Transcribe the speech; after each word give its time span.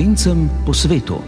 slovencem 0.00 0.48
po 0.64 0.72
svetu. 0.72 1.20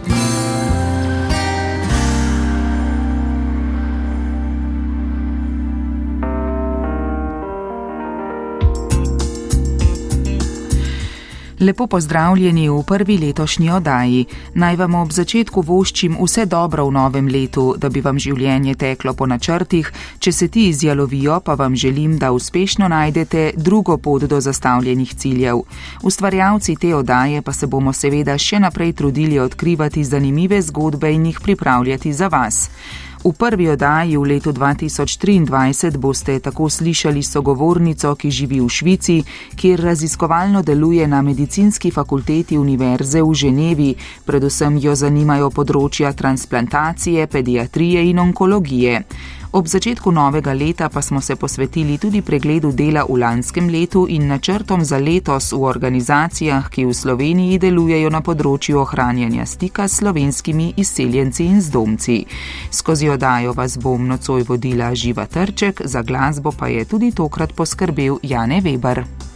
Lepo 11.62 11.86
pozdravljeni 11.86 12.68
v 12.68 12.82
prvi 12.82 13.18
letošnji 13.18 13.70
oddaji. 13.70 14.24
Naj 14.54 14.76
vam 14.76 14.94
ob 14.98 15.12
začetku 15.14 15.62
voščim 15.62 16.16
vse 16.18 16.46
dobro 16.46 16.88
v 16.88 16.92
novem 16.96 17.28
letu, 17.30 17.76
da 17.78 17.88
bi 17.88 18.00
vam 18.02 18.18
življenje 18.18 18.74
teklo 18.74 19.12
po 19.14 19.28
načrtih. 19.30 19.92
Če 20.18 20.32
se 20.32 20.48
ti 20.48 20.64
izjalovijo, 20.68 21.38
pa 21.40 21.54
vam 21.54 21.76
želim, 21.76 22.16
da 22.18 22.32
uspešno 22.32 22.88
najdete 22.88 23.52
drugo 23.56 23.96
pot 23.96 24.24
do 24.24 24.40
zastavljenih 24.40 25.14
ciljev. 25.14 25.62
Ustvarjalci 26.02 26.76
te 26.76 26.94
oddaje 26.96 27.42
pa 27.42 27.52
se 27.52 27.66
bomo 27.66 27.92
seveda 27.92 28.34
še 28.38 28.58
naprej 28.58 28.92
trudili 28.92 29.38
odkrivati 29.38 30.04
zanimive 30.04 30.62
zgodbe 30.62 31.14
in 31.14 31.30
jih 31.30 31.40
pripravljati 31.40 32.12
za 32.12 32.26
vas. 32.26 32.70
V 33.22 33.30
prvi 33.30 33.70
oddaji 33.70 34.18
v 34.18 34.22
letu 34.34 34.50
2023 34.50 35.94
boste 35.94 36.40
tako 36.42 36.66
slišali 36.66 37.22
sogovornico, 37.22 38.14
ki 38.18 38.30
živi 38.30 38.58
v 38.58 38.66
Švici, 38.68 39.22
kjer 39.54 39.80
raziskovalno 39.80 40.62
deluje 40.62 41.06
na 41.06 41.22
medicinski 41.22 41.90
fakulteti 41.94 42.58
Univerze 42.58 43.22
v 43.22 43.34
Ženevi, 43.34 43.94
predvsem 44.26 44.74
jo 44.82 44.94
zanimajo 44.98 45.54
področja 45.54 46.10
transplantacije, 46.12 47.26
pediatrije 47.30 48.02
in 48.10 48.18
onkologije. 48.18 49.04
Ob 49.52 49.66
začetku 49.68 50.08
novega 50.10 50.52
leta 50.56 50.88
pa 50.88 51.02
smo 51.02 51.20
se 51.20 51.36
posvetili 51.36 51.98
tudi 51.98 52.22
pregledu 52.22 52.72
dela 52.72 53.04
v 53.04 53.18
lanskem 53.20 53.68
letu 53.68 54.06
in 54.08 54.26
načrtom 54.26 54.84
za 54.84 54.96
letos 54.96 55.52
v 55.52 55.60
organizacijah, 55.60 56.70
ki 56.72 56.86
v 56.88 56.94
Sloveniji 56.96 57.58
delujejo 57.60 58.08
na 58.08 58.22
področju 58.24 58.80
ohranjanja 58.80 59.44
stika 59.44 59.84
s 59.84 60.00
slovenskimi 60.00 60.72
izseljenci 60.80 61.44
in 61.44 61.60
zdomci. 61.60 62.24
Skozi 62.72 63.10
odajo 63.12 63.52
vas 63.52 63.76
bom 63.76 64.08
nocoj 64.08 64.46
vodila 64.48 64.94
Živa 64.94 65.26
Trček, 65.28 65.84
za 65.84 66.00
glasbo 66.00 66.56
pa 66.56 66.72
je 66.72 66.88
tudi 66.88 67.12
tokrat 67.12 67.52
poskrbel 67.52 68.24
Jane 68.24 68.64
Weber. 68.64 69.31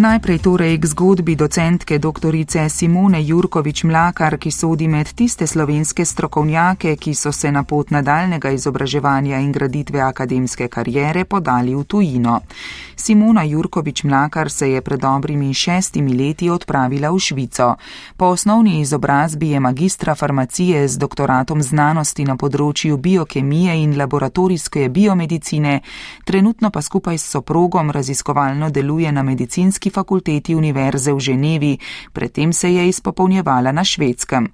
Najprej 0.00 0.38
torej 0.40 0.80
k 0.80 0.84
zgodbi 0.96 1.36
docentke 1.36 2.00
dr. 2.00 2.32
Simone 2.72 3.20
Jurkovič 3.20 3.84
Mlakar, 3.84 4.40
ki 4.40 4.48
sodi 4.48 4.88
med 4.88 5.12
tiste 5.12 5.44
slovenske 5.44 6.08
strokovnjake, 6.08 6.96
ki 6.96 7.12
so 7.12 7.28
se 7.32 7.52
na 7.52 7.68
pot 7.68 7.92
nadaljnega 7.92 8.48
izobraževanja 8.48 9.44
in 9.44 9.52
graditve 9.52 10.00
akademske 10.00 10.68
karijere 10.72 11.24
podali 11.28 11.74
v 11.76 11.84
tujino. 11.84 12.40
Simona 12.96 13.44
Jurkovič 13.44 14.04
Mlakar 14.04 14.50
se 14.50 14.70
je 14.70 14.80
pred 14.80 15.00
dobrimi 15.00 15.52
šestimi 15.54 16.16
leti 16.16 16.48
odpravila 16.50 17.10
v 17.10 17.18
Švico. 17.18 17.76
Po 18.16 18.32
osnovni 18.32 18.80
izobrazbi 18.80 19.50
je 19.50 19.60
magistra 19.60 20.14
farmacije 20.14 20.88
z 20.88 20.96
doktoratom 20.96 21.62
znanosti 21.62 22.24
na 22.24 22.36
področju 22.40 22.96
biokemije 22.96 23.76
in 23.82 23.98
laboratorijske 23.98 24.88
biomedicine, 24.88 25.80
trenutno 26.24 26.70
pa 26.70 26.80
skupaj 26.80 27.18
s 27.18 27.36
soprogom 27.36 27.90
raziskovalno 27.90 28.70
deluje 28.70 29.12
na 29.12 29.22
medicinski 29.22 29.89
medicinski 29.90 30.00
fakulteti 30.00 30.54
Univerze 30.54 31.12
v 31.12 31.18
Ženevi, 31.18 31.78
predtem 32.12 32.52
se 32.52 32.72
je 32.72 32.88
izpopolnjevala 32.88 33.72
na 33.72 33.84
švedskem. 33.84 34.48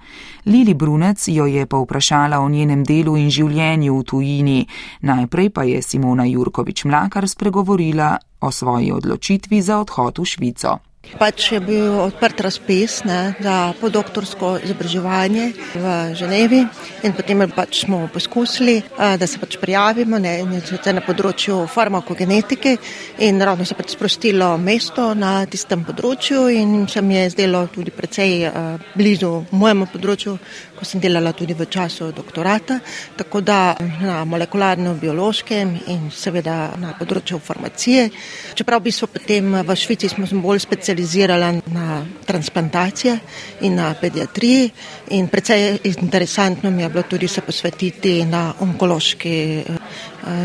Lili 0.47 0.75
Brunec 0.75 1.29
jo 1.29 1.47
je 1.47 1.67
pa 1.67 1.77
vprašala 1.77 2.41
o 2.41 2.49
njenem 2.49 2.85
delu 2.85 3.17
in 3.17 3.31
življenju 3.31 3.99
v 3.99 4.05
tujini, 4.05 4.67
najprej 5.03 5.51
pa 5.51 5.65
je 5.65 5.83
Simona 5.83 6.25
Jurkovič 6.25 6.85
Mlakar 6.85 7.29
spregovorila 7.29 8.19
o 8.41 8.51
svoji 8.51 8.93
odločitvi 8.93 9.63
za 9.63 9.81
odhod 9.81 10.19
v 10.19 10.25
Švico. 10.25 10.86
Pač 11.15 11.53
je 11.55 11.61
bil 11.63 11.95
odprt 12.03 12.41
razpis 12.43 12.99
ne, 13.07 13.33
za 13.41 13.73
podoktorsko 13.81 14.57
izobraževanje 14.67 15.53
v 15.79 15.93
Ženevi 16.19 16.59
in 17.07 17.15
potem 17.15 17.45
pač 17.55 17.85
smo 17.87 18.09
poskusili, 18.13 18.83
da 18.99 19.27
se 19.27 19.39
pač 19.39 19.57
prijavimo 19.63 20.19
ne, 20.19 20.43
na 20.43 21.05
področju 21.07 21.63
farmakogenetike 21.71 22.75
in 23.23 23.39
ravno 23.39 23.65
se 23.65 23.77
pač 23.79 23.95
sprostilo 23.95 24.57
mesto 24.59 25.13
na 25.15 25.47
tistem 25.47 25.85
področju 25.87 26.49
in 26.51 26.89
se 26.91 27.03
mi 27.03 27.17
je 27.21 27.31
zdelo 27.37 27.67
tudi 27.73 27.95
precej 27.95 28.51
blizu 28.97 29.47
mojemu 29.53 29.87
področju, 29.93 30.37
ko 30.77 30.85
sem 30.85 31.01
delala 31.01 31.33
tudi 31.33 31.55
v 31.57 31.69
času 31.71 32.11
doktorata, 32.13 32.81
tako 33.17 33.41
da 33.41 33.77
na 34.03 34.25
molekularno-biološkem 34.29 35.73
in 35.95 36.11
seveda 36.11 36.75
na 36.83 36.93
področju 36.99 37.39
farmacije. 37.41 38.11
Čeprav 38.59 38.83
v 38.83 38.91
bistvu 38.91 39.13
potem 39.15 39.55
v 39.63 39.79
Švici 39.79 40.11
smo 40.11 40.27
bolj 40.43 40.61
specializirali 40.67 40.96
specializirala 40.97 41.53
na 41.67 42.07
transplantacije 42.25 43.19
in 43.61 43.75
na 43.75 43.95
pediatriji 44.01 44.71
in 45.11 45.29
precej 45.29 45.79
interesantno 45.85 46.71
mi 46.71 46.83
je 46.83 46.89
bilo 46.89 47.03
tudi 47.03 47.29
se 47.29 47.41
posvetiti 47.41 48.25
na 48.25 48.55
onkološki 48.61 49.65
uh, 49.69 49.77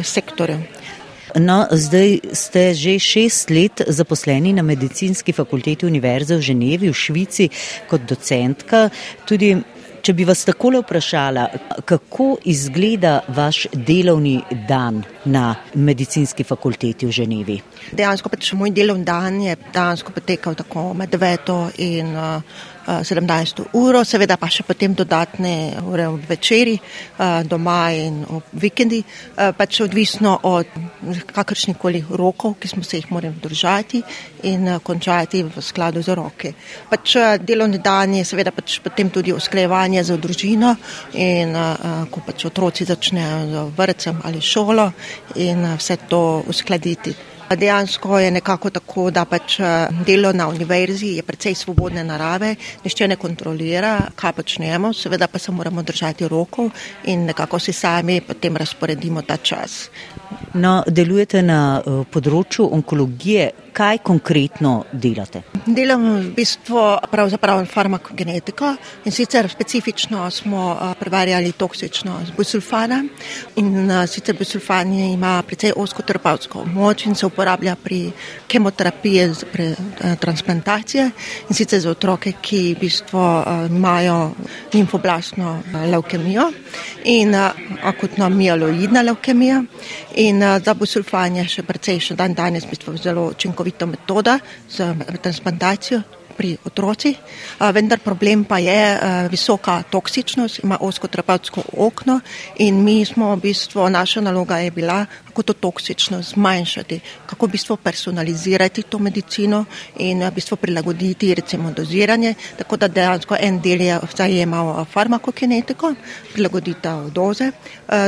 sektorju. 0.03 0.59
No, 1.35 1.67
zdaj 1.71 2.19
ste 2.33 2.73
že 2.73 2.99
šest 2.99 3.49
let 3.49 3.81
zaposleni 3.87 4.53
na 4.53 4.61
medicinski 4.61 5.31
fakulteti 5.31 5.85
Univerze 5.85 6.35
v 6.35 6.41
Ženevi 6.41 6.89
v 6.89 6.93
Švici 6.93 7.49
kot 7.87 8.01
docentka. 8.01 8.89
Tudi 9.25 9.55
Če 10.01 10.15
bi 10.17 10.25
vas 10.25 10.39
takole 10.47 10.79
vprašala, 10.81 11.43
kako 11.85 12.31
izgleda 12.49 13.19
vaš 13.37 13.67
delovni 13.71 14.39
dan 14.67 15.03
na 15.29 15.51
medicinski 15.77 16.41
fakulteti 16.43 17.05
v 17.05 17.13
Ženevi? 17.13 17.57
Dejansko 17.93 18.31
pač 18.33 18.49
moj 18.57 18.73
delovni 18.73 19.05
dan 19.05 19.37
je 19.45 19.53
dejansko 19.67 20.15
potekal 20.15 20.57
tako 20.57 20.87
med 20.97 21.13
9 21.13 21.53
in 21.85 22.15
uh, 22.17 22.63
17. 22.99 23.63
uro, 23.73 24.03
seveda 24.03 24.35
pa 24.37 24.49
še 24.51 24.65
potem 24.67 24.93
dodatne 24.97 25.53
ure 25.87 26.07
v 26.11 26.27
večeri, 26.27 26.75
doma 27.47 27.91
in 27.95 28.21
ob 28.27 28.51
vikendi, 28.59 29.01
pač 29.57 29.81
odvisno 29.85 30.37
od 30.49 30.67
kakršnih 31.31 31.79
koli 31.79 32.03
rokov, 32.09 32.57
ki 32.59 32.67
smo 32.67 32.83
se 32.83 32.99
jih 32.99 33.11
morali 33.11 33.39
držati 33.41 34.03
in 34.51 34.67
končati 34.83 35.43
v 35.43 35.63
skladu 35.63 36.03
z 36.03 36.15
roke. 36.17 36.53
Pač 36.89 37.15
delovni 37.39 37.79
dan 37.79 38.15
je 38.19 38.27
seveda 38.27 38.51
pač 38.51 38.79
potem 38.83 39.09
tudi 39.09 39.33
usklajevanje 39.33 40.03
za 40.03 40.17
družino 40.17 40.75
in 41.13 41.55
ko 42.11 42.23
pač 42.25 42.45
otroci 42.51 42.85
začnejo 42.85 43.43
z 43.47 43.65
vrtcem 43.77 44.23
ali 44.23 44.41
šolo 44.41 44.91
in 45.35 45.65
vse 45.77 45.97
to 46.09 46.43
uskladiti. 46.47 47.30
Dejansko 47.55 48.19
je 48.19 48.31
nekako 48.31 48.69
tako, 48.69 49.09
da 49.11 49.25
pač 49.25 49.59
eh, 49.59 49.87
delo 50.05 50.31
na 50.33 50.47
univerzi 50.47 51.07
je 51.17 51.23
precej 51.23 51.55
svobodne 51.55 52.03
narave, 52.03 52.55
nišče 52.83 53.07
ne 53.07 53.15
kontrolira, 53.15 53.97
kaj 54.15 54.33
počnemo, 54.33 54.93
seveda 54.93 55.27
pa 55.27 55.39
se 55.39 55.51
moramo 55.51 55.83
držati 55.83 56.27
rokov 56.27 56.69
in 57.03 57.25
nekako 57.25 57.59
si 57.59 57.73
sami 57.73 58.21
potem 58.21 58.57
razporedimo 58.57 59.21
ta 59.21 59.37
čas. 59.37 59.89
No, 60.53 60.83
delujete 60.87 61.41
na 61.43 61.81
uh, 61.83 62.05
področju 62.11 62.69
onkologije. 62.71 63.51
Kaj 63.71 64.01
konkretno 64.03 64.83
delate? 64.91 65.45
Delam 65.63 66.01
v 66.03 66.33
bistvu 66.35 66.81
pravzaprav 67.07 67.61
farmakogenetiko 67.71 68.73
in 69.07 69.15
sicer 69.15 69.47
specifično 69.47 70.25
smo 70.31 70.65
uh, 70.73 70.89
preverjali 70.99 71.53
toksičnost 71.55 72.35
busulfana 72.35 72.99
in 73.63 73.93
sicer 74.11 74.35
busulfan 74.35 74.91
ima 74.91 75.37
precej 75.47 75.71
oskoterapevtsko 75.71 76.65
moč 76.73 77.05
in 77.07 77.15
se 77.15 77.25
uporablja 77.25 77.40
pri 77.83 78.11
kemoterapiji 78.47 79.33
pri 79.51 79.71
uh, 79.71 80.15
transplantacije 80.19 81.11
in 81.49 81.55
sicer 81.55 81.79
za 81.79 81.89
otroke, 81.89 82.33
ki 82.41 82.73
v 82.73 82.79
bistvu 82.79 83.17
uh, 83.17 83.65
imajo 83.69 84.31
limfoblastno 84.73 85.51
uh, 85.59 85.89
leukemijo 85.91 86.51
in 87.03 87.35
akutno 87.83 88.29
mieloidna 88.29 89.01
leukemija. 89.01 89.63
In 90.15 90.41
za 90.63 90.73
busulfan 90.73 91.35
je 91.35 91.47
še 91.47 91.63
precej 91.63 91.99
še 91.99 92.15
dan 92.15 92.33
danes 92.33 92.65
bistvo 92.65 92.97
zelo 92.97 93.27
učinkovita 93.31 93.85
metoda 93.85 94.39
za 94.69 94.95
transplantacijo 95.21 96.20
pri 96.41 96.55
otroci, 96.65 97.13
uh, 97.13 97.69
vendar 97.69 98.01
problem 98.01 98.43
pa 98.49 98.57
je 98.57 98.81
visoka 99.29 99.83
toksičnost, 99.93 100.63
ima 100.63 100.77
oskoterapevtsko 100.81 101.61
okno 101.77 102.19
in 102.57 102.83
mi 102.83 103.05
smo 103.05 103.35
v 103.35 103.41
bistvu, 103.45 103.89
naša 103.89 104.21
naloga 104.21 104.57
je 104.57 104.71
bila, 104.71 105.05
kako 105.31 105.43
to 105.43 105.53
toksično 105.53 106.21
zmanjšati, 106.21 106.99
kako 107.25 107.45
v 107.45 107.49
bistvu 107.49 107.77
personalizirati 107.77 108.83
to 108.83 108.99
medicino 108.99 109.65
in 109.97 110.23
v 110.23 110.31
bistvu 110.31 110.57
prilagoditi 110.57 111.35
recimo 111.35 111.71
doziranje, 111.71 112.33
tako 112.57 112.77
da 112.77 112.87
dejansko 112.87 113.37
en 113.39 113.61
del 113.61 113.81
je 113.81 113.99
zajemal 114.17 114.85
farmakokinetiko, 114.85 115.93
prilagoditev 116.33 117.09
doze, 117.13 117.51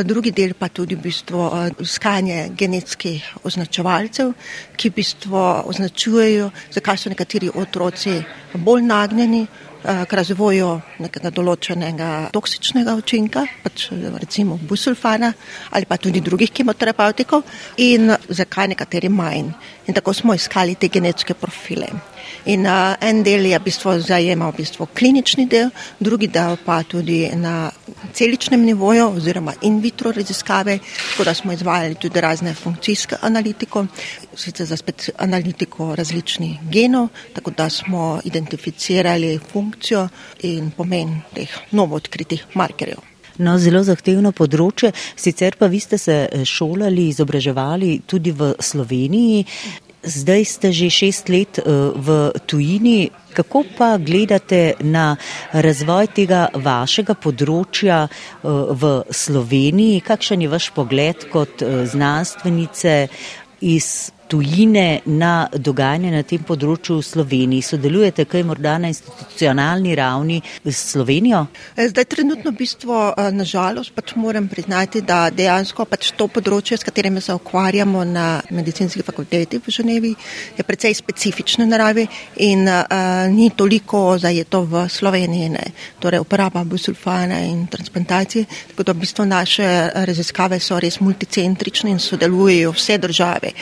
drugi 0.04 0.32
del 0.32 0.54
pa 0.54 0.68
tudi 0.68 0.96
v 0.96 1.06
bistvu 1.06 1.50
iskanje 1.80 2.50
genetskih 2.58 3.30
označevalcev, 3.44 4.34
ki 4.76 4.90
v 4.90 4.96
bistvu 4.96 5.46
označujejo, 5.70 6.52
zakaj 6.74 6.98
so 6.98 7.14
nekateri 7.14 7.52
otroci 7.56 8.23
bolj 8.54 8.82
nagnjeni 8.82 9.48
k 9.84 10.16
razvoju 10.16 10.70
nekega 11.04 11.30
določenega 11.36 12.10
toksičnega 12.32 12.96
učinka, 12.96 13.44
pač 13.66 13.90
recimo 13.92 14.56
busulfana 14.56 15.34
ali 15.76 15.86
pa 15.90 15.98
tudi 16.00 16.22
drugih 16.24 16.54
kemoterapevtikov 16.56 17.44
in 17.84 18.14
zakaj 18.30 18.72
nekateri 18.72 19.12
manj. 19.12 19.52
In 19.88 19.94
tako 19.98 20.14
smo 20.16 20.34
iskali 20.34 20.76
te 20.80 20.88
genetske 20.88 21.36
profile. 21.36 21.92
In 22.46 22.66
uh, 22.66 22.96
en 23.02 23.24
del 23.24 23.46
je 23.46 23.60
v 23.60 23.64
bistvu 23.64 23.98
zajemal 24.04 24.52
v 24.52 24.64
bistvu 24.64 24.88
klinični 24.94 25.46
del, 25.48 25.70
drugi 26.00 26.28
del 26.28 26.58
pa 26.66 26.82
tudi 26.84 27.30
na 27.36 27.72
celičnem 28.14 28.66
nivoju 28.66 29.08
oziroma 29.18 29.54
in 29.62 29.80
vitro 29.80 30.12
raziskave, 30.12 30.80
tako 31.12 31.24
da 31.24 31.34
smo 31.34 31.54
izvajali 31.54 31.96
tudi 31.96 32.22
razne 32.22 32.54
funkcijske 32.54 33.16
analitiko, 33.22 33.86
sicer 34.36 34.66
za 34.66 34.78
spet 34.78 35.10
analitiko 35.18 35.96
različnih 35.96 36.60
genov, 36.72 37.08
tako 37.34 37.52
da 37.52 37.70
smo 37.70 38.20
identificirali 38.24 39.40
funkcijo 39.52 40.08
in 40.42 40.72
pomen 40.72 41.22
teh 41.34 41.58
novo 41.72 41.96
odkritih 41.96 42.46
markerjev. 42.54 43.14
No, 43.42 43.56
zelo 43.58 43.80
zahtevno 43.82 44.30
področje, 44.36 44.92
sicer 45.18 45.56
pa 45.58 45.66
vi 45.72 45.80
ste 45.82 45.98
se 45.98 46.18
šolali, 46.46 47.08
izobraževali 47.10 48.04
tudi 48.06 48.30
v 48.30 48.52
Sloveniji. 48.62 49.40
Zdaj 50.04 50.44
ste 50.46 50.68
že 50.76 50.92
šest 50.92 51.32
let 51.32 51.60
eh, 51.60 51.64
v 51.96 52.36
tujini. 52.44 53.10
Kako 53.34 53.64
pa 53.78 53.98
gledate 53.98 54.76
na 54.84 55.16
razvoj 55.56 56.12
tega 56.14 56.52
vašega 56.54 57.16
področja 57.16 58.06
eh, 58.06 58.12
v 58.44 58.84
Sloveniji? 59.08 60.04
Kakšen 60.04 60.44
je 60.44 60.52
vaš 60.52 60.70
pogled 60.76 61.28
kot 61.32 61.64
eh, 61.64 61.88
znanstvenice 61.88 63.08
iz 63.64 64.12
tujine 64.28 65.00
na 65.06 65.48
dogajanje 65.54 66.12
na 66.12 66.24
tem 66.24 66.42
področju 66.44 66.98
v 67.00 67.06
Sloveniji? 67.06 67.66
Sodelujete 67.66 68.26
kaj 68.30 68.44
morda 68.48 68.78
na 68.82 68.90
institucionalni 68.92 69.96
ravni 69.96 70.40
s 70.66 70.94
Slovenijo? 70.94 71.48
Eh, 71.76 71.88
zdaj, 71.90 72.06
trenutno 72.06 72.52
bistvo, 72.52 73.14
eh, 73.18 73.32
nažalost, 73.32 73.94
pač 73.96 74.16
moram 74.16 74.48
priznati, 74.48 75.02
da 75.02 75.30
dejansko 75.30 75.86
pač 75.86 76.12
to 76.18 76.28
področje, 76.28 76.78
s 76.78 76.84
katerim 76.84 77.22
se 77.22 77.34
ukvarjamo 77.34 78.04
na 78.04 78.42
medicinski 78.50 79.04
fakulteti 79.04 79.58
v 79.58 79.72
Ženevi, 79.72 80.16
je 80.58 80.64
precej 80.64 80.94
specifične 80.94 81.66
naravi 81.66 82.08
in 82.38 82.68
uh, 82.68 83.28
ni 83.30 83.50
toliko 83.50 84.18
zajeto 84.18 84.64
v 84.66 84.88
Sloveniji. 84.90 85.50
Ne. 85.50 85.66
Torej, 86.00 86.20
uporaba 86.20 86.64
busulfana 86.64 87.40
in 87.46 87.68
transplantacije, 87.68 88.46
tako 88.72 88.84
da 88.84 88.92
v 88.94 89.04
bistvu 89.04 89.26
naše 89.26 89.90
raziskave 90.06 90.60
so 90.60 90.80
res 90.80 91.00
multicentrične 91.00 91.92
in 91.92 92.00
sodelujejo 92.00 92.72
vse 92.72 92.98
države 92.98 93.54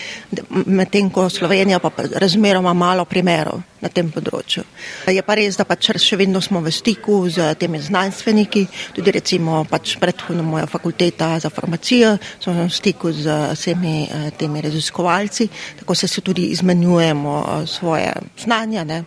medtem 0.66 1.10
ko 1.10 1.30
Slovenija 1.30 1.80
pa 1.80 1.92
razmeroma 2.16 2.74
malo 2.74 3.06
primerov 3.06 3.62
na 3.82 3.90
tem 3.90 4.12
področju. 4.12 4.64
Je 5.10 5.24
pa 5.26 5.36
res, 5.40 5.58
da 5.58 5.66
pač 5.66 5.90
še 5.98 6.20
vedno 6.20 6.42
smo 6.42 6.62
v 6.62 6.74
stiku 6.74 7.24
z 7.30 7.54
temi 7.60 7.82
znanstveniki, 7.82 8.68
tudi 8.96 9.16
recimo 9.16 9.64
pač 9.70 9.96
predhodno 10.02 10.44
moja 10.46 10.68
fakulteta 10.70 11.34
za 11.42 11.50
farmacijo, 11.50 12.18
smo 12.40 12.56
v 12.62 12.70
stiku 12.70 13.14
z 13.16 13.38
vsemi 13.56 13.96
eh, 14.06 14.30
temi 14.38 14.62
raziskovalci, 14.62 15.50
tako 15.82 15.96
se, 15.96 16.08
se 16.08 16.22
tudi 16.22 16.52
izmenjujemo 16.54 17.36
eh, 17.42 17.68
svoje 17.68 18.14
znanja 18.38 18.84
ne, 18.84 19.04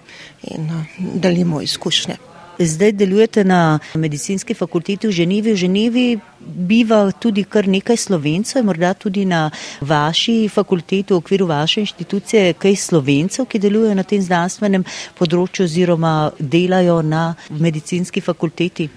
in 0.50 0.70
eh, 0.70 0.86
delimo 1.22 1.62
izkušnje. 1.62 2.34
Zdaj 2.58 2.92
delujete 2.92 3.44
na 3.44 3.78
medicinski 3.94 4.54
fakulteti 4.54 5.08
v 5.08 5.10
Ženevi. 5.10 5.52
V 5.52 5.56
Ženevi 5.56 6.06
biva 6.46 7.12
tudi 7.20 7.44
kar 7.44 7.68
nekaj 7.68 7.96
slovencev, 7.96 8.64
morda 8.64 8.94
tudi 8.94 9.24
na 9.24 9.50
vaši 9.80 10.48
fakulteti, 10.48 11.14
v 11.14 11.16
okviru 11.16 11.46
vaše 11.46 11.80
inštitucije, 11.80 12.54
kaj 12.58 12.76
slovencev, 12.76 13.46
ki 13.46 13.58
delujejo 13.58 13.94
na 13.94 14.02
tem 14.02 14.22
znanstvenem 14.22 14.84
področju 15.18 15.64
oziroma 15.64 16.14
delajo 16.38 17.00
na 17.02 17.34
medicinski 17.50 18.20
fakulteti. 18.20 18.88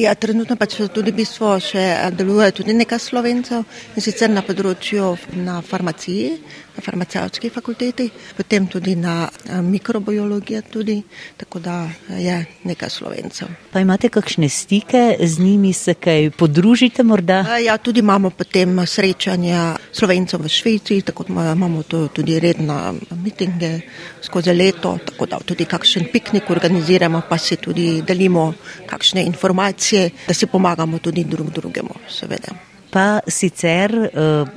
Ja, 0.00 0.14
trenutno 0.14 0.56
pač 0.58 0.80
tudi 0.94 1.12
bistvo 1.14 1.52
še 1.62 1.84
deluje 2.16 2.50
tudi 2.60 2.74
nekaj 2.74 2.98
slovencev 2.98 3.64
in 3.94 4.04
sicer 4.04 4.30
na 4.30 4.42
področju 4.46 5.14
na 5.44 5.60
farmaciji 5.62 6.38
na 6.76 6.82
farmacevtski 6.82 7.50
fakulteti, 7.50 8.10
potem 8.36 8.66
tudi 8.66 8.96
na 8.96 9.28
mikrobiologiji, 9.62 10.62
tudi, 10.72 11.02
tako 11.36 11.58
da 11.58 11.90
je 12.08 12.44
nekaj 12.64 12.90
slovencev. 12.90 13.48
Pa 13.72 13.80
imate 13.80 14.08
kakšne 14.08 14.48
stike 14.48 15.16
z 15.20 15.38
njimi, 15.38 15.72
se 15.72 15.94
kaj 15.94 16.30
podružite 16.30 16.89
morda? 17.02 17.58
Ja, 17.58 17.78
tudi 17.78 18.00
imamo 18.00 18.30
potem 18.30 18.86
srečanja 18.86 19.76
slovencev 19.92 20.40
v 20.42 20.48
Švici, 20.48 21.02
tako 21.02 21.24
da 21.28 21.52
imamo 21.52 21.82
tudi 21.82 22.38
redna 22.40 22.94
mitinge 23.22 23.80
skozi 24.22 24.54
leto, 24.54 24.98
tako 25.04 25.26
da 25.26 25.38
tudi 25.44 25.64
kakšen 25.64 26.08
piknik 26.12 26.50
organiziramo, 26.50 27.22
pa 27.28 27.38
si 27.38 27.56
tudi 27.56 28.02
delimo 28.02 28.52
kakšne 28.86 29.22
informacije, 29.22 30.10
da 30.26 30.34
si 30.34 30.46
pomagamo 30.46 30.98
tudi 30.98 31.24
drug 31.24 31.50
drugemu, 31.50 31.94
seveda. 32.08 32.54
Pa 32.90 33.20
sicer 33.26 33.94
uh, 33.94 34.48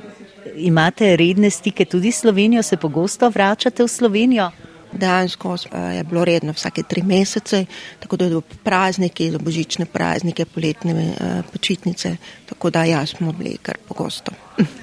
imate 0.56 1.16
redne 1.16 1.50
stike 1.50 1.84
tudi 1.84 2.12
s 2.12 2.20
Slovenijo, 2.20 2.62
se 2.62 2.76
pogosto 2.76 3.28
vračate 3.30 3.82
v 3.82 3.88
Slovenijo? 3.88 4.50
Dejansko 4.98 5.56
je 5.96 6.04
bilo 6.04 6.24
redno 6.24 6.52
vsake 6.52 6.82
tri 6.82 7.02
mesece, 7.02 7.64
tako 8.00 8.16
da 8.16 8.28
do 8.28 8.40
praznike, 8.40 9.30
do 9.30 9.38
božične 9.38 9.86
praznike, 9.86 10.44
poletne 10.44 10.92
eh, 10.92 11.42
počitnice, 11.52 12.16
tako 12.54 12.70
da 12.70 12.84
ja, 12.84 13.06
smo 13.06 13.32
bili 13.32 13.56
kar 13.62 13.76
pogosto. 13.88 14.32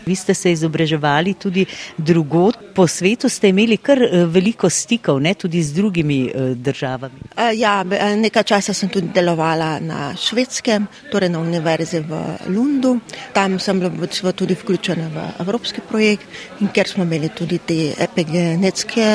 Vi 0.06 0.16
ste 0.16 0.34
se 0.34 0.52
izobraževali 0.52 1.34
tudi 1.34 1.66
drugot 1.98 2.58
po 2.76 2.88
svetu, 2.88 3.30
ste 3.30 3.50
imeli 3.50 3.78
kar 3.78 4.02
eh, 4.04 4.26
veliko 4.26 4.70
stikov, 4.70 5.22
ne 5.22 5.34
tudi 5.34 5.64
z 5.64 5.74
drugimi 5.74 6.26
eh, 6.28 6.56
državami. 6.56 7.32
Ja, 7.56 7.84
nekaj 8.16 8.44
časa 8.44 8.74
sem 8.74 8.90
tudi 8.90 9.08
delovala 9.14 9.80
na 9.80 10.12
švedskem, 10.16 10.88
torej 11.12 11.30
na 11.30 11.40
univerzi 11.40 12.00
v 12.00 12.20
Lundu. 12.48 12.98
Tam 13.34 13.60
sem 13.60 13.80
bila 13.80 14.34
tudi 14.36 14.54
vključena 14.54 15.08
v 15.08 15.26
evropski 15.40 15.82
projekt 15.90 16.28
in 16.60 16.68
ker 16.74 16.88
smo 16.88 17.04
imeli 17.04 17.30
tudi 17.30 17.58
te 17.58 17.94
epigenetske 18.00 19.08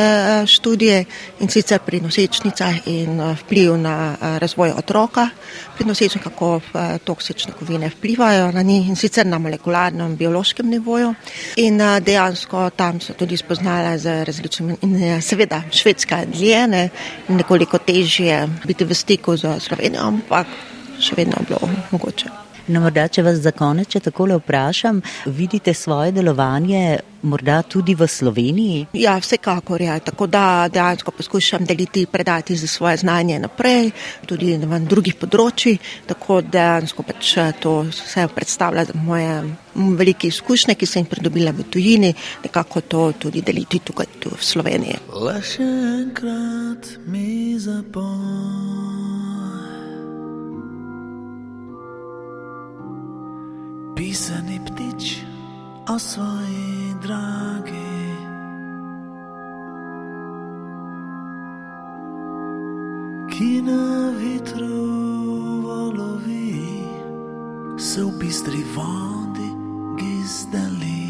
študije 0.47 1.05
in 1.41 1.53
sicer 1.53 1.81
pri 1.85 2.01
nosečnicah 2.01 2.87
in 2.87 3.21
vpliv 3.45 3.77
na 3.77 4.17
razvoj 4.41 4.73
otroka, 4.79 5.29
pri 5.77 5.85
nosečnicah, 5.85 6.31
kako 6.31 6.61
toksične 7.05 7.53
kovine 7.59 7.93
vplivajo 7.93 8.46
na 8.53 8.63
njih 8.63 8.89
in 8.89 8.97
sicer 8.97 9.27
na 9.27 9.39
molekularnem, 9.39 10.17
biološkem 10.17 10.71
nivoju. 10.71 11.15
In 11.57 11.81
dejansko 12.01 12.71
tam 12.77 13.01
so 13.01 13.13
tudi 13.13 13.37
spoznala 13.37 13.99
z 13.99 14.25
različnimi, 14.25 14.77
in 14.83 15.23
seveda 15.23 15.63
švedska 15.71 16.25
dljene, 16.25 16.89
nekoliko 17.29 17.79
težje 17.79 18.49
biti 18.65 18.85
v 18.85 18.95
stiku 18.95 19.37
z 19.37 19.61
Slovenijo, 19.61 20.03
ampak 20.03 20.47
še 21.01 21.17
vedno 21.17 21.43
bilo 21.49 21.69
mogoče. 21.91 22.56
No, 22.67 22.81
morda, 22.83 23.07
če 23.07 23.23
vas 23.23 23.37
za 23.39 23.53
konec, 23.55 23.93
če 23.95 24.01
takole 24.09 24.35
vprašam, 24.41 24.99
vidite 25.31 25.75
svoje 25.75 26.11
delovanje 26.17 26.99
morda 27.27 27.61
tudi 27.63 27.95
v 27.95 28.07
Sloveniji? 28.11 28.87
Ja, 28.99 29.17
vsekakor 29.23 29.83
je. 29.83 29.87
Ja. 29.87 29.99
Tako 30.03 30.27
da 30.27 30.69
dejansko 30.73 31.15
poskušam 31.15 31.65
deliti, 31.65 32.07
predati 32.07 32.57
za 32.57 32.67
svoje 32.67 32.97
znanje 32.97 33.39
naprej, 33.39 33.91
tudi 34.27 34.57
na 34.59 34.79
drugih 34.79 35.15
področjih, 35.15 35.79
tako 36.11 36.41
dejansko 36.43 37.07
pač 37.07 37.35
to 37.63 37.77
vse 37.91 38.27
predstavlja 38.35 38.87
moje 38.99 39.31
velike 39.75 40.31
izkušnje, 40.33 40.75
ki 40.75 40.91
sem 40.91 41.05
jih 41.05 41.13
pridobila 41.13 41.55
v 41.55 41.69
tujini, 41.71 42.15
nekako 42.47 42.83
to 42.83 43.07
tudi 43.27 43.45
deliti 43.47 43.79
tukaj 43.79 44.11
tu 44.19 44.35
v 44.35 44.43
Sloveniji. 44.43 44.99
Le 45.15 45.39
še 45.45 45.71
enkrat 46.03 46.97
mi 47.07 47.55
zapomni. 47.63 49.26
Pisani 53.97 54.61
ptič 54.61 55.25
o 55.89 55.99
svoji 55.99 56.95
dragi. 57.01 57.97
Ki 63.33 63.63
na 63.65 64.13
vitru 64.21 64.85
volovi, 65.65 66.53
se 67.81 68.05
v 68.05 68.13
bistri 68.21 68.65
vodi 68.77 69.49
gizdali. 69.97 71.06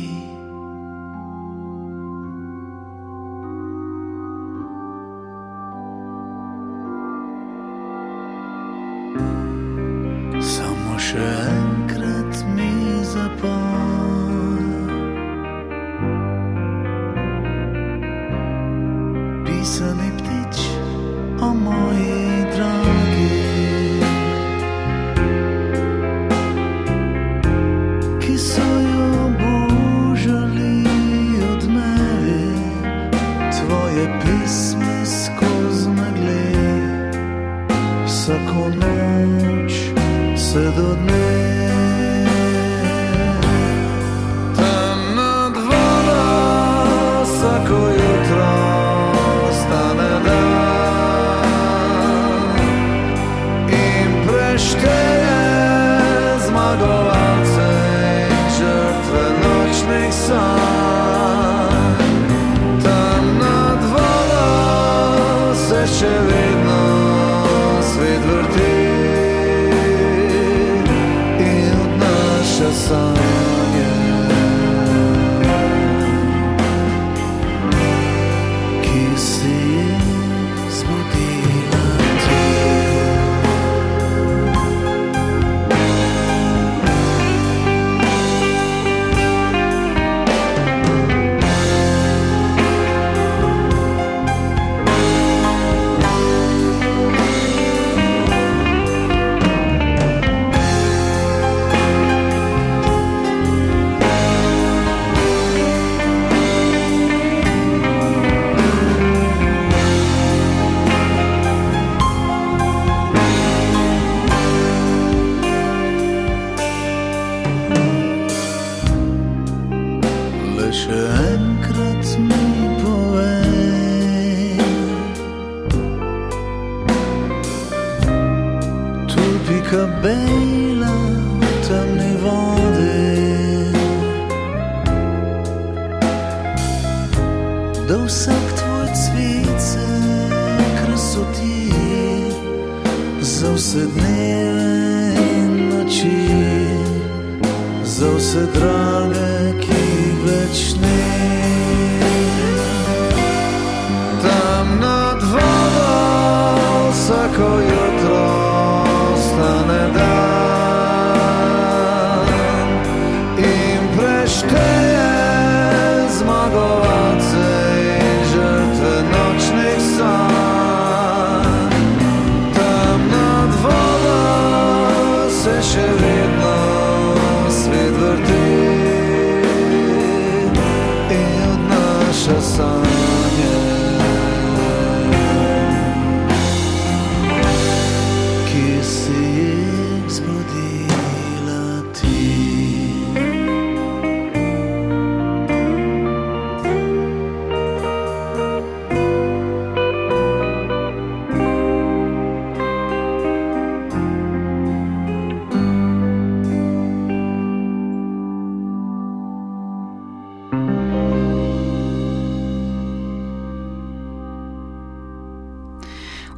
Vsako 157.36 157.60
jutro 157.60 157.95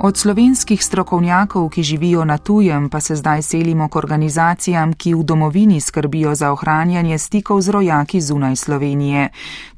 Od 0.08 0.16
slovenskih 0.16 0.84
strokovnjakov, 0.84 1.68
ki 1.68 1.82
živijo 1.82 2.24
na 2.24 2.38
tujem, 2.38 2.88
pa 2.88 3.00
se 3.00 3.16
zdaj 3.16 3.42
selimo 3.42 3.88
k 3.88 3.96
organizacijam, 3.96 4.92
ki 4.92 5.14
v 5.14 5.22
domovini 5.22 5.80
skrbijo 5.80 6.34
za 6.34 6.52
ohranjanje 6.52 7.18
stikov 7.18 7.60
z 7.60 7.68
rojaki 7.68 8.20
zunaj 8.20 8.56
Slovenije. 8.56 9.28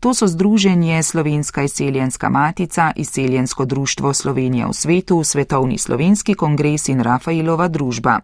To 0.00 0.14
so 0.14 0.26
Združenje 0.26 1.02
Slovenska 1.02 1.62
izseljenska 1.62 2.28
matica, 2.28 2.92
Izseljensko 2.96 3.64
društvo 3.64 4.14
Slovenija 4.14 4.66
v 4.66 4.72
svetu, 4.72 5.24
Svetovni 5.24 5.78
slovenski 5.78 6.34
kongres 6.34 6.88
in 6.88 7.00
Rafaelova 7.00 7.68
družba. 7.68 8.20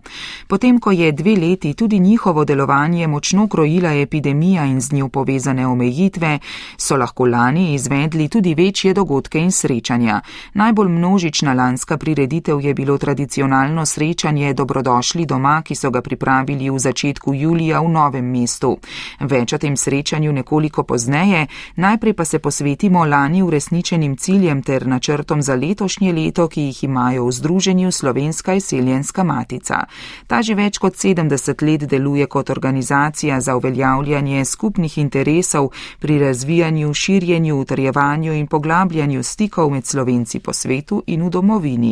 Potem, 0.48 0.78
ko 0.80 0.90
je 0.90 1.12
dve 1.12 1.36
leti 1.36 1.75
tudi 1.75 1.98
njihovo 1.98 2.44
delovanje 2.44 3.06
močno 3.06 3.48
krojila 3.48 3.92
epidemija 3.92 4.64
in 4.64 4.80
z 4.80 4.92
njo 4.92 5.08
povezane 5.08 5.66
omejitve, 5.66 6.38
so 6.78 6.96
lahko 6.96 7.26
lani 7.26 7.75
izvedli 7.75 8.28
tudi 8.28 8.54
večje 8.54 8.94
dogodke 8.94 9.38
in 9.38 9.52
srečanja. 9.52 10.20
Najbolj 10.54 10.88
množična 10.88 11.52
lanska 11.52 11.96
prireditev 11.97 12.61
je 12.61 12.75
bilo 12.75 12.99
tradicionalno 12.99 13.87
srečanje 13.87 14.55
Dobrodošli 14.55 15.26
doma, 15.26 15.62
ki 15.62 15.75
so 15.75 15.91
ga 15.91 16.00
pripravili 16.03 16.71
v 16.71 16.79
začetku 16.79 17.35
julija 17.35 17.81
v 17.81 17.88
Novem 17.88 18.25
mestu. 18.31 18.76
Več 19.21 19.53
o 19.53 19.59
tem 19.59 19.76
srečanju 19.76 20.33
nekoliko 20.33 20.83
pozneje, 20.83 21.47
najprej 21.76 22.12
pa 22.12 22.25
se 22.25 22.38
posvetimo 22.38 23.05
lani 23.05 23.43
uresničenim 23.43 24.17
ciljem 24.17 24.62
ter 24.62 24.87
načrtom 24.87 25.43
za 25.43 25.55
letošnje 25.55 26.12
leto, 26.12 26.49
ki 26.49 26.61
jih 26.61 26.85
imajo 26.85 27.26
v 27.26 27.33
Združenju 27.33 27.93
Slovenska 27.93 28.55
izseljenska 28.55 29.25
matica. 29.25 29.85
Ta 30.26 30.43
že 30.43 30.55
več 30.55 30.79
kot 30.79 30.95
70 30.95 31.62
let 31.62 31.87
deluje 31.91 32.26
kot 32.26 32.50
organizacija 32.50 33.41
za 33.41 33.57
uveljavljanje 33.57 34.45
skupnih 34.45 34.99
interesov 34.99 35.71
pri 36.00 36.19
razvijanju, 36.19 36.95
širjenju, 36.95 37.61
utrjevanju 37.61 38.33
in 38.33 38.47
poglabljanju 38.47 39.23
stikov 39.23 39.71
med 39.71 39.87
Slovenci 39.87 40.41
po 40.41 40.53
svetu 40.53 41.03
in 41.07 41.23
v 41.23 41.31
domovini. 41.31 41.86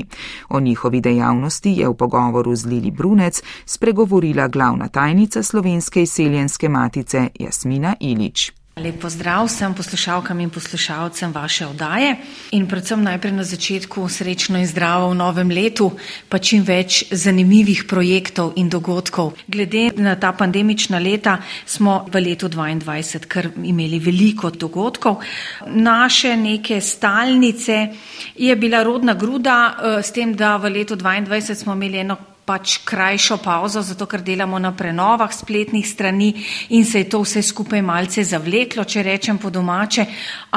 O 0.49 0.61
njihovi 0.61 1.01
dejavnosti 1.01 1.71
je 1.71 1.89
v 1.89 1.95
pogovoru 1.95 2.57
z 2.57 2.67
Lili 2.67 2.91
Brunec 2.91 3.43
spregovorila 3.67 4.49
glavna 4.49 4.89
tajnica 4.89 5.43
Slovenske 5.43 6.03
izseljenske 6.03 6.69
matice 6.69 7.29
Jasmina 7.41 7.95
Ilič. 8.01 8.64
Lep 8.75 8.97
pozdrav 8.99 9.45
vsem 9.47 9.75
poslušalkam 9.75 10.41
in 10.41 10.51
poslušalcem 10.51 11.33
vaše 11.33 11.67
oddaje 11.67 12.17
in 12.51 12.65
predvsem 12.67 13.05
najprej 13.07 13.33
na 13.33 13.45
začetku 13.47 14.09
srečno 14.09 14.59
in 14.59 14.67
zdravo 14.67 15.13
v 15.13 15.15
novem 15.15 15.53
letu, 15.55 15.93
pa 16.29 16.41
čim 16.43 16.65
več 16.67 17.05
zanimivih 17.15 17.85
projektov 17.87 18.59
in 18.59 18.67
dogodkov. 18.69 19.39
Glede 19.47 19.93
na 19.95 20.17
ta 20.19 20.33
pandemična 20.35 20.99
leta 20.99 21.37
smo 21.67 22.03
v 22.11 22.25
letu 22.27 22.51
2022 22.51 23.31
kar 23.31 23.53
imeli 23.63 24.03
veliko 24.03 24.51
dogodkov. 24.51 25.23
Naše 25.71 26.35
neke 26.37 26.81
stalnice 26.81 27.89
je 28.35 28.57
bila 28.57 28.83
rodna 28.83 29.15
gruda 29.15 29.57
eh, 29.71 30.03
s 30.03 30.11
tem, 30.11 30.35
da 30.35 30.57
v 30.57 30.75
letu 30.83 30.97
2022 30.99 31.55
smo 31.55 31.79
imeli 31.79 32.03
eno 32.03 32.34
pač 32.45 32.79
krajšo 32.85 33.39
pauzo, 33.41 33.83
zato 33.83 34.07
ker 34.07 34.21
delamo 34.21 34.59
na 34.59 34.73
prenovah 34.77 35.33
spletnih 35.33 35.87
strani 35.89 36.29
in 36.77 36.85
se 36.85 36.99
je 36.99 37.09
to 37.09 37.23
vse 37.25 37.43
skupaj 37.43 37.83
malce 37.83 38.25
zavleklo, 38.25 38.85
če 38.85 39.03
rečem 39.03 39.39
po 39.39 39.51
domače, 39.51 40.05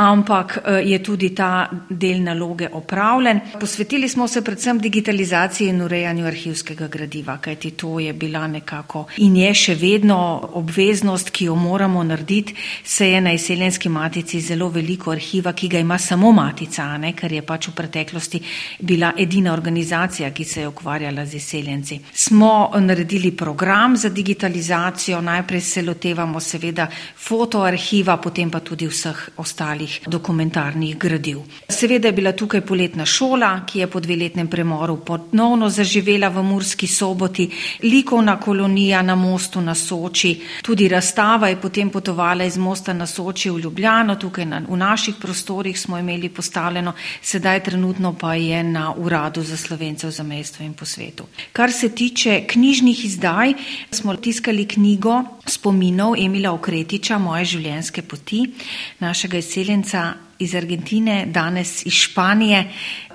ampak 0.03 0.57
eh, 0.57 0.81
je 0.91 0.99
tudi 1.03 1.31
ta 1.35 1.69
del 1.89 2.21
naloge 2.23 2.67
opravljen. 2.71 3.39
Posvetili 3.59 4.09
smo 4.09 4.27
se 4.27 4.43
predvsem 4.43 4.79
digitalizaciji 4.79 5.69
in 5.69 5.81
urejanju 5.81 6.27
arhivskega 6.27 6.87
gradiva, 6.87 7.37
kajti 7.37 7.71
to 7.71 7.99
je 7.99 8.13
bila 8.13 8.47
nekako 8.47 9.05
in 9.23 9.35
je 9.39 9.53
še 9.53 9.75
vedno 9.79 10.17
obveznost, 10.59 11.31
ki 11.31 11.47
jo 11.47 11.55
moramo 11.55 12.03
narediti, 12.03 12.55
se 12.83 13.09
je 13.09 13.21
na 13.21 13.33
izseljenski 13.33 13.89
matici 13.89 14.41
zelo 14.41 14.69
veliko 14.69 15.11
arhiva, 15.11 15.53
ki 15.53 15.71
ga 15.71 15.79
ima 15.79 15.97
samo 15.97 16.31
matica, 16.35 16.89
ne, 16.97 17.13
ker 17.15 17.31
je 17.31 17.41
pač 17.45 17.69
v 17.71 17.75
preteklosti 17.77 18.41
bila 18.79 19.13
edina 19.17 19.53
organizacija, 19.53 20.31
ki 20.33 20.43
se 20.43 20.61
je 20.61 20.67
ukvarjala 20.67 21.25
z 21.25 21.39
izseljenjem 21.39 21.76
priseljenci. 21.77 21.99
Smo 22.13 22.71
naredili 22.75 23.31
program 23.31 23.97
za 23.97 24.09
digitalizacijo, 24.09 25.21
najprej 25.21 25.61
se 25.61 25.81
lotevamo 25.81 26.39
seveda 26.39 26.87
fotoarhiva, 27.17 28.17
potem 28.17 28.49
pa 28.51 28.59
tudi 28.59 28.87
vseh 28.87 29.29
ostalih 29.37 29.99
dokumentarnih 30.07 30.97
gradiv. 30.97 31.39
Seveda 31.69 32.07
je 32.07 32.11
bila 32.11 32.31
tukaj 32.31 32.61
poletna 32.61 33.05
šola, 33.05 33.65
ki 33.65 33.79
je 33.79 33.87
po 33.87 33.99
dveletnem 33.99 34.47
premoru 34.47 34.97
ponovno 35.05 35.69
zaživela 35.69 36.29
v 36.29 36.43
Murski 36.43 36.87
soboti, 36.87 37.49
likovna 37.83 38.39
kolonija 38.39 39.01
na 39.01 39.15
mostu 39.15 39.61
na 39.61 39.75
Soči, 39.75 40.41
tudi 40.61 40.87
razstava 40.87 41.47
je 41.47 41.61
potem 41.61 41.89
potovala 41.89 42.43
iz 42.43 42.57
mosta 42.57 42.93
na 42.93 43.05
Soči 43.05 43.49
v 43.49 43.59
Ljubljano, 43.59 44.15
tukaj 44.15 44.45
na, 44.45 44.61
v 44.67 44.77
naših 44.77 45.15
prostorih 45.21 45.79
smo 45.79 45.97
imeli 45.97 46.29
postavljeno, 46.29 46.93
sedaj 47.21 47.63
trenutno 47.63 48.13
pa 48.13 48.35
je 48.35 48.63
na 48.63 48.93
uradu 48.93 49.43
za 49.43 49.57
slovence 49.57 50.07
v 50.07 50.11
zamestvu 50.11 50.65
in 50.65 50.73
po 50.73 50.85
svetu. 50.85 51.25
Kar 51.53 51.66
se 51.71 51.89
tiče 51.89 52.43
knjižnih 52.47 53.05
izdaj, 53.05 53.53
smo 53.91 54.15
tiskali 54.15 54.67
knjigo 54.67 55.23
spominov 55.45 56.15
Emila 56.19 56.51
Okretiča, 56.51 57.17
moje 57.17 57.45
življenjske 57.45 58.01
poti, 58.01 58.45
našega 58.99 59.37
izseljenca 59.37 60.13
iz 60.39 60.55
Argentine, 60.55 61.25
danes 61.25 61.85
iz 61.85 61.93
Španije, 61.93 62.63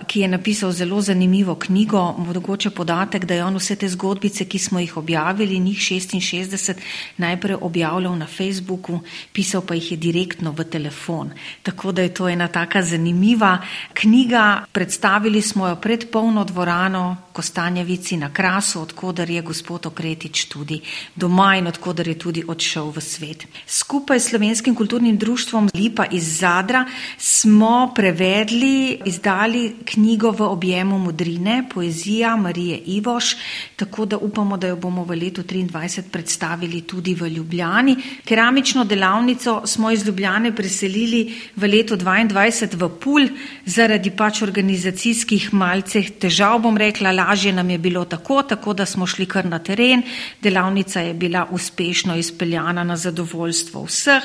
ki 0.07 0.21
je 0.21 0.29
napisal 0.29 0.73
zelo 0.73 1.01
zanimivo 1.01 1.55
knjigo. 1.55 2.15
Mogoče 2.19 2.71
podatek, 2.71 3.25
da 3.25 3.35
je 3.35 3.45
on 3.45 3.57
vse 3.57 3.77
te 3.77 3.89
zgodbice, 3.89 4.45
ki 4.45 4.59
smo 4.59 4.81
jih 4.81 4.97
objavili, 4.97 5.59
njih 5.59 5.79
66, 5.79 6.75
najprej 7.17 7.57
objavljal 7.61 8.19
na 8.19 8.27
Facebooku, 8.27 9.01
pisal 9.33 9.63
pa 9.63 9.75
jih 9.75 9.93
je 9.93 9.97
direktno 9.97 10.53
v 10.53 10.65
telefon. 10.65 11.31
Tako 11.63 11.93
da 11.93 12.03
je 12.03 12.15
to 12.15 12.29
ena 12.29 12.49
taka 12.49 12.83
zanimiva 12.83 13.59
knjiga. 13.95 14.65
Predstavili 14.73 15.43
smo 15.43 15.69
jo 15.69 15.77
pred 15.77 16.11
polno 16.11 16.45
dvorano 16.45 17.17
Kostanjevici 17.33 18.17
na 18.17 18.33
Krasu, 18.33 18.81
odkudar 18.81 19.31
je 19.31 19.43
gospod 19.43 19.87
Okretič 19.87 20.45
tudi 20.45 20.81
doma 21.17 21.57
in 21.57 21.67
odkudar 21.67 22.09
je 22.09 22.19
tudi 22.19 22.45
odšel 22.49 22.91
v 22.91 23.01
svet. 23.01 23.47
Skupaj 23.67 24.21
s 24.21 24.29
Slovenskim 24.29 24.75
kulturnim 24.75 25.17
društvom 25.19 25.71
Lipa 25.75 26.05
iz 26.11 26.39
Zadra 26.39 26.85
smo 27.19 27.93
prevedli, 27.95 28.99
izdali 29.05 29.77
knjigo 29.85 30.31
v 30.31 30.41
objemu 30.43 30.99
modrine, 30.99 31.65
poezija 31.75 32.37
Marije 32.37 32.79
Ivoš, 32.87 33.37
tako 33.77 34.05
da 34.05 34.17
upamo, 34.17 34.57
da 34.57 34.67
jo 34.67 34.77
bomo 34.77 35.05
v 35.05 35.17
letu 35.17 35.43
2023 35.43 36.03
predstavili 36.11 36.81
tudi 36.81 37.15
v 37.15 37.29
Ljubljani. 37.29 37.97
Keramično 38.25 38.85
delavnico 38.85 39.63
smo 39.67 39.91
iz 39.91 40.07
Ljubljane 40.07 40.55
preselili 40.57 41.35
v 41.57 41.69
letu 41.69 41.97
2022 41.97 42.77
v 42.77 42.89
Pulj 43.01 43.29
zaradi 43.67 44.11
pač 44.11 44.43
organizacijskih 44.43 45.53
malce 45.55 46.03
težav, 46.21 46.59
bom 46.63 46.77
rekla, 46.77 47.13
lažje 47.13 47.53
nam 47.53 47.71
je 47.71 47.79
bilo 47.79 48.05
tako, 48.05 48.43
tako 48.43 48.73
da 48.73 48.87
smo 48.87 49.07
šli 49.07 49.27
kar 49.27 49.47
na 49.47 49.59
teren. 49.59 50.03
Delavnica 50.43 51.01
je 51.01 51.15
bila 51.15 51.47
uspešno 51.51 52.17
izpeljana 52.17 52.85
na 52.85 52.97
zadovoljstvo 52.97 53.85
vseh. 53.85 54.23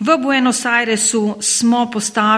V 0.00 0.18
Buenos 0.22 0.64
Airesu 0.66 1.36
smo 1.40 1.90
postavili 1.90 2.29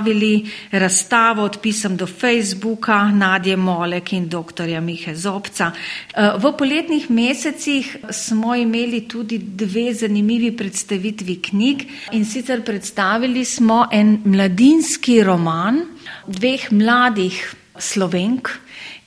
razstavo 0.70 1.42
od 1.42 1.58
pisem 1.62 1.96
do 1.96 2.06
Facebooka 2.06 3.10
Nadje 3.10 3.56
Molek 3.56 4.12
in 4.12 4.28
dr. 4.28 4.80
Mihe 4.80 5.14
Zobca. 5.14 5.72
V 6.16 6.52
poletnih 6.58 7.10
mesecih 7.10 7.96
smo 8.10 8.54
imeli 8.54 9.08
tudi 9.08 9.38
dve 9.38 9.94
zanimivi 9.94 10.56
predstavitvi 10.56 11.36
knjig 11.42 11.82
in 12.12 12.24
sicer 12.24 12.62
predstavili 12.64 13.44
smo 13.44 13.88
en 13.92 14.22
mladinski 14.24 15.22
roman 15.24 15.82
dveh 16.26 16.72
mladih 16.72 17.54
slovenk, 17.78 18.48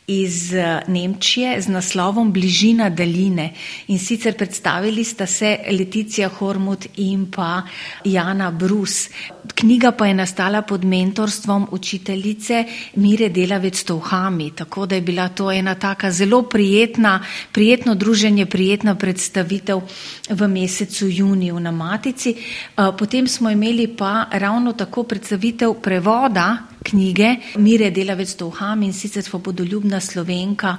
iz 0.07 0.53
eh, 0.53 0.81
Nemčije 0.87 1.61
z 1.61 1.67
naslovom 1.67 2.31
Bližina 2.33 2.89
daljine 2.89 3.53
in 3.87 3.99
sicer 3.99 4.37
predstavili 4.37 5.03
sta 5.03 5.25
se 5.25 5.57
Leticija 5.71 6.29
Hormut 6.29 6.85
in 6.97 7.31
pa 7.31 7.61
Jana 8.03 8.51
Brus. 8.51 9.09
Knjiga 9.55 9.91
pa 9.91 10.07
je 10.07 10.13
nastala 10.13 10.61
pod 10.61 10.85
mentorstvom 10.85 11.67
učiteljice 11.71 12.65
Mire 12.95 13.29
Delavec 13.29 13.83
Tovhami, 13.83 14.51
tako 14.55 14.85
da 14.85 14.95
je 14.95 15.01
bila 15.01 15.29
to 15.29 15.51
ena 15.51 15.75
taka 15.75 16.11
zelo 16.11 16.41
prijetna, 16.43 17.23
prijetno 17.51 17.95
druženje, 17.95 18.45
prijetna 18.45 18.95
predstavitev 18.95 19.81
v 20.29 20.47
mesecu 20.47 21.07
juniju 21.09 21.59
na 21.59 21.71
Matici. 21.71 22.35
Eh, 22.35 22.91
potem 22.97 23.27
smo 23.27 23.49
imeli 23.49 23.87
pa 23.87 24.25
ravno 24.31 24.73
tako 24.73 25.03
predstavitev 25.03 25.73
prevoda 25.73 26.74
knjige 26.85 27.35
Mire 27.57 27.89
Delavec 27.91 28.35
Tovham 28.35 28.83
in 28.83 28.93
sicer 28.93 29.23
svobodoljubna 29.23 29.99
slovenka. 29.99 30.77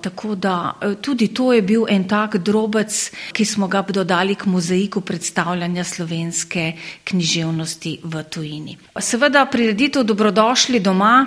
Tako 0.00 0.34
da 0.34 0.74
eh, 0.80 0.94
tudi 1.00 1.28
to 1.34 1.52
je 1.52 1.62
bil 1.62 1.84
en 1.88 2.04
tak 2.08 2.36
drobec, 2.36 3.10
ki 3.32 3.44
smo 3.44 3.68
ga 3.68 3.82
dodali 3.82 4.34
k 4.34 4.46
mozaiku 4.46 5.00
predstavljanja 5.00 5.84
slovenske 5.84 6.72
književnosti 7.04 7.98
v 8.04 8.22
tujini. 8.30 8.78
Seveda 9.00 9.46
prireditev 9.46 10.04
dobrodošli 10.04 10.80
doma 10.80 11.26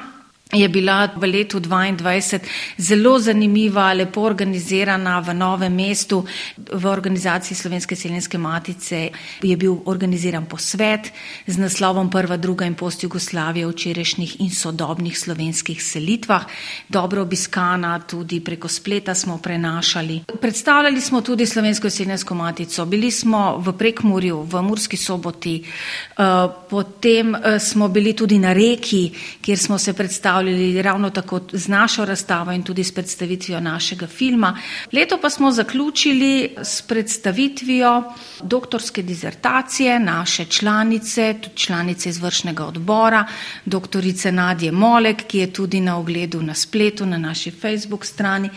je 0.52 0.68
bila 0.70 1.08
v 1.16 1.28
letu 1.28 1.60
2022 1.60 2.40
zelo 2.78 3.20
zanimiva, 3.20 3.94
lepo 3.94 4.22
organizirana 4.22 5.20
v 5.20 5.34
novem 5.34 5.72
mestu. 5.72 6.26
V 6.58 6.86
organizaciji 6.86 7.56
Slovenske 7.56 7.96
seljenske 7.96 8.38
matice 8.38 9.10
je 9.42 9.56
bil 9.58 9.78
organiziran 9.86 10.46
posvet 10.46 11.12
z 11.48 11.58
naslovom 11.58 12.10
Prva, 12.12 12.38
druga 12.38 12.66
in 12.66 12.76
post 12.76 13.04
Jugoslavije 13.04 13.66
v 13.66 13.72
včerajšnjih 13.72 14.42
in 14.42 14.52
sodobnih 14.52 15.18
slovenskih 15.18 15.80
selitvah. 15.84 16.46
Dobro 16.90 17.22
obiskana, 17.22 18.00
tudi 18.00 18.42
preko 18.44 18.68
spleta 18.68 19.16
smo 19.16 19.38
prenašali. 19.38 20.24
Predstavljali 20.42 21.02
smo 21.02 21.22
tudi 21.22 21.46
Slovensko 21.46 21.90
seljensko 21.90 22.36
matico, 22.36 22.86
bili 22.86 23.12
smo 23.12 23.58
v 23.58 23.74
Prekmurju, 23.78 24.44
v 24.44 24.62
Murski 24.62 24.98
soboti, 24.98 25.64
eh, 25.64 26.24
potem 26.70 27.36
eh, 27.36 27.60
smo 27.60 27.88
bili 27.88 28.14
tudi 28.14 28.40
na 28.40 28.54
reki, 28.54 29.12
kjer 29.42 29.58
smo 29.58 29.78
se 29.78 29.94
predstavljali 29.94 30.41
predstavljali 30.42 30.82
ravno 30.82 31.10
tako 31.10 31.42
z 31.52 31.68
našo 31.68 32.06
razstavo 32.06 32.52
in 32.52 32.64
tudi 32.64 32.84
s 32.84 32.92
predstavitvijo 32.92 33.60
našega 33.60 34.08
filma. 34.08 34.58
Leto 34.92 35.18
pa 35.22 35.30
smo 35.30 35.52
zaključili 35.52 36.56
s 36.64 36.82
predstavitvijo 36.82 38.04
doktorske 38.44 39.02
dizertacije 39.04 40.00
naše 40.00 40.46
članice, 40.46 41.36
tudi 41.42 41.56
članice 41.56 42.10
izvršnega 42.10 42.66
odbora, 42.66 43.26
doktorice 43.66 44.32
Nadje 44.32 44.72
Molek, 44.72 45.24
ki 45.28 45.40
je 45.40 45.54
tudi 45.54 45.80
na 45.80 45.98
ogledu 45.98 46.42
na 46.42 46.54
spletu, 46.54 47.06
na 47.06 47.18
naši 47.18 47.52
Facebook 47.52 48.06
strani. 48.06 48.50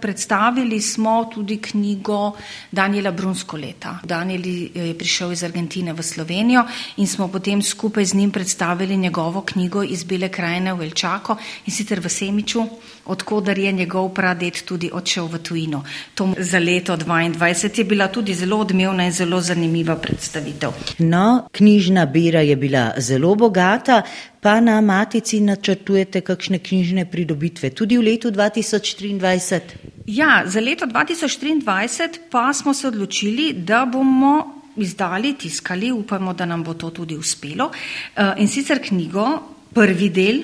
Predstavili 0.00 0.80
smo 0.80 1.30
tudi 1.34 1.58
knjigo 1.62 2.32
Daniela 2.70 3.10
Brunsko 3.10 3.56
leta. 3.56 3.98
Daniel 4.04 4.46
je 4.46 4.94
prišel 4.98 5.32
iz 5.32 5.44
Argentine 5.44 5.92
v 5.92 6.02
Slovenijo 6.02 6.64
in 6.96 7.06
smo 7.06 7.28
potem 7.28 7.62
skupaj 7.62 8.04
z 8.04 8.14
njim 8.14 8.30
predstavili 8.30 8.96
njegovo 8.96 9.42
knjigo 9.42 9.82
iz 9.82 10.04
Bele 10.04 10.28
krajine 10.28 10.74
v 10.74 10.82
Elčako 10.82 11.36
in 11.66 11.72
sicer 11.72 12.00
v 12.00 12.08
Semiču, 12.08 12.66
odkudar 13.06 13.58
je 13.58 13.72
njegov 13.72 14.08
pradet 14.14 14.62
tudi 14.64 14.90
odšel 14.92 15.26
v 15.26 15.38
tujino. 15.38 15.84
To 16.14 16.34
za 16.38 16.58
leto 16.58 16.96
2022 16.96 17.78
je 17.78 17.84
bila 17.84 18.08
tudi 18.08 18.34
zelo 18.34 18.58
odmevna 18.58 19.04
in 19.04 19.12
zelo 19.12 19.40
zanimiva 19.40 19.96
predstavitev. 19.96 20.70
No, 20.98 21.48
knjižna 21.52 22.06
bira 22.06 22.40
je 22.40 22.56
bila 22.56 22.92
zelo 22.98 23.34
bogata 23.34 24.02
pa 24.40 24.60
na 24.60 24.80
matici 24.80 25.40
načrtujete 25.40 26.20
kakšne 26.20 26.58
knjižne 26.58 27.04
pridobitve 27.10 27.70
tudi 27.70 27.98
v 27.98 28.02
letu 28.02 28.30
2023? 28.30 29.60
Ja, 30.06 30.42
za 30.46 30.60
leto 30.60 30.86
2023 30.86 32.30
pa 32.30 32.52
smo 32.54 32.74
se 32.74 32.88
odločili, 32.88 33.52
da 33.52 33.84
bomo 33.92 34.62
izdali, 34.76 35.34
tiskali, 35.34 35.90
upamo, 35.92 36.34
da 36.34 36.46
nam 36.46 36.62
bo 36.62 36.74
to 36.74 36.90
tudi 36.90 37.16
uspelo. 37.16 37.70
Eh, 38.16 38.32
in 38.38 38.48
sicer 38.48 38.78
knjigo, 38.88 39.26
prvi 39.74 40.10
del 40.10 40.42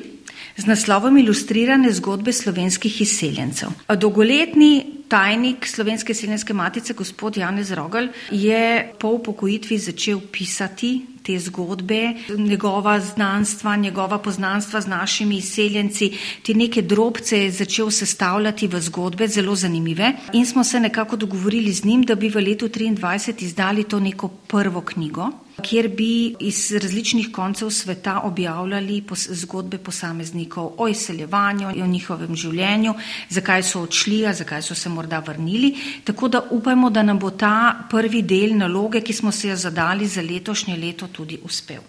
z 0.56 0.66
naslovom 0.66 1.18
Ilustrirane 1.18 1.92
zgodbe 1.92 2.32
slovenskih 2.32 3.00
izseljencev. 3.00 3.68
Dolgoletni 3.88 5.02
tajnik 5.08 5.66
Slovenske 5.66 6.12
izseljenske 6.12 6.54
matice, 6.54 6.94
gospod 6.94 7.36
Janez 7.36 7.70
Rogal, 7.72 8.08
je 8.30 8.92
po 8.98 9.08
upokojitvi 9.08 9.78
začel 9.78 10.20
pisati 10.32 11.06
te 11.22 11.38
zgodbe, 11.38 12.14
njegova 12.38 13.00
znanstva, 13.00 13.76
njegova 13.76 14.18
poznanstva 14.18 14.80
z 14.80 14.86
našimi 14.86 15.36
izseljenci, 15.36 16.10
te 16.42 16.54
neke 16.54 16.82
drobce 16.82 17.38
je 17.38 17.50
začel 17.50 17.90
sestavljati 17.90 18.66
v 18.66 18.80
zgodbe, 18.80 19.28
zelo 19.28 19.54
zanimive. 19.54 20.12
In 20.32 20.46
smo 20.46 20.64
se 20.64 20.80
nekako 20.80 21.16
dogovorili 21.16 21.72
z 21.72 21.84
njim, 21.84 22.02
da 22.02 22.14
bi 22.14 22.28
v 22.28 22.40
letu 22.40 22.68
2023 22.68 23.44
izdali 23.44 23.84
to 23.84 24.00
neko 24.00 24.28
prvo 24.28 24.80
knjigo 24.80 25.30
kjer 25.62 25.88
bi 25.88 26.34
iz 26.40 26.72
različnih 26.72 27.28
koncev 27.32 27.70
sveta 27.70 28.20
objavljali 28.24 29.02
zgodbe 29.14 29.78
posameznikov 29.78 30.72
o 30.76 30.88
izseljevanju 30.88 31.68
o 31.82 31.86
njihovem 31.86 32.36
življenju, 32.36 32.94
zakaj 33.28 33.62
so 33.62 33.82
odšli, 33.82 34.22
zakaj 34.34 34.62
so 34.62 34.74
se 34.74 34.88
morda 34.88 35.18
vrnili. 35.18 35.74
Tako 36.04 36.28
da 36.28 36.42
upajmo, 36.50 36.90
da 36.90 37.02
nam 37.02 37.18
bo 37.18 37.30
ta 37.30 37.86
prvi 37.90 38.22
del 38.22 38.56
naloge, 38.56 39.00
ki 39.00 39.12
smo 39.12 39.32
se 39.32 39.48
jo 39.48 39.56
zadali 39.56 40.06
za 40.06 40.22
letošnje 40.22 40.76
leto, 40.76 41.08
tudi 41.12 41.38
uspel. 41.44 41.82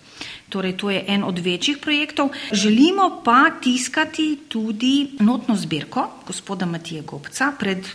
Torej, 0.50 0.78
to 0.78 0.90
je 0.90 1.04
en 1.08 1.24
od 1.24 1.40
večjih 1.40 1.78
projektov. 1.82 2.30
Želimo 2.52 3.22
pa 3.26 3.50
tiskati 3.62 4.40
tudi 4.48 5.18
notno 5.20 5.56
zbirko 5.56 6.10
gospoda 6.28 6.66
Matije 6.66 7.02
Gobca 7.02 7.52
pred 7.60 7.88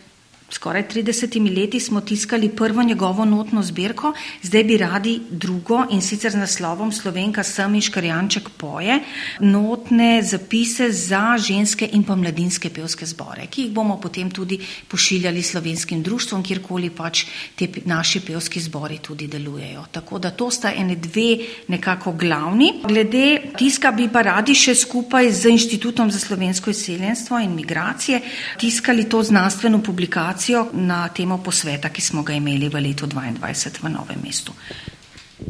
skoraj 0.51 0.89
30 0.89 1.57
leti 1.57 1.81
smo 1.81 2.01
tiskali 2.01 2.49
prvo 2.49 2.83
njegovo 2.83 3.25
notno 3.25 3.63
zbirko, 3.63 4.13
zdaj 4.43 4.65
bi 4.65 4.77
radi 4.77 5.21
drugo 5.31 5.85
in 5.91 6.03
sicer 6.03 6.33
z 6.33 6.37
naslovom 6.37 6.93
Slovenka 6.93 7.43
sem 7.43 7.75
in 7.75 7.81
Škarjanček 7.81 8.49
poje, 8.57 9.01
notne 9.41 10.23
zapise 10.23 10.91
za 10.93 11.37
ženske 11.39 11.89
in 11.93 12.05
pa 12.05 12.17
mladinske 12.17 12.71
pevske 12.71 13.07
zbore, 13.07 13.47
ki 13.47 13.63
jih 13.63 13.73
bomo 13.73 13.99
potem 14.01 14.31
tudi 14.31 14.59
pošiljali 14.89 15.43
slovenskim 15.43 16.03
društvom, 16.03 16.43
kjerkoli 16.43 16.91
pač 16.91 17.27
te 17.55 17.69
naši 17.85 18.21
pevski 18.21 18.61
zbori 18.61 18.99
tudi 18.99 19.27
delujejo. 19.29 19.85
Tako 19.93 20.19
da 20.19 20.31
to 20.31 20.51
sta 20.51 20.73
ene 20.73 20.97
dve 20.97 21.45
nekako 21.69 22.13
glavni. 22.13 22.73
Glede 22.89 23.53
tiska 23.59 23.93
bi 23.93 24.09
pa 24.09 24.23
radi 24.23 24.55
še 24.55 24.75
skupaj 24.75 25.33
z 25.33 25.53
Inštitutom 25.53 26.11
za 26.11 26.19
slovensko 26.19 26.71
izseljenstvo 26.71 27.39
in 27.39 27.55
migracije 27.55 28.21
tiskali 28.59 29.09
to 29.09 29.23
znanstveno 29.23 29.83
publikacijo 29.83 30.38
publikacijo 30.39 30.69
na 30.73 31.09
temo 31.09 31.39
posveta, 31.39 31.89
ki 31.89 32.01
smo 32.01 32.23
ga 32.23 32.33
imeli 32.33 32.69
v 32.69 32.81
letu 32.81 33.07
2022 33.07 33.83
v 33.83 33.89
Novem 33.91 34.19
mestu. 34.23 34.53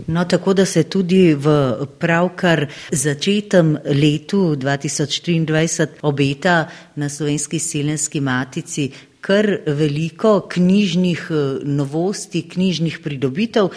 No, 0.07 0.25
tako 0.25 0.55
da 0.55 0.67
se 0.67 0.83
tudi 0.85 1.35
v 1.35 1.77
pravkar 1.99 2.67
začetem 2.93 3.79
letu 3.85 4.57
2023 4.57 5.87
obeta 6.03 6.69
na 6.97 7.09
slovenski 7.09 7.59
silenski 7.59 8.21
matici 8.21 8.93
kar 9.21 9.47
veliko 9.67 10.41
knjižnih 10.49 11.27
eh, 11.31 11.65
novosti, 11.65 12.43
knjižnih 12.49 12.99
pridobitev. 13.05 13.69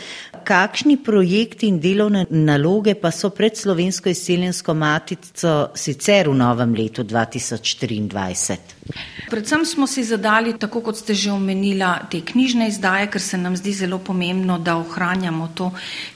Kakšni 0.44 0.98
projekti 1.04 1.68
in 1.70 1.80
delovne 1.80 2.26
naloge 2.30 2.96
pa 2.98 3.12
so 3.12 3.30
pred 3.30 3.58
slovensko 3.58 4.10
izseljensko 4.10 4.74
matico 4.74 5.70
sicer 5.76 6.30
v 6.30 6.36
novem 6.36 6.74
letu 6.76 7.04
2023? 7.04 8.58
Predvsem 9.30 9.66
smo 9.66 9.88
si 9.88 10.04
zadali, 10.04 10.58
tako 10.60 10.82
kot 10.82 10.98
ste 10.98 11.14
že 11.14 11.32
omenila, 11.32 12.08
te 12.12 12.22
knjižne 12.26 12.68
izdaje, 12.68 13.08
ker 13.12 13.22
se 13.22 13.38
nam 13.38 13.56
zdi 13.58 13.74
zelo 13.74 14.00
pomembno, 14.00 14.58
da 14.60 14.78
ohranjamo 14.78 15.52
to 15.56 15.72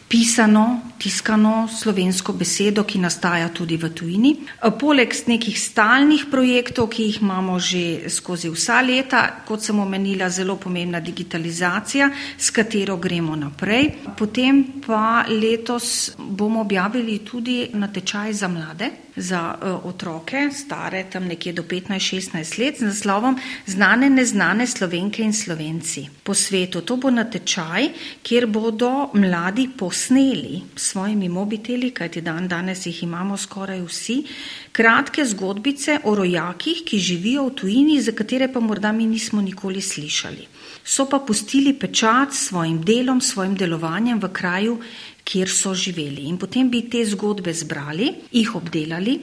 pisano, 0.07 0.81
tiskano 0.97 1.67
slovensko 1.67 2.33
besedo, 2.33 2.83
ki 2.83 2.99
nastaja 2.99 3.49
tudi 3.49 3.77
v 3.77 3.89
tujini. 3.89 4.31
Poleg 4.79 5.13
nekih 5.27 5.57
stalnih 5.59 6.27
projektov, 6.31 6.89
ki 6.89 7.09
jih 7.09 7.21
imamo 7.21 7.59
že 7.59 8.09
skozi 8.09 8.49
vsa 8.49 8.81
leta, 8.81 9.43
kot 9.47 9.61
sem 9.61 9.79
omenila, 9.79 10.29
zelo 10.29 10.55
pomembna 10.55 10.99
digitalizacija, 10.99 12.09
s 12.37 12.51
katero 12.51 12.97
gremo 12.97 13.35
naprej. 13.35 14.13
Potem 14.17 14.81
pa 14.85 15.25
letos 15.29 16.15
bomo 16.17 16.61
objavili 16.61 17.19
tudi 17.25 17.69
natečaj 17.73 18.33
za 18.33 18.47
mlade 18.47 19.04
za 19.15 19.55
uh, 19.55 19.85
otroke, 19.85 20.49
stare 20.51 21.05
tam 21.11 21.25
nekje 21.27 21.53
do 21.53 21.63
15-16 21.63 22.59
let, 22.59 22.79
z 22.79 22.81
naslovom 22.81 23.39
Znane, 23.65 24.09
neznane 24.09 24.67
slovenke 24.67 25.23
in 25.23 25.33
slovenci 25.33 26.09
po 26.23 26.33
svetu. 26.33 26.81
To 26.81 26.97
bo 26.97 27.09
natečaj, 27.09 27.89
kjer 28.23 28.47
bodo 28.47 29.09
mladi 29.13 29.69
posneli 29.77 30.61
s 30.75 30.91
svojimi 30.91 31.29
mobiteli, 31.29 31.91
kajti 31.91 32.21
dan 32.21 32.47
danes 32.47 32.85
jih 32.85 33.03
imamo 33.03 33.37
skoraj 33.37 33.81
vsi, 33.81 34.23
kratke 34.71 35.25
zgodbice 35.25 35.99
o 36.03 36.15
rojakih, 36.15 36.83
ki 36.85 36.99
živijo 36.99 37.47
v 37.47 37.55
tujini, 37.55 38.01
za 38.01 38.11
katere 38.11 38.51
pa 38.51 38.59
morda 38.59 38.91
mi 38.91 39.05
nismo 39.05 39.41
nikoli 39.41 39.81
slišali. 39.81 40.47
So 40.83 41.07
pa 41.09 41.19
pustili 41.19 41.73
pečat 41.73 42.33
s 42.33 42.47
svojim 42.49 42.83
delom, 42.85 43.21
svojim 43.21 43.55
delovanjem 43.57 44.19
v 44.21 44.29
kraju, 44.29 44.79
kjer 45.25 45.49
so 45.49 45.73
živeli. 45.73 46.27
In 46.29 46.37
potem 46.37 46.69
bi 46.69 46.85
te 46.89 47.01
zgodbe 47.05 47.53
zbrali, 47.53 48.11
jih 48.31 48.55
obdelali. 48.55 49.17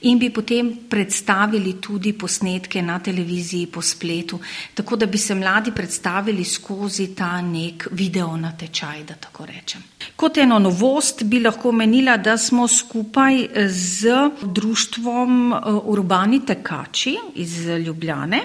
In 0.00 0.18
bi 0.18 0.30
potem 0.30 0.70
predstavili 0.88 1.80
tudi 1.80 2.12
posnetke 2.12 2.82
na 2.82 2.98
televiziji, 2.98 3.66
po 3.66 3.82
spletu, 3.82 4.38
tako 4.74 4.96
da 4.96 5.06
bi 5.06 5.18
se 5.18 5.34
mladi 5.34 5.72
predstavili 5.72 6.44
skozi 6.44 7.14
ta 7.14 7.40
nek 7.42 7.88
video 7.90 8.36
natečaj, 8.36 9.04
da 9.04 9.14
tako 9.14 9.46
rečem. 9.46 9.82
Kot 10.16 10.38
eno 10.38 10.58
novost 10.58 11.24
bi 11.24 11.40
lahko 11.40 11.72
menila, 11.72 12.16
da 12.16 12.36
smo 12.38 12.68
skupaj 12.68 13.48
z 13.68 14.14
društvom 14.42 15.52
eh, 15.52 15.56
Urbani 15.84 16.40
tekači 16.46 17.16
iz 17.34 17.66
Ljubljane 17.66 18.40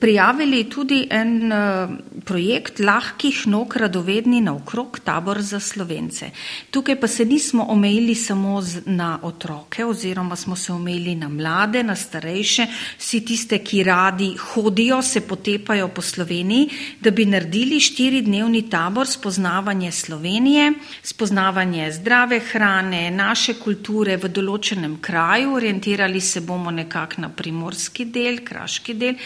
prijavili 0.00 0.64
tudi 0.70 1.06
en 1.10 1.52
eh, 1.52 1.88
projekt 2.24 2.78
lahkih 2.78 3.46
nog 3.46 3.76
radovedni 3.76 4.40
na 4.40 4.54
okrog 4.54 4.98
tabor 5.04 5.42
za 5.42 5.60
slovence. 5.60 6.30
Tukaj 6.70 7.00
pa 7.00 7.06
se 7.06 7.24
nismo 7.24 7.66
omejili 7.68 8.14
samo 8.14 8.62
na 8.86 9.18
otroke 9.22 9.84
oziroma 9.84 10.36
smo 10.36 10.56
se 10.56 10.72
omejili 10.74 11.14
na 11.14 11.28
mlade, 11.28 11.82
na 11.82 11.96
starejše, 11.96 12.66
vsi 12.98 13.20
tiste, 13.24 13.58
ki 13.58 13.82
radi 13.84 14.34
hodijo, 14.38 15.02
se 15.02 15.20
potepajo 15.20 15.88
po 15.88 16.02
Sloveniji, 16.02 16.68
da 17.00 17.10
bi 17.10 17.26
naredili 17.26 17.80
štiridnevni 17.80 18.68
tabor 18.70 19.06
spoznavanje 19.06 19.92
Slovenije, 19.92 20.72
spoznavanje 21.02 21.92
zdrave 21.92 22.40
hrane, 22.40 23.10
naše 23.10 23.54
kulture 23.54 24.16
v 24.16 24.28
določenem 24.28 24.98
kraju, 25.00 25.54
orientirali 25.54 26.20
se 26.20 26.40
bomo 26.40 26.70
nekako 26.70 27.20
na 27.20 27.28
primorski 27.28 28.04
del, 28.04 28.40
kraški 28.44 28.94
del, 28.94 29.18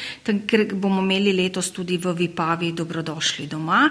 ker 0.46 0.66
bomo 0.74 1.02
imeli 1.02 1.32
letos 1.32 1.70
tudi 1.72 1.98
v 1.98 2.14
Vipavi 2.18 2.72
dobrodošli 2.72 3.46
doma, 3.46 3.88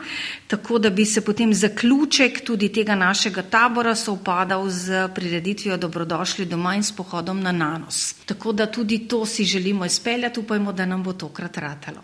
tako 0.48 0.80
da 0.80 0.90
bi 0.90 1.06
se 1.06 1.22
potem 1.22 1.54
zaključek 1.54 2.42
tudi 2.46 2.70
tega 2.74 2.96
našega 2.96 3.42
tabora 3.42 3.96
sovpadal 3.96 4.70
z 4.70 5.08
prireditvijo 5.16 5.78
dobrodošli 5.78 6.46
doma 6.46 6.76
in 6.76 6.84
s 6.84 6.92
pohodom 6.92 7.42
na 7.42 7.47
nanos. 7.52 8.14
Tako 8.26 8.52
da 8.52 8.72
tudi 8.72 9.08
to 9.08 9.26
si 9.26 9.44
želimo 9.44 9.86
izpeljati, 9.86 10.40
upajmo, 10.40 10.74
da 10.74 10.86
nam 10.86 11.04
bo 11.04 11.14
tokrat 11.14 11.58
ratalo. 11.58 12.02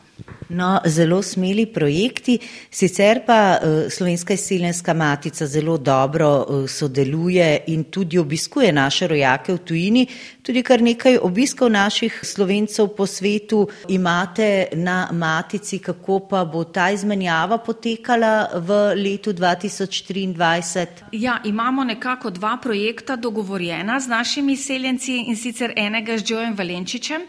No, 0.49 0.79
zelo 0.85 1.21
smeli 1.21 1.65
projekti, 1.65 2.37
sicer 2.69 3.21
pa 3.25 3.57
uh, 3.57 3.91
Slovenska 3.91 4.33
izseljenska 4.33 4.93
matica 4.93 5.47
zelo 5.47 5.77
dobro 5.77 6.45
uh, 6.49 6.69
sodeluje 6.69 7.63
in 7.67 7.83
tudi 7.83 8.17
obiskuje 8.17 8.71
naše 8.71 9.07
rojake 9.07 9.53
v 9.53 9.57
tujini. 9.57 10.07
Tudi 10.41 10.63
kar 10.63 10.81
nekaj 10.81 11.17
obiskov 11.17 11.71
naših 11.71 12.19
slovencev 12.23 12.87
po 12.97 13.07
svetu 13.07 13.67
imate 13.87 14.67
na 14.73 15.09
matici, 15.11 15.79
kako 15.79 16.19
pa 16.29 16.45
bo 16.45 16.63
ta 16.63 16.91
izmenjava 16.91 17.57
potekala 17.57 18.49
v 18.53 18.93
letu 18.95 19.33
2023? 19.33 20.85
Ja, 21.11 21.39
imamo 21.43 21.83
nekako 21.83 22.29
dva 22.29 22.57
projekta 22.63 23.15
dogovorjena 23.15 23.99
z 23.99 24.07
našimi 24.07 24.53
izseljenci 24.53 25.23
in 25.27 25.35
sicer 25.35 25.73
enega 25.75 26.17
z 26.17 26.31
Jojem 26.31 26.57
Valenčičem 26.57 27.21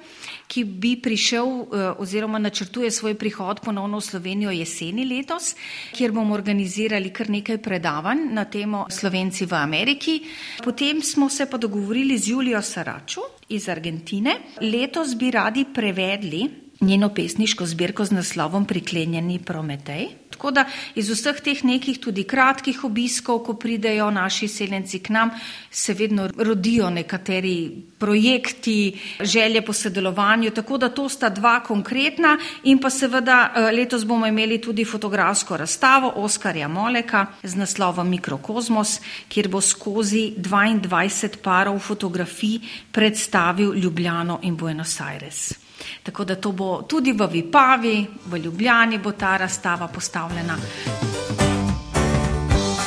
ki 0.48 0.64
bi 0.64 0.94
prišel 1.02 1.46
eh, 1.46 1.86
oziroma 1.98 2.38
načrtuje 2.38 2.90
svoj 2.90 3.14
prihod 3.18 3.60
ponovno 3.60 3.98
v 3.98 4.06
Slovenijo 4.06 4.50
jeseni 4.50 5.04
letos, 5.04 5.54
kjer 5.92 6.12
bomo 6.12 6.34
organizirali 6.34 7.12
kar 7.12 7.30
nekaj 7.30 7.58
predavanj 7.58 8.26
na 8.32 8.44
temo 8.44 8.86
Slovenci 8.90 9.46
v 9.46 9.54
Ameriki. 9.54 10.20
Potem 10.64 11.02
smo 11.02 11.28
se 11.28 11.46
pa 11.50 11.56
dogovorili 11.56 12.18
z 12.18 12.28
Julijo 12.28 12.62
Saraču 12.62 13.20
iz 13.48 13.68
Argentine. 13.68 14.36
Letos 14.60 15.16
bi 15.16 15.30
radi 15.30 15.64
prevedli 15.74 16.64
njeno 16.80 17.08
pesniško 17.14 17.66
zbirko 17.66 18.04
z 18.04 18.10
naslovom 18.10 18.64
Priklenjeni 18.64 19.38
Prometej. 19.38 20.08
Tako 20.34 20.50
da 20.50 20.64
iz 20.94 21.08
vseh 21.10 21.38
teh 21.40 21.64
nekih 21.64 22.00
tudi 22.02 22.24
kratkih 22.26 22.82
obiskov, 22.84 23.44
ko 23.46 23.54
pridejo 23.54 24.10
naši 24.10 24.48
seljenci 24.48 24.98
k 24.98 25.14
nam, 25.14 25.30
se 25.70 25.94
vedno 25.94 26.26
rodijo 26.36 26.90
nekateri 26.90 27.70
projekti, 27.98 28.98
želje 29.20 29.62
po 29.62 29.72
sodelovanju. 29.72 30.50
Tako 30.50 30.78
da 30.78 30.88
to 30.88 31.08
sta 31.08 31.30
dva 31.30 31.60
konkretna 31.62 32.36
in 32.64 32.80
pa 32.82 32.90
seveda 32.90 33.38
eh, 33.54 33.70
letos 33.72 34.04
bomo 34.04 34.26
imeli 34.26 34.60
tudi 34.60 34.84
fotografsko 34.84 35.56
razstavo 35.56 36.12
Oskarja 36.16 36.68
Moleka 36.68 37.26
z 37.42 37.54
naslovom 37.56 38.10
Mikrokozmos, 38.10 39.00
kjer 39.28 39.48
bo 39.48 39.60
skozi 39.60 40.32
22 40.36 41.36
parov 41.42 41.78
fotografij 41.78 42.58
predstavil 42.92 43.74
Ljubljano 43.74 44.40
in 44.42 44.56
Buenos 44.56 45.00
Aires. 45.00 45.63
Tako 46.02 46.24
da 46.24 46.36
to 46.36 46.52
bo 46.52 46.82
tudi 46.82 47.12
v 47.12 47.26
Vipavi, 47.26 48.06
v 48.26 48.38
Ljubljani 48.38 48.98
bo 48.98 49.12
ta 49.12 49.36
razstava 49.36 49.88
postavljena. 49.88 50.56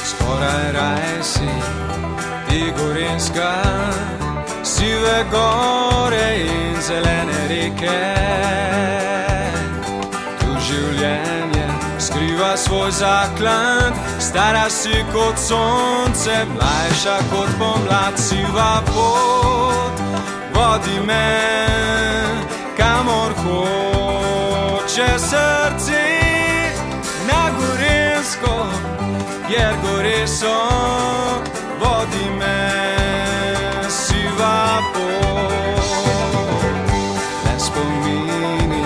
Skoraj 0.06 0.72
raje 0.72 1.24
si, 1.24 1.50
ti 2.50 2.74
gorinska, 2.78 3.54
sive 4.64 5.26
gore 5.32 6.38
in 6.38 6.82
zelene 6.82 7.48
reke. 7.50 8.00
Tu 10.40 10.60
življenje 10.70 11.68
skriva 12.00 12.58
svoj 12.58 12.92
zaklad, 12.92 13.94
stara 14.20 14.70
si 14.70 15.04
kot 15.14 15.38
sonce, 15.38 16.46
mlajša 16.54 17.18
kot 17.32 17.50
pomlad, 17.60 18.18
siva 18.18 18.82
pot, 18.86 20.02
vodi 20.54 21.00
me 21.06 21.68
kamor 22.98 23.34
hoče 23.34 25.08
srce, 25.18 26.06
na 27.28 27.50
gorensko, 27.58 28.68
kjer 29.48 29.74
gore 29.84 30.28
so, 30.28 30.58
vodi 31.80 32.30
me 32.40 32.60
siva 33.90 34.82
pot. 34.94 35.84
Ne 37.46 37.60
spomini, 37.60 38.84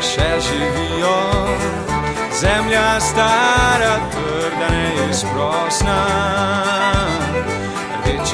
še 0.00 0.30
živijo. 0.48 1.18
Stara, 2.34 3.00
stara, 3.00 3.94
trda 4.12 4.68
neizprosna 4.70 6.00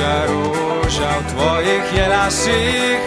Rdeča 0.01 0.25
roža 0.33 1.13
v 1.21 1.25
tvojih 1.29 1.85
je 1.93 2.09
lasih. 2.09 3.01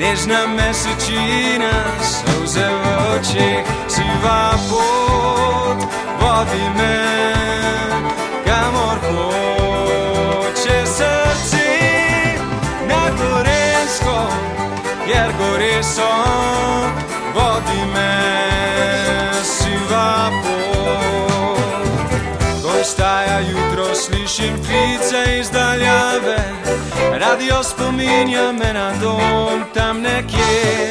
Nežna 0.00 0.48
mesečina, 0.56 1.84
solze 2.00 2.64
v 2.64 2.84
očih 3.12 3.60
Siva 3.84 4.56
pot, 4.72 5.78
vodi 6.16 6.66
me, 6.80 6.96
kamor 8.48 8.98
hoče 9.04 10.80
srce. 10.88 11.68
Na 12.88 13.12
Gorensko, 13.20 14.18
kjer 15.04 15.30
gore 15.36 15.84
so 15.84 16.08
Vodi 17.36 17.84
me, 17.92 18.49
vstaja 22.90 23.38
jutro, 23.40 23.94
slišim 23.94 24.54
klice 24.64 25.38
iz 25.38 25.50
daljave. 25.50 26.38
Radio 27.12 27.62
spominja 27.62 28.52
me 28.52 28.72
na 28.72 28.92
dom 29.00 29.64
tam 29.74 30.00
nekje. 30.00 30.90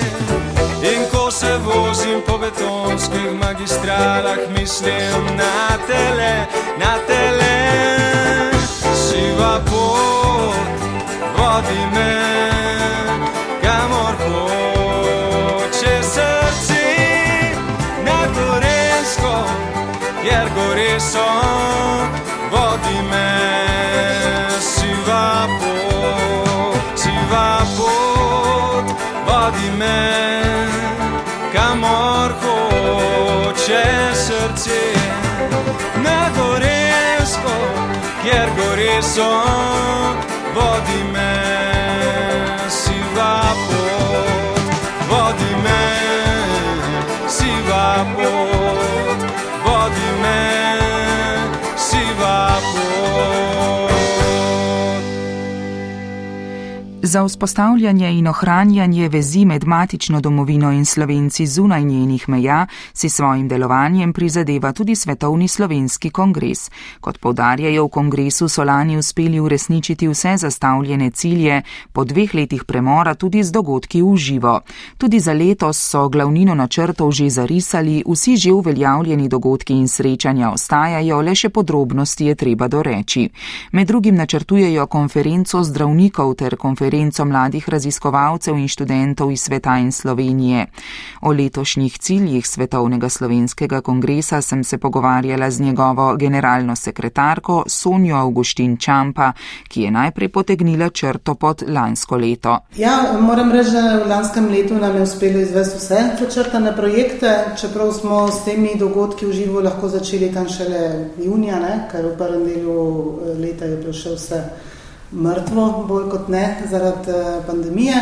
In 0.94 1.02
ko 1.12 1.32
se 1.32 1.58
vozim 1.58 2.22
po 2.28 2.38
betonskih 2.38 3.32
magistralah 3.44 4.38
Mislim 4.60 5.26
na 5.38 5.78
tele, 5.88 6.46
na 6.78 6.94
tele. 7.08 7.56
Siva 8.96 9.62
pot, 9.66 10.80
vodi 11.38 11.82
me 11.94 12.39
gore 21.10 21.16
so 21.16 21.26
Vodi 22.52 23.02
me 23.10 24.60
siva 24.60 25.48
pot, 25.60 26.98
siva 26.98 27.66
pot 27.78 28.86
Vodi 29.26 29.70
me 29.78 30.00
kamor 31.54 32.32
hoče 32.42 33.86
srce. 34.14 34.82
Na 36.04 36.30
Gorensko, 36.38 37.58
kjer 38.24 38.50
gore 38.58 39.02
so 39.02 39.32
Vodi 40.56 41.04
me 41.14 41.32
siva 42.70 43.42
pot 43.68 44.60
Vodi 45.10 45.54
me 45.64 45.82
siva 47.28 48.06
pot 48.16 48.59
Za 57.10 57.24
vzpostavljanje 57.24 58.12
in 58.12 58.28
ohranjanje 58.28 59.10
vezi 59.10 59.46
med 59.46 59.64
matično 59.68 60.22
domovino 60.22 60.72
in 60.72 60.86
slovenci 60.86 61.46
zunaj 61.46 61.84
njenih 61.84 62.30
meja 62.30 62.68
si 62.94 63.10
svojim 63.10 63.48
delovanjem 63.48 64.14
prizadeva 64.14 64.72
tudi 64.72 64.96
Svetovni 64.96 65.48
slovenski 65.48 66.10
kongres. 66.10 66.72
Kot 67.02 67.18
povdarjajo 67.20 67.86
v 67.86 67.90
kongresu, 67.90 68.50
so 68.50 68.64
lani 68.64 68.98
uspeli 68.98 69.40
uresničiti 69.40 70.08
vse 70.08 70.38
zastavljene 70.38 71.12
cilje, 71.12 71.62
po 71.94 72.04
dveh 72.04 72.36
letih 72.36 72.64
premora 72.64 73.16
tudi 73.16 73.44
z 73.44 73.52
dogodki 73.52 74.02
v 74.02 74.18
živo. 74.18 74.60
Tudi 74.98 75.20
za 75.20 75.34
letos 75.34 75.78
so 75.78 76.10
glavnino 76.10 76.56
načrtov 76.56 77.12
že 77.12 77.30
zarisali, 77.30 78.04
vsi 78.08 78.38
že 78.38 78.52
uveljavljeni 78.52 79.30
dogodki 79.30 79.74
in 79.74 79.88
srečanja 79.88 80.52
ostajajo, 80.52 81.22
le 81.22 81.36
še 81.36 81.50
podrobnosti 81.50 82.26
je 82.26 82.36
treba 82.36 82.68
doreči. 82.68 83.30
Med 83.72 83.88
drugim 83.88 84.16
načrtujejo 84.16 84.88
konferenco 84.88 85.64
zdravnikov 85.64 86.36
ter 86.36 86.56
konferenco 86.56 86.99
konferenco 87.00 87.26
mladih 87.26 87.70
raziskovalcev 87.70 88.58
in 88.58 88.68
študentov 88.68 89.32
iz 89.32 89.42
sveta 89.42 89.78
in 89.78 89.92
Slovenije. 89.92 90.66
O 91.22 91.32
letošnjih 91.32 91.98
ciljih 91.98 92.48
Svetovnega 92.48 93.10
slovenskega 93.10 93.82
kongresa 93.82 94.42
sem 94.42 94.64
se 94.64 94.78
pogovarjala 94.78 95.52
z 95.52 95.62
njegovo 95.62 96.16
generalno 96.18 96.76
sekretarko 96.76 97.64
Sonjo 97.68 98.16
Augustin 98.18 98.78
Čampa, 98.78 99.32
ki 99.68 99.82
je 99.82 99.92
najprej 99.92 100.30
potegnila 100.30 100.90
črto 100.90 101.36
pod 101.36 101.64
lansko 101.68 102.18
leto. 102.18 102.58
Ja, 102.76 103.16
moram 103.22 103.52
reči, 103.52 103.72
da 103.72 104.04
v 104.04 104.10
lanskem 104.10 104.50
letu 104.52 104.76
nam 104.76 104.96
je 104.96 105.02
uspelo 105.02 105.40
izvesti 105.40 105.78
vse 105.78 106.00
začrtane 106.20 106.76
projekte, 106.76 107.56
čeprav 107.62 107.94
smo 107.94 108.28
s 108.32 108.44
temi 108.44 108.76
dogodki 108.76 109.26
v 109.26 109.34
živo 109.34 109.62
lahko 109.62 109.88
začeli 109.88 110.34
tam 110.34 110.50
šele 110.50 111.10
junija, 111.24 111.60
ne, 111.60 111.88
ker 111.92 112.06
v 112.06 112.18
prvem 112.18 112.44
delu 112.44 113.20
leta 113.40 113.66
je 113.66 113.78
bilo 113.78 113.94
še 113.94 114.18
vse 114.18 114.44
mrtvo, 115.12 115.86
bolj 115.88 116.10
kot 116.10 116.28
ne, 116.28 116.58
zaradi 116.72 117.12
uh, 117.12 117.46
pandemije. 117.48 117.96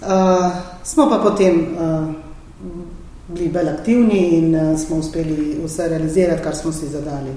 Uh, 0.00 0.08
smo 0.84 1.10
pa 1.10 1.18
potem 1.22 1.60
uh, 1.60 2.08
bili 3.28 3.48
bolj 3.48 3.68
aktivni 3.68 4.20
in 4.38 4.54
uh, 4.54 4.78
smo 4.78 4.96
uspeli 4.96 5.60
vse 5.64 5.88
realizirati, 5.88 6.42
kar 6.42 6.56
smo 6.56 6.72
si 6.72 6.88
zadali. 6.88 7.34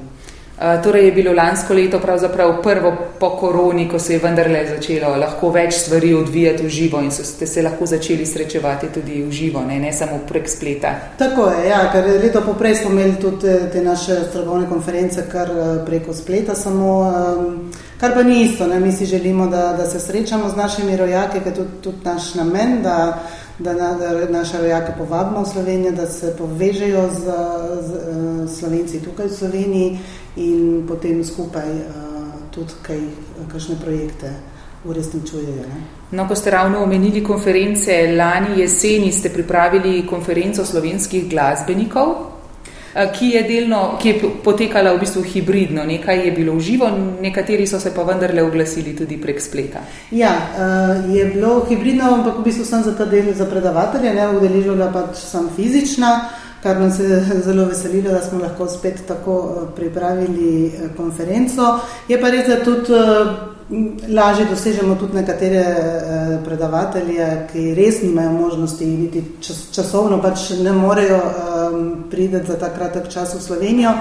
Uh, 0.54 0.84
torej 0.84 1.06
je 1.06 1.12
bilo 1.12 1.34
lansko 1.34 1.74
leto 1.74 2.00
pravzaprav 2.00 2.62
prvo 2.62 2.94
po 3.20 3.30
koroni, 3.30 3.88
ko 3.90 4.00
se 4.00 4.14
je 4.14 4.20
vendarle 4.20 4.60
začelo 4.70 5.16
lahko 5.18 5.50
več 5.50 5.74
stvari 5.74 6.14
odvijati 6.14 6.64
v 6.64 6.70
živo 6.70 7.02
in 7.02 7.10
ste 7.12 7.48
se 7.48 7.62
lahko 7.62 7.86
začeli 7.86 8.26
srečevati 8.26 8.92
tudi 8.94 9.24
v 9.24 9.32
živo, 9.32 9.64
ne, 9.66 9.80
ne 9.80 9.94
samo 9.94 10.20
prek 10.30 10.50
spleta. 10.50 10.94
Tako 11.18 11.48
je, 11.50 11.70
ja, 11.70 11.80
ker 11.92 12.06
leto 12.22 12.44
poprej 12.46 12.76
smo 12.76 12.92
imeli 12.92 13.16
tudi 13.22 13.56
te 13.74 13.82
naše 13.82 14.20
strokovne 14.30 14.70
konference 14.70 15.26
kar 15.32 15.50
preko 15.86 16.14
spleta 16.14 16.56
samo. 16.56 17.02
Um, 17.02 17.58
Kar 18.04 18.12
pa 18.12 18.24
ni 18.24 18.42
isto, 18.44 18.68
ne? 18.68 18.80
mi 18.80 18.92
si 18.92 19.06
želimo, 19.06 19.46
da, 19.48 19.74
da 19.78 19.86
se 19.86 20.00
srečamo 20.00 20.50
z 20.50 20.56
našimi 20.56 20.98
rojaki, 20.98 21.40
ker 21.40 21.48
je 21.48 21.56
tudi, 21.56 21.70
tudi 21.82 21.98
naš 22.04 22.34
namen, 22.36 22.82
da, 22.84 23.24
da, 23.60 23.74
na, 23.74 23.94
da 23.94 24.28
naše 24.30 24.60
rojake 24.60 24.92
povabimo 24.98 25.44
v 25.44 25.48
Slovenijo, 25.48 25.92
da 25.92 26.08
se 26.08 26.34
povežejo 26.38 27.10
z, 27.10 27.20
z, 27.82 28.02
z 28.48 28.60
Slovenci 28.60 29.00
tukaj 29.00 29.28
v 29.28 29.38
Sloveniji 29.38 30.00
in 30.36 30.86
potem 30.88 31.24
skupaj 31.24 31.70
uh, 31.70 32.50
tudi 32.52 32.74
kaj, 32.82 33.00
kakšne 33.52 33.76
projekte 33.82 34.34
uresničujejo. 34.86 35.64
No, 36.12 36.28
ko 36.28 36.36
ste 36.36 36.52
ravno 36.52 36.84
omenili 36.84 37.24
konference, 37.24 38.16
lani 38.18 38.60
jeseni 38.62 39.12
ste 39.12 39.30
pripravili 39.30 40.08
konferenco 40.08 40.66
slovenskih 40.66 41.30
glasbenikov. 41.30 42.34
Eh, 42.96 43.10
ki 43.10 43.30
je, 43.30 43.42
delno, 43.44 43.98
ki 43.98 44.10
je 44.10 44.30
potekala 44.46 44.92
v 44.94 45.00
bistvu 45.02 45.24
hibridno. 45.26 45.82
Nekaj 45.82 46.28
je 46.28 46.32
bilo 46.32 46.54
v 46.54 46.62
živo, 46.62 46.90
nekateri 47.22 47.66
so 47.66 47.80
se 47.80 47.90
pa 47.90 48.04
vendarle 48.06 48.44
oglasili 48.46 48.94
tudi 48.94 49.18
prek 49.18 49.42
spleta. 49.42 49.82
Ja, 50.12 50.30
eh, 50.54 51.10
je 51.18 51.26
bilo 51.26 51.66
hibridno, 51.66 52.14
ampak 52.14 52.38
v 52.38 52.44
bistvu 52.44 52.66
sem 52.66 52.84
za 52.84 52.94
ta 52.94 53.06
del 53.06 53.34
za 53.34 53.50
predavatelje, 53.50 54.14
ne 54.14 54.28
udeležila 54.38 54.92
pač 54.94 55.18
sem 55.26 55.50
fizična, 55.56 56.30
kar 56.64 56.80
nas 56.80 57.00
je 57.00 57.42
zelo 57.44 57.66
veselilo, 57.66 58.12
da 58.12 58.22
smo 58.22 58.40
lahko 58.40 58.68
spet 58.68 59.02
tako 59.08 59.56
eh, 59.56 59.76
pripravili 59.76 60.72
konferenco. 60.98 61.80
Je 62.08 62.22
pa 62.22 62.30
res, 62.30 62.48
da 62.48 62.64
tudi 62.64 62.94
lažje 64.14 64.46
dosežemo 64.46 64.96
tudi 64.96 65.16
nekatere 65.16 65.64
eh, 65.64 66.38
predavatelje, 66.46 67.28
ki 67.52 67.74
res 67.76 68.02
nimajo 68.04 68.32
možnosti, 68.32 68.86
niti 68.86 69.24
čas, 69.42 69.66
časovno 69.76 70.22
pač 70.22 70.50
ne 70.64 70.72
morejo 70.72 71.20
priti 72.12 72.40
za 72.48 72.56
ta 72.60 72.72
kratek 72.74 73.12
čas 73.12 73.36
v 73.36 73.42
Slovenijo, 73.42 73.92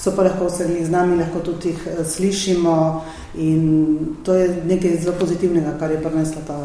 so 0.00 0.16
pa 0.16 0.24
lahko 0.24 0.48
vse 0.48 0.68
z 0.84 0.90
nami, 0.90 1.20
lahko 1.20 1.44
tudi 1.44 1.74
jih 1.74 1.86
slišimo 2.04 3.04
in 3.34 3.62
to 4.24 4.34
je 4.34 4.48
nekaj 4.64 4.98
zelo 5.02 5.16
pozitivnega, 5.20 5.76
kar 5.78 5.90
je 5.90 6.02
prinesla 6.02 6.42
ta, 6.46 6.58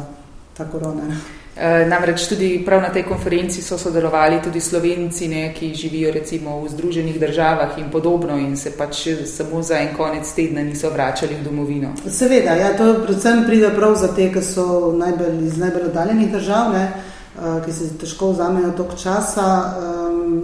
ta 0.57 0.65
korona. 0.71 1.40
Eh, 1.55 1.85
namreč 1.85 2.27
tudi 2.27 2.63
prav 2.65 2.81
na 2.81 2.89
tej 2.89 3.03
konferenci 3.03 3.61
so 3.61 3.77
sodelovali 3.77 4.39
tudi 4.43 4.61
slovenci, 4.61 5.27
ne, 5.27 5.53
ki 5.53 5.73
živijo 5.75 6.11
recimo 6.11 6.61
v 6.61 6.69
Združenih 6.69 7.19
državah 7.19 7.77
in 7.77 7.89
podobno 7.91 8.37
in 8.37 8.57
se 8.57 8.71
pač 8.71 9.07
samo 9.25 9.61
za 9.63 9.75
en 9.79 9.89
konec 9.97 10.31
tedna 10.33 10.63
niso 10.63 10.89
vračali 10.89 11.35
v 11.35 11.43
domovino. 11.43 11.89
Seveda, 12.07 12.55
ja, 12.55 12.71
to 12.77 13.03
predvsem 13.03 13.43
pride 13.45 13.69
prav 13.75 13.95
za 13.95 14.07
te, 14.15 14.29
ki 14.31 14.41
so 14.41 14.93
najbolj 14.95 15.43
iz 15.47 15.57
najbolj 15.57 15.89
oddaljenih 15.89 16.31
držav, 16.31 16.71
ne, 16.71 16.85
eh, 16.87 17.59
ki 17.65 17.73
se 17.73 17.89
težko 17.97 18.31
vzamejo 18.31 18.71
tok 18.77 18.95
časa. 18.95 19.75
Ehm, 19.75 20.39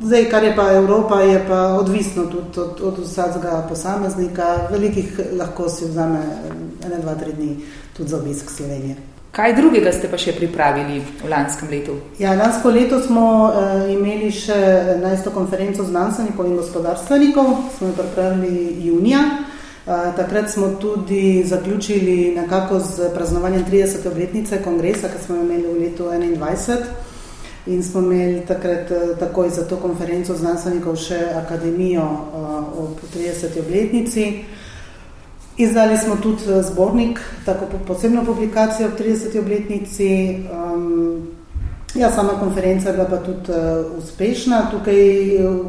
zdaj, 0.00 0.30
kar 0.30 0.44
je 0.44 0.56
pa 0.56 0.72
Evropa, 0.72 1.20
je 1.20 1.44
pa 1.48 1.60
odvisno 1.76 2.24
tudi 2.24 2.60
od, 2.60 2.80
od 2.80 3.04
vsakega 3.04 3.66
posameznika. 3.68 4.68
Velikih 4.70 5.20
lahko 5.36 5.68
si 5.68 5.84
vzame 5.84 6.24
ene, 6.86 7.02
dva, 7.02 7.14
tri 7.14 7.36
dni 7.36 7.56
tudi 7.92 8.08
za 8.08 8.16
obisk 8.16 8.50
Slovenije. 8.50 9.07
Kaj 9.38 9.52
drugega 9.54 9.92
ste 9.94 10.08
pa 10.10 10.18
še 10.18 10.32
pripravili 10.34 10.96
v 10.98 11.28
lanskem 11.30 11.68
letu? 11.70 11.92
Ja, 12.18 12.32
lansko 12.34 12.72
leto 12.74 12.96
smo 12.98 13.26
uh, 13.46 13.84
imeli 13.86 14.32
še 14.34 14.56
11. 14.98 15.30
konferenco 15.30 15.86
znanstvenikov 15.86 16.48
in 16.50 16.56
gospodarstvenikov, 16.58 17.52
smo 17.76 17.92
jo 17.92 17.94
pripravili 18.00 18.82
junija. 18.88 19.20
Uh, 19.86 20.10
takrat 20.18 20.50
smo 20.50 20.72
tudi 20.82 21.46
zaključili 21.46 22.34
nekako 22.34 22.82
z 22.82 23.12
praznovanjem 23.14 23.62
30. 23.70 24.10
obletnice 24.10 24.58
kongresa, 24.64 25.06
ki 25.06 25.22
smo 25.22 25.38
jo 25.38 25.46
imeli 25.46 25.70
v 25.70 25.86
letu 25.86 26.10
2021. 26.10 27.06
in 27.70 27.82
smo 27.84 28.02
imeli 28.02 28.42
takrat 28.48 28.90
takoj 29.20 29.54
za 29.54 29.68
to 29.70 29.76
konferenco 29.78 30.34
znanstvenikov 30.34 30.96
še 30.98 31.18
akademijo 31.46 32.10
ob 32.74 32.98
30. 33.14 33.54
obletnici. 33.62 34.32
Izdali 35.58 35.98
smo 35.98 36.16
tudi 36.16 36.42
zbornik, 36.62 37.20
tako 37.44 37.64
posebno 37.86 38.24
publikacijo 38.24 38.88
ob 38.88 38.98
30. 38.98 39.40
obletnici. 39.40 40.38
Um, 40.52 41.28
Ja, 41.94 42.12
sama 42.12 42.28
konferenca 42.40 42.88
je 42.88 42.92
bila 42.92 43.04
pa 43.08 43.16
tudi 43.16 43.52
uh, 43.52 43.98
uspešna. 43.98 44.70
Tukaj 44.70 44.94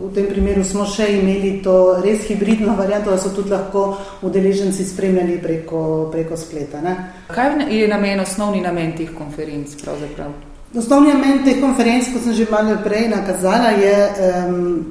v 0.04 0.12
tem 0.16 0.26
primeru 0.28 0.64
smo 0.64 0.84
še 0.86 1.08
imeli 1.16 1.62
to 1.64 2.02
res 2.04 2.28
hibridno 2.28 2.76
varianto, 2.76 3.12
da 3.12 3.18
so 3.18 3.32
tudi 3.32 3.50
lahko 3.50 3.98
udeleženci 4.22 4.86
spremljali 4.86 5.40
preko, 5.42 6.10
preko 6.12 6.38
spleta. 6.38 6.82
Ne? 6.84 6.96
Kaj 7.32 7.72
je 7.72 7.88
namen, 7.88 8.20
osnovni 8.20 8.62
namen 8.62 8.92
teh 8.98 9.16
konferenc? 9.16 9.74
Pravzaprav? 9.80 10.36
Osnovni 10.76 11.16
namen 11.16 11.44
teh 11.48 11.62
konferenc, 11.64 12.12
kot 12.14 12.28
sem 12.28 12.36
že 12.36 12.52
malo 12.52 12.76
prej 12.84 13.08
nakazala, 13.16 13.72
je 13.80 13.96
um, 14.04 14.86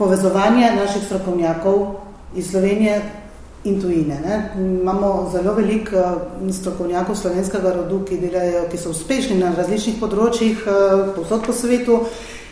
povezovanje 0.00 0.72
naših 0.80 1.04
strokovnjakov 1.04 2.00
iz 2.34 2.50
Slovenije 2.50 3.02
in 3.64 3.80
tujine. 3.80 4.20
Ne. 4.20 4.50
Imamo 4.80 5.30
zelo 5.32 5.54
veliko 5.54 5.96
uh, 5.96 6.54
strokovnjakov 6.54 7.16
slovenskega 7.16 7.72
rodu, 7.72 8.04
ki, 8.08 8.16
delajo, 8.16 8.64
ki 8.70 8.78
so 8.78 8.94
uspešni 8.94 9.36
na 9.40 9.52
različnih 9.56 9.98
področjih 10.00 10.62
uh, 10.64 11.10
povsod 11.16 11.44
po 11.44 11.52
svetu 11.52 12.00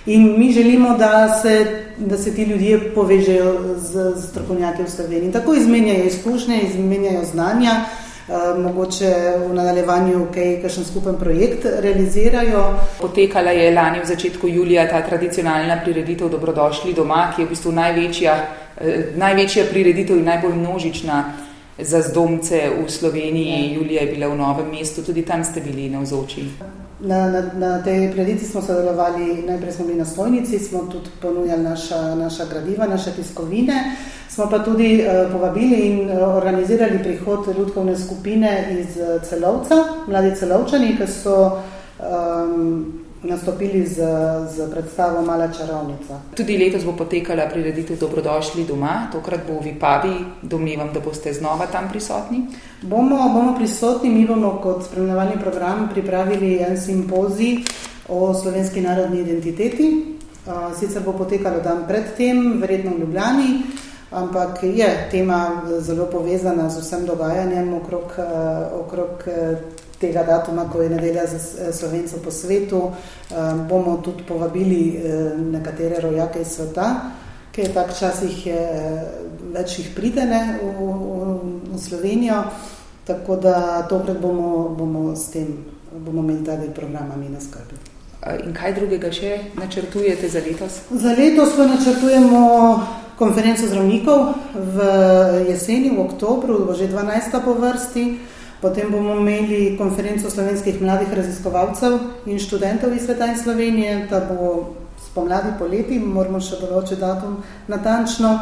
in 0.09 0.35
mi 0.39 0.51
želimo, 0.53 0.97
da 0.99 1.29
se, 1.43 1.55
da 1.99 2.17
se 2.17 2.35
ti 2.35 2.45
ljudje 2.49 2.93
povežejo 2.95 3.55
z, 3.77 4.11
z 4.17 4.27
strokovnjaki 4.29 4.85
v 4.85 4.91
Sloveniji. 4.93 5.33
Tako 5.33 5.57
izmenjajo 5.57 6.05
izkušnje, 6.13 6.61
izmenjajo 6.69 7.25
znanja, 7.33 7.81
uh, 7.81 8.53
mogoče 8.61 9.15
v 9.47 9.51
nadaljevanju 9.57 10.29
kaj, 10.35 10.55
kakšen 10.63 10.93
skupen 10.93 11.17
projekt 11.17 11.65
realizirajo. 11.65 12.69
Potekala 13.01 13.57
je 13.57 13.73
lani 13.73 14.05
v 14.05 14.13
začetku 14.13 14.49
julija 14.49 14.85
ta 14.93 15.01
tradicionalna 15.09 15.81
prireditev 15.85 16.29
Dobrodošli 16.37 16.93
doma, 16.93 17.31
ki 17.33 17.43
je 17.43 17.49
v 17.49 17.57
bistvu 17.57 17.79
največja 17.81 18.41
Eh, 18.41 18.68
največja 19.17 19.65
prireditev 19.71 20.19
in 20.19 20.25
najbolj 20.25 20.55
množična 20.55 21.25
za 21.79 22.03
zdomce 22.03 22.71
v 22.85 22.91
Sloveniji. 22.91 23.71
Ja. 23.71 23.75
Julija 23.75 24.03
je 24.03 24.13
bila 24.13 24.29
v 24.29 24.37
novem 24.37 24.71
mestu, 24.71 25.03
tudi 25.03 25.23
tam 25.23 25.45
ste 25.45 25.61
bili 25.61 25.91
na 25.91 26.01
vzoči. 26.01 26.49
Na, 27.01 27.31
na, 27.31 27.43
na 27.55 27.83
tej 27.83 28.11
prireditvi 28.11 28.47
smo 28.47 28.63
sodelovali, 28.63 29.47
najprej 29.47 29.73
smo 29.73 29.87
bili 29.87 29.99
na 29.99 30.05
stojnici, 30.05 30.59
smo 30.59 30.89
tudi 30.91 31.11
ponujali 31.23 31.63
naša, 31.63 32.15
naša 32.15 32.45
gradiva, 32.45 32.87
naše 32.87 33.13
tiskovine. 33.13 33.97
Smo 34.29 34.51
pa 34.51 34.59
tudi 34.59 35.03
uh, 35.03 35.33
povabili 35.33 35.77
in 35.77 36.11
uh, 36.11 36.37
organizirali 36.37 36.99
prihod 36.99 37.47
ljudkovne 37.59 37.99
skupine 37.99 38.79
iz 38.81 38.99
celovca, 39.29 39.75
mladi 40.07 40.35
celovčani, 40.37 40.97
ki 40.99 41.07
so 41.07 41.63
um, 41.99 43.08
nastopili 43.29 43.87
z, 43.87 43.97
z 44.51 44.71
predstavo 44.71 45.23
Mala 45.23 45.53
čarovnica. 45.53 46.21
Tudi 46.35 46.59
letos 46.59 46.85
bo 46.85 46.93
potekala 46.93 47.47
prireditev 47.47 47.99
Dobrodošli 48.01 48.65
doma, 48.65 49.09
tokrat 49.13 49.41
bo 49.47 49.61
v 49.61 49.65
Vipavi, 49.73 50.17
domnevam, 50.43 50.93
da 50.95 51.01
boste 51.01 51.33
znova 51.33 51.67
tam 51.67 51.89
prisotni. 51.93 52.47
Bomo, 52.83 53.17
bomo 53.35 53.55
prisotni, 53.57 54.11
mi 54.11 54.27
bomo 54.27 54.59
kot 54.63 54.85
spremljevalni 54.87 55.41
program 55.41 55.89
pripravili 55.93 56.59
en 56.59 56.81
simpozij 56.81 57.65
o 58.09 58.35
slovenski 58.35 58.81
narodni 58.81 59.21
identiteti. 59.21 60.17
Sicer 60.79 61.03
bo 61.05 61.13
potekalo 61.13 61.61
dan 61.61 61.85
predtem, 61.89 62.61
verjetno 62.61 62.95
v 62.97 63.01
Ljubljani, 63.01 63.51
ampak 64.11 64.63
je 64.63 65.09
tema 65.11 65.63
zelo 65.79 66.07
povezana 66.07 66.69
z 66.69 66.81
vsem 66.81 67.05
dogajanjem 67.07 67.75
okrog, 67.75 68.17
okrog 68.81 69.29
tega 70.01 70.23
datuma, 70.23 70.69
ko 70.73 70.83
je 70.83 70.91
nedelja 70.91 71.27
za 71.27 71.37
eh, 71.37 71.73
slovencev 71.73 72.23
po 72.25 72.31
svetu, 72.31 72.91
eh, 72.91 73.35
bomo 73.69 73.97
tudi 74.05 74.23
povabili 74.23 74.97
eh, 74.97 75.37
nekatere 75.37 76.01
rojake 76.01 76.41
iz 76.41 76.49
sveta, 76.49 76.95
ki 77.53 77.61
je 77.61 77.75
tak 77.75 77.99
čas 77.99 78.23
jih 78.23 78.55
več 79.51 79.79
jih 79.79 79.89
pridene 79.97 80.59
v, 80.63 80.69
v, 80.71 81.73
v 81.75 81.79
Slovenijo, 81.79 82.45
tako 83.07 83.37
da 83.37 83.83
tokrat 83.89 84.21
bomo, 84.21 84.69
bomo 84.79 85.17
s 85.17 85.33
tem, 85.35 85.65
bomo 85.91 86.23
imeli 86.23 86.45
ta 86.47 86.55
del 86.57 86.71
programa 86.71 87.17
mi 87.17 87.29
na 87.29 87.41
skrbi. 87.41 87.81
In 88.45 88.55
kaj 88.55 88.77
drugega 88.79 89.11
še 89.11 89.33
načrtujete 89.59 90.29
za 90.29 90.43
letos? 90.45 90.81
Za 90.91 91.17
letos 91.19 91.57
pa 91.57 91.67
načrtujemo 91.67 92.43
konferenco 93.19 93.67
zdravnikov 93.67 94.35
v 94.55 94.89
jeseni, 95.51 95.91
v 95.91 96.03
oktobru, 96.07 96.63
bo 96.67 96.79
že 96.79 96.87
12. 96.87 97.43
po 97.43 97.59
vrsti. 97.59 98.38
Potem 98.61 98.91
bomo 98.91 99.15
imeli 99.15 99.77
konferenco 99.79 100.31
slovenskih 100.31 100.81
mladih 100.83 101.13
raziskovalcev 101.15 101.99
in 102.27 102.39
študentov 102.43 102.93
iz 102.93 103.05
sveta 103.07 103.27
in 103.31 103.39
Slovenije, 103.39 104.07
ta 104.11 104.21
bo 104.21 104.75
spomladi 104.99 105.53
poleti, 105.59 105.99
moramo 105.99 106.41
še 106.43 106.59
določiti 106.59 106.99
datum 107.01 107.37
natančno. 107.71 108.33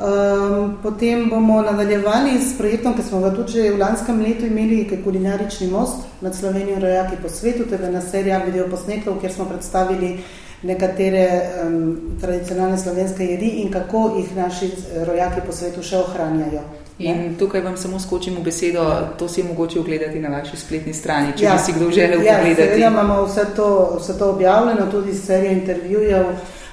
Um, 0.00 0.76
potem 0.82 1.26
bomo 1.28 1.62
nadaljevali 1.62 2.36
s 2.40 2.54
projektom, 2.56 2.94
ki 2.96 3.02
smo 3.04 3.20
ga 3.20 3.32
tudi 3.36 3.52
že 3.52 3.72
v 3.72 3.80
lanskem 3.80 4.20
letu 4.22 4.46
imeli, 4.46 4.84
ki 4.88 4.96
je 4.96 5.02
kulinarični 5.04 5.70
most 5.72 6.04
med 6.20 6.36
Slovenijo 6.36 6.76
in 6.76 6.84
rojaki 6.84 7.16
po 7.22 7.28
svetu, 7.28 7.64
je 7.68 7.80
ena 7.88 8.00
serija 8.00 8.38
videoposnetkov, 8.44 9.18
kjer 9.20 9.32
smo 9.32 9.48
predstavili 9.48 10.14
nekatere 10.62 11.26
um, 11.64 12.16
tradicionalne 12.20 12.78
slovenske 12.78 13.24
jedi 13.24 13.50
in 13.64 13.72
kako 13.72 14.14
jih 14.18 14.36
naši 14.36 14.70
rojaki 15.08 15.44
po 15.46 15.52
svetu 15.52 15.82
še 15.82 16.00
ohranjajo. 16.00 16.64
In 17.00 17.36
tukaj 17.38 17.60
vam 17.60 17.76
samo 17.76 18.00
skočim 18.00 18.36
v 18.36 18.42
besedo, 18.44 18.84
to 19.18 19.28
si 19.28 19.40
je 19.40 19.46
mogoče 19.48 19.80
ogledati 19.80 20.20
na 20.20 20.28
vaši 20.28 20.56
spletni 20.56 20.94
strani, 20.94 21.32
če 21.36 21.44
ja. 21.44 21.52
bi 21.56 21.62
si 21.64 21.72
kdo 21.72 21.90
želel 21.90 22.24
ja, 22.24 22.38
pogledati. 22.38 22.80
Ja, 22.80 22.90
imamo 22.90 23.22
vse 23.24 23.44
to, 23.56 23.96
vse 24.00 24.18
to 24.18 24.30
objavljeno, 24.30 24.86
tudi 24.90 25.14
serijo 25.14 25.52
intervjujev. 25.52 26.26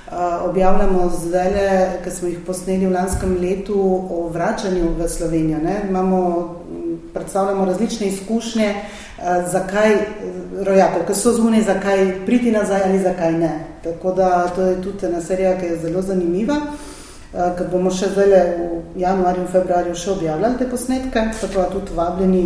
Uh, 0.07 0.49
objavljamo 0.49 1.11
zdaj, 1.19 1.51
ki 2.03 2.11
smo 2.11 2.27
jih 2.27 2.37
posneli 2.45 2.85
v 2.87 2.91
lanskem 2.93 3.37
letu 3.41 3.79
o 4.09 4.29
vračanju 4.33 4.93
v 4.99 5.07
Slovenijo. 5.07 5.57
Ne? 5.63 5.81
Imamo, 5.89 6.19
predstavljamo 7.13 7.65
različne 7.65 8.07
izkušnje, 8.07 8.73
uh, 8.75 9.23
zakaj 9.51 9.97
rojakov, 10.63 11.03
ki 11.07 11.15
so 11.15 11.33
zunaj, 11.33 11.61
zakaj 11.67 12.05
priti 12.25 12.51
nazaj 12.51 12.83
ali 12.85 12.99
zakaj 12.99 13.31
ne. 13.31 13.51
Tako 13.83 14.11
da 14.11 14.47
to 14.55 14.61
je 14.61 14.81
tudi 14.81 15.05
ena 15.05 15.21
serija, 15.21 15.57
ki 15.59 15.65
je 15.65 15.79
zelo 15.81 16.01
zanimiva. 16.01 16.55
Eh, 17.33 17.49
ker 17.57 17.67
bomo 17.67 17.91
še 17.91 18.07
zdaj 18.13 18.29
v 18.31 19.01
januarju 19.01 19.41
in 19.43 19.49
februarju 19.51 19.95
še 19.99 20.13
objavljali 20.13 20.59
te 20.61 20.67
posnetke, 20.71 21.23
tako 21.41 21.59
da 21.59 21.65
tudi 21.73 21.97
vabljeni, 21.97 22.43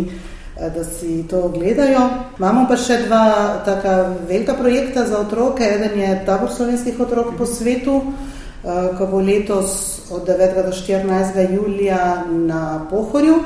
eh, 0.56 0.70
da 0.74 0.82
si 0.84 1.22
to 1.30 1.44
ogledajo. 1.46 2.02
Imamo 2.38 2.66
pa 2.68 2.76
še 2.76 3.04
dva 3.06 3.62
taka 3.64 4.16
velika 4.26 4.54
projekta 4.58 5.06
za 5.06 5.20
otroke. 5.20 5.62
Eden 5.62 6.00
je 6.00 6.24
tabor 6.26 6.50
slovenskih 6.50 6.98
otrok 7.00 7.38
po 7.38 7.46
svetu, 7.46 8.02
eh, 8.02 8.90
ko 8.98 9.06
bo 9.06 9.20
letos 9.20 10.02
od 10.10 10.26
9. 10.26 10.66
do 10.66 10.72
14. 10.72 11.46
julija 11.46 12.24
na 12.28 12.86
Pohorju. 12.90 13.38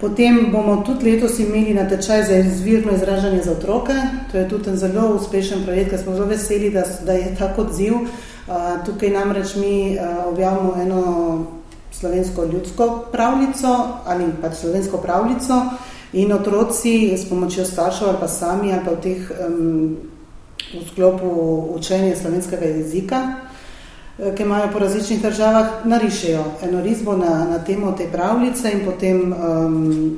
Potem 0.00 0.50
bomo 0.52 0.82
tudi 0.86 1.12
letos 1.12 1.38
imeli 1.38 1.74
natečaj 1.74 2.22
za 2.22 2.36
izvirno 2.36 2.92
izražanje 2.92 3.42
za 3.42 3.52
otroke. 3.52 3.92
To 4.32 4.38
je 4.38 4.48
tudi 4.48 4.70
en 4.70 4.76
zelo 4.76 5.14
uspešen 5.14 5.64
projekt, 5.64 5.90
ker 5.90 5.98
smo 5.98 6.14
zelo 6.14 6.26
veseli, 6.26 6.70
da, 6.70 6.82
da 7.04 7.12
je 7.12 7.36
tako 7.38 7.62
odziv. 7.62 8.08
Tukaj 8.86 9.10
namreč 9.10 9.54
mi 9.56 9.98
objavimo 10.26 10.74
eno 10.82 11.04
slovensko 11.98 12.44
ljudsko 12.44 13.04
pravljico 13.12 13.68
ali 14.06 14.24
pač 14.42 14.54
slovensko 14.54 14.96
pravljico 14.98 15.62
in 16.12 16.32
otroci 16.32 17.14
s 17.16 17.28
pomočjo 17.28 17.64
staršev 17.64 18.08
ali 18.08 18.16
pa 18.20 18.28
sami 18.28 18.72
ali 18.72 18.84
pa 18.84 18.90
v 18.90 19.00
teh 19.00 19.32
um, 19.46 19.96
v 20.74 20.82
sklopu 20.90 21.28
učenja 21.76 22.16
slovenskega 22.16 22.66
jezika, 22.66 23.18
ki 24.36 24.42
imajo 24.42 24.70
po 24.72 24.78
različnih 24.78 25.22
državah, 25.22 25.84
narišejo 25.84 26.44
eno 26.62 26.80
risbo 26.82 27.16
na, 27.16 27.44
na 27.50 27.58
temo 27.58 27.92
te 27.92 28.08
pravljice 28.12 28.72
in 28.72 28.84
potem 28.84 29.32
um, 29.32 30.16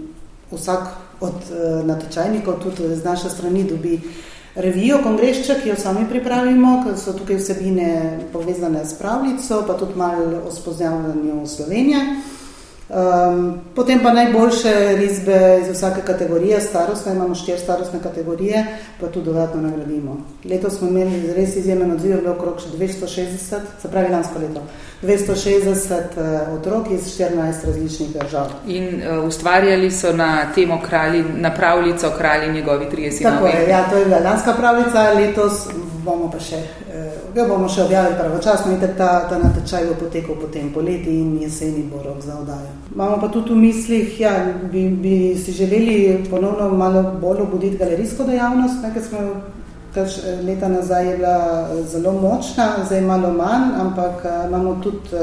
vsak 0.52 0.88
od 1.20 1.34
uh, 1.34 1.86
natečajnikov 1.86 2.62
tudi 2.62 2.96
z 2.96 3.04
naše 3.04 3.30
strani 3.30 3.64
dobi 3.64 3.94
uh, 3.94 4.35
revijo 4.56 4.98
Kongrešča, 5.02 5.54
ki 5.62 5.68
jo 5.68 5.76
sami 5.76 6.06
pripravimo, 6.08 6.82
ker 6.84 6.98
so 6.98 7.12
tukaj 7.12 7.36
vsebine 7.36 8.18
povezane 8.32 8.84
s 8.84 8.98
pravljico, 8.98 9.64
pa 9.66 9.76
tudi 9.78 9.94
malo 9.96 10.42
o 10.48 10.52
spoznavanju 10.52 11.46
Slovenije. 11.46 11.98
Um, 12.88 13.60
potem 13.74 13.98
pa 14.02 14.12
najboljše 14.12 14.96
risbe 14.96 15.58
iz 15.62 15.76
vsake 15.76 16.00
kategorije, 16.06 16.60
starostne, 16.60 17.12
imamo 17.12 17.34
štiri 17.34 17.58
starostne 17.58 18.00
kategorije, 18.02 18.66
pa 19.00 19.06
tudi 19.06 19.26
dodatno 19.26 19.60
nagradimo. 19.62 20.16
Letos 20.44 20.78
smo 20.78 20.88
imeli 20.88 21.32
res 21.34 21.56
izjemen 21.56 21.92
odziv, 21.92 22.20
bilo 22.20 22.32
okrog 22.32 22.60
260, 22.78 23.58
se 23.82 23.90
pravi 23.90 24.12
lansko 24.12 24.38
leto, 24.38 24.62
260 25.02 25.90
uh, 25.90 26.60
otrok 26.60 26.86
iz 26.90 27.18
14 27.18 27.66
različnih 27.66 28.08
držav. 28.12 28.46
In 28.66 28.86
uh, 28.86 29.24
ustvarjali 29.24 29.90
so 29.90 30.12
na 30.12 30.52
temo 30.54 30.80
kralji, 30.88 31.24
na 31.36 31.54
pravljico 31.54 32.10
kralji 32.18 32.52
njegovi 32.52 32.86
30 32.96 33.22
Tako 33.22 33.46
je, 33.46 33.68
ja, 33.68 33.90
to 33.90 33.96
je 33.96 34.04
bila 34.04 34.18
lanska 34.18 34.52
pravljica, 34.52 35.12
letos 35.12 35.52
bomo 36.04 36.30
pa 36.30 36.38
še 36.40 36.62
ga 37.36 37.44
bomo 37.44 37.68
še 37.68 37.82
objavili 37.84 38.16
pravočasno 38.16 38.72
in 38.72 38.80
ta, 38.96 39.08
ta 39.28 39.38
natečaj 39.38 39.84
bo 39.90 39.96
potekal 40.06 40.38
potem 40.40 40.70
poleti 40.72 41.12
in 41.20 41.34
jeseni 41.42 41.84
bo 41.90 42.00
rok 42.04 42.22
za 42.24 42.38
odajo. 42.40 42.70
Imamo 42.94 43.18
pa 43.20 43.28
tudi 43.28 43.52
v 43.52 43.60
mislih, 43.60 44.20
ja, 44.20 44.32
bi, 44.72 44.86
bi 44.88 45.36
si 45.36 45.52
želeli 45.52 46.24
ponovno 46.30 46.70
malo 46.72 47.02
bolj 47.20 47.44
obuditi 47.44 47.76
galerijsko 47.76 48.24
dejavnost, 48.24 48.80
ker 48.94 49.04
smo 49.04 49.20
kaž 49.96 50.16
leta 50.44 50.68
nazaj 50.68 51.16
bila 51.16 51.36
zelo 51.88 52.12
močna, 52.12 52.66
zdaj 52.84 53.00
malo 53.00 53.30
manj, 53.32 53.70
ampak 53.80 54.24
imamo 54.48 54.76
tudi 54.84 55.16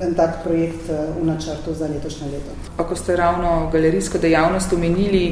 en 0.00 0.14
tak 0.14 0.42
projekt 0.44 0.90
v 0.90 1.24
načrtu 1.24 1.74
za 1.74 1.88
letošnje 1.88 2.26
leto. 2.26 2.54
Ako 2.76 2.96
ste 2.96 3.16
ravno 3.16 3.70
galerijsko 3.72 4.18
dejavnost 4.18 4.72
omenili, 4.72 5.24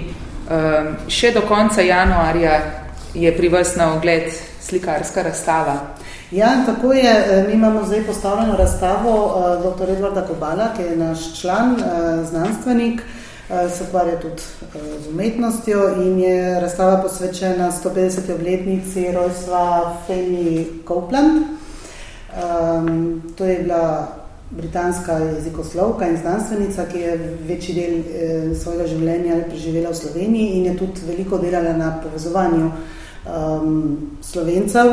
še 1.09 1.33
do 1.35 1.43
konca 1.49 1.83
januarja 1.83 2.59
je 3.15 3.31
pri 3.37 3.49
vas 3.49 3.77
na 3.77 3.93
ogled 3.95 4.54
slikarska 4.75 5.23
razstava. 5.23 5.77
Ja, 6.31 6.49
tako 6.67 6.93
je. 6.93 7.45
Mi 7.49 7.55
imamo 7.55 7.87
zdaj 7.87 8.07
postavljeno 8.07 8.57
razstavo 8.57 9.43
dr. 9.63 9.91
Edvarda 9.91 10.27
Kobala, 10.27 10.69
ki 10.77 10.83
je 10.83 10.97
naš 10.97 11.41
član, 11.41 11.77
znanstvenik, 12.31 13.03
se 13.49 13.85
ukvarja 13.89 14.21
tudi 14.21 14.43
z 15.05 15.09
umetnostjo 15.09 15.95
in 15.97 16.21
je 16.21 16.61
razstava 16.61 17.03
posvečena 17.03 17.73
150. 17.73 18.35
obletnici 18.35 19.13
rojstva 19.13 19.95
Fanny 20.09 20.67
Copeland. 20.89 21.43
Um, 22.35 23.23
to 23.39 23.45
je 23.45 23.59
bila 23.59 24.09
britanska 24.51 25.13
jezikoslovka 25.13 26.09
in 26.09 26.17
znanstvenica, 26.17 26.85
ki 26.93 26.99
je 26.99 27.37
večji 27.49 27.75
del 27.75 27.95
eh, 27.95 28.55
svojega 28.55 28.87
življenja 28.87 29.37
preživela 29.49 29.91
v 29.91 29.95
Sloveniji 29.95 30.59
in 30.59 30.67
je 30.67 30.77
tudi 30.79 31.07
veliko 31.07 31.39
delala 31.39 31.77
na 31.77 32.01
povezovanju 32.03 32.71
um, 33.27 33.97
slovencev 34.21 34.93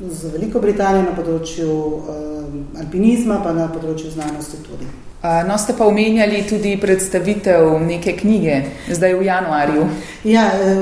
z 0.00 0.32
Veliko 0.32 0.60
Britanijo 0.60 1.06
na 1.06 1.14
področju 1.16 1.70
um, 1.70 2.60
alpinizma, 2.80 3.40
pa 3.44 3.52
na 3.54 3.68
področju 3.70 4.10
znanosti 4.10 4.60
tudi. 4.66 4.88
No, 5.22 5.54
ste 5.54 5.76
pa 5.78 5.86
omenjali 5.86 6.40
tudi 6.50 6.74
predstavitev 6.82 7.78
neke 7.86 8.16
knjige, 8.18 8.56
zdaj 8.90 9.12
v 9.14 9.26
januarju. 9.28 9.84
Ja, 10.26 10.48
e, 10.50 10.72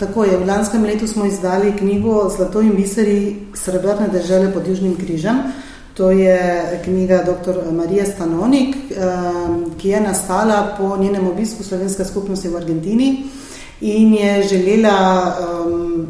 tako 0.00 0.24
je. 0.24 0.38
V 0.40 0.46
lanskem 0.48 0.86
letu 0.88 1.04
smo 1.04 1.26
izdali 1.28 1.74
knjigo 1.76 2.30
Zlato 2.32 2.62
in 2.64 2.72
biseri 2.78 3.50
srebrne 3.52 4.08
države 4.08 4.54
pod 4.54 4.68
Južnim 4.68 4.96
križem. 4.96 5.42
To 6.00 6.08
je 6.10 6.80
knjiga 6.84 7.20
dr. 7.28 7.60
Marije 7.76 8.06
Stanonik, 8.06 8.76
ki 9.76 9.88
je 9.88 10.00
nastala 10.00 10.76
po 10.78 10.96
njenem 10.96 11.26
obisku 11.28 11.64
slovenske 11.64 12.04
skupnosti 12.04 12.48
v 12.48 12.56
Argentini 12.56 13.10
in 13.80 14.14
je 14.14 14.42
želela 14.48 15.36
um, 15.66 16.06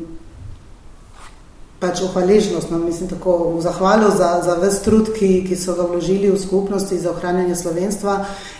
pač 1.80 2.02
ohvaležnost, 2.04 2.70
no, 2.70 2.78
mislim 2.78 3.08
tako 3.08 3.54
v 3.56 3.62
zahvalo 3.64 4.10
za, 4.12 4.42
za 4.44 4.54
ves 4.60 4.82
trud, 4.84 5.14
ki, 5.16 5.44
ki 5.48 5.56
so 5.56 5.74
ga 5.78 5.88
vložili 5.88 6.28
v 6.28 6.38
skupnosti 6.38 6.98
za 6.98 7.10
ohranjanje 7.10 7.56
slovenstva, 7.56 8.18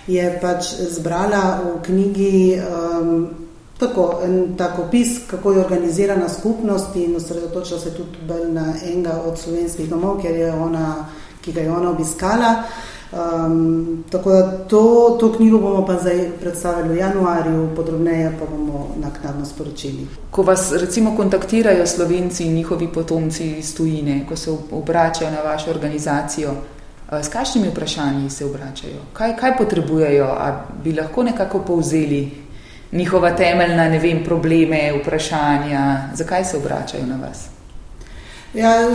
je 0.09 0.25
pač 0.41 0.73
zbrala 0.97 1.61
v 1.61 1.75
knjigi 1.85 2.35
um, 2.57 3.29
tako 3.81 4.21
en 4.25 4.57
tak 4.57 4.79
opis, 4.79 5.19
kako 5.29 5.53
je 5.53 5.65
organizirana 5.65 6.29
skupnost 6.29 6.97
in 6.97 7.17
osredotočila 7.17 7.81
se 7.81 7.95
tudi 7.97 8.25
bolj 8.29 8.53
na 8.53 8.73
enega 8.85 9.21
od 9.27 9.39
slovenskih 9.39 9.89
domov, 9.89 10.23
ker 10.23 10.37
je 10.37 10.53
ona, 10.53 11.09
ki 11.45 11.53
ga 11.53 11.61
je 11.61 11.73
ona 11.73 11.91
obiskala. 11.91 12.55
Um, 13.13 14.05
tako 14.11 14.31
da 14.31 14.59
to, 14.59 15.17
to 15.21 15.33
knjigo 15.33 15.59
bomo 15.59 15.87
pa 15.87 15.99
zdaj 15.99 16.31
predstavili 16.41 16.95
v 16.95 16.99
januarju, 16.99 17.69
podrobneje 17.77 18.33
pa 18.39 18.47
bomo 18.47 18.95
naknadno 18.97 19.47
sporočili. 19.47 20.07
Ko 20.31 20.43
vas 20.43 20.73
recimo 20.73 21.17
kontaktirajo 21.17 21.87
slovenci 21.87 22.47
in 22.47 22.55
njihovi 22.55 22.89
potomci 22.89 23.51
iz 23.59 23.75
tujine, 23.77 24.27
ko 24.29 24.37
se 24.37 24.51
obračajo 24.71 25.31
na 25.31 25.41
vašo 25.41 25.71
organizacijo, 25.71 26.55
s 27.13 27.29
kakšnimi 27.29 27.69
vprašanji 27.69 28.31
se 28.31 28.45
obračajo? 28.45 29.01
Kaj, 29.13 29.37
kaj 29.37 29.57
potrebujejo? 29.59 30.27
A 30.27 30.65
bi 30.85 30.93
lahko 30.93 31.23
nekako 31.23 31.59
povzeli 31.59 32.31
njihova 32.93 33.31
temeljna, 33.31 33.89
ne 33.89 33.99
vem, 33.99 34.25
probleme, 34.25 34.93
vprašanja? 35.03 36.11
Zakaj 36.15 36.45
se 36.45 36.57
obračajo 36.57 37.07
na 37.07 37.17
vas? 37.17 37.47
Ja, 38.55 38.91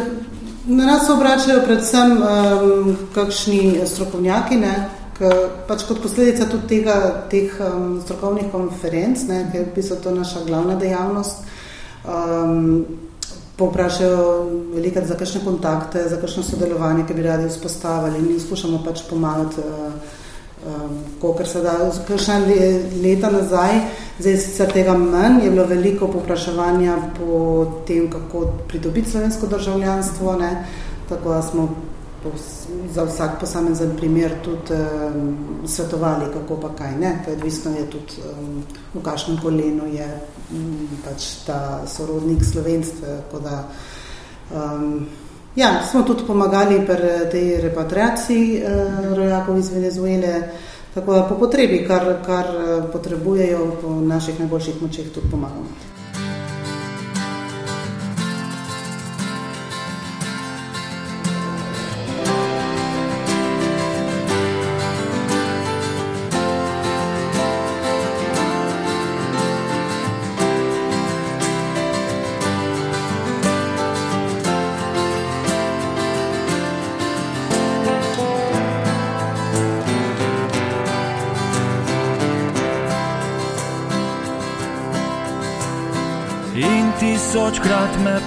Na 0.68 0.86
nas 0.86 1.06
se 1.06 1.12
obračajo 1.12 1.62
predvsem 1.66 2.12
um, 2.12 2.98
kakšni 3.14 3.82
strokovnjaki, 3.86 4.58
ne, 4.58 4.74
k, 5.18 5.30
pač 5.68 5.84
kot 5.86 6.02
posledica 6.02 6.48
tudi 6.50 6.68
tega, 6.80 6.96
teh 7.30 7.54
um, 7.62 8.00
strokovnih 8.02 8.50
konferenc, 8.52 9.28
ne, 9.30 9.44
ker 9.52 9.68
je 9.78 9.98
to 10.02 10.12
naša 10.12 10.42
glavna 10.48 10.76
dejavnost. 10.76 11.46
Um, 12.06 12.86
Poprašajo 13.56 14.24
veliko 14.74 15.00
za 15.08 15.16
kakšne 15.16 15.40
kontakte, 15.46 16.02
za 16.10 16.18
kakšno 16.20 16.42
sodelovanje, 16.44 17.06
ki 17.08 17.14
bi 17.14 17.24
radi 17.24 17.48
vzpostavili 17.48 18.20
in 18.34 18.40
skušamo 18.40 18.82
pač 18.84 19.06
pomagati 19.10 19.62
uh, 19.62 19.94
um, 20.66 20.98
kolikor 21.22 21.48
se 21.48 21.62
da, 21.62 21.78
kakšne 22.08 22.40
leta 23.04 23.32
nazaj, 23.32 23.80
zdaj 24.20 24.38
sicer 24.38 24.72
tega 24.74 24.98
manj, 24.98 25.44
je 25.44 25.52
bilo 25.52 25.66
veliko 25.66 26.08
popraševanja 26.08 26.98
po 27.18 27.66
tem, 27.88 28.10
kako 28.12 28.48
pridobiti 28.68 29.12
slovensko 29.12 29.48
državljanstvo, 29.48 30.36
ne? 30.40 30.66
tako 31.10 31.30
da 31.30 31.42
smo 31.42 31.70
za 32.94 33.04
vsak 33.04 33.40
posamezen 33.40 33.98
primer 33.98 34.32
tudi 34.44 34.74
um, 34.74 35.38
svetovali, 35.68 36.26
kako 36.34 36.62
pa 36.62 36.70
kaj 36.78 36.96
ne, 37.00 37.22
to 37.26 37.32
je 37.32 37.38
odvisno 37.38 37.72
je 37.72 37.86
tudi 37.90 38.14
um, 38.26 38.64
v 38.94 39.04
kakšnem 39.04 39.38
kolenu 39.42 39.86
je 39.94 40.08
um, 40.52 40.88
pač 41.06 41.46
ta 41.46 41.86
sorodnik 41.88 42.44
slovenstva, 42.44 43.08
tako 43.08 43.44
da 43.44 43.64
um, 44.54 45.06
Ja, 45.56 45.84
smo 45.92 46.04
tudi 46.04 46.24
pomagali 46.28 46.82
pri 46.86 47.32
tej 47.32 47.62
repatriaciji 47.62 48.58
eh, 48.58 48.66
rojakov 49.16 49.58
iz 49.58 49.72
Venezuele, 49.72 50.42
tako 50.94 51.14
da 51.14 51.24
po 51.24 51.36
potrebi, 51.40 51.86
kar, 51.88 52.16
kar 52.26 52.46
eh, 52.46 52.84
potrebujejo, 52.92 53.72
po 53.82 53.90
naših 54.02 54.40
najboljših 54.40 54.82
močeh 54.82 55.12
tudi 55.14 55.32
pomagamo. 55.32 55.95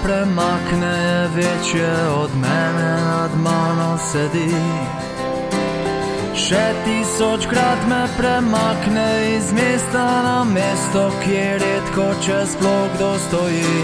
Premakne, 0.05 1.29
večje 1.35 2.09
od 2.23 2.31
mene 2.35 2.93
nad 3.05 3.31
mano 3.43 3.99
sedi. 4.13 4.55
Še 6.39 6.67
tisočkrat 6.85 7.87
me 7.89 8.03
premakne 8.19 9.09
iz 9.37 9.53
mesta 9.53 10.07
na 10.23 10.45
mesto, 10.45 11.11
kjer 11.25 11.61
redko 11.61 12.07
čez 12.25 12.57
blok 12.61 12.99
dostoji. 12.99 13.75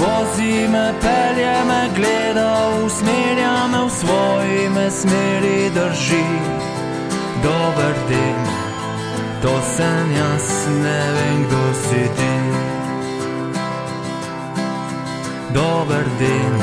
Vozi 0.00 0.68
me, 0.68 0.86
pelje 1.02 1.56
me, 1.68 1.80
gleda, 1.96 2.50
usmerja 2.84 3.56
me 3.72 3.84
v 3.86 3.90
svoji 4.00 4.68
me 4.74 4.90
smeri 4.90 5.70
drži. 5.74 6.26
Dober 7.42 7.96
dan, 8.10 8.44
to 9.42 9.54
sem 9.76 10.14
jaz, 10.18 10.52
ne 10.82 11.00
vem, 11.16 11.42
kdo 11.46 11.64
si 11.82 12.04
ti 12.16 12.71
dober 15.54 16.04
dan, 16.18 16.54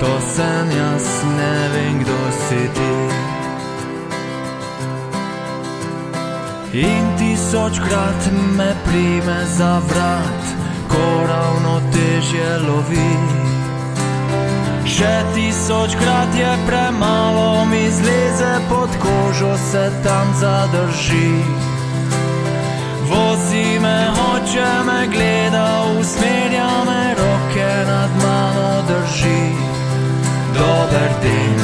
to 0.00 0.12
sem 0.34 0.66
jaz, 0.78 1.06
ne 1.38 1.56
vem, 1.72 1.94
kdo 2.02 2.20
si 2.44 2.62
ti. 2.76 2.96
In 6.76 7.04
tisočkrat 7.18 8.22
me 8.56 8.70
prime 8.84 9.40
za 9.56 9.80
vrat, 9.88 10.42
ko 10.88 11.04
ravno 11.28 11.80
težje 11.92 12.50
lovi. 12.68 13.12
Še 14.96 15.14
tisočkrat 15.34 16.36
je 16.36 16.52
premalo, 16.66 17.64
mi 17.64 17.84
zleze 17.90 18.52
pod 18.68 18.92
kožo, 19.00 19.56
se 19.70 19.90
tam 20.04 20.34
zadrži. 20.40 21.32
Vozi 23.08 23.78
me, 23.80 23.98
hoče 24.16 24.70
me, 24.86 25.00
gleda, 25.12 25.68
usmerja 26.00 26.70
me, 26.86 26.95
Dan, 30.96 31.56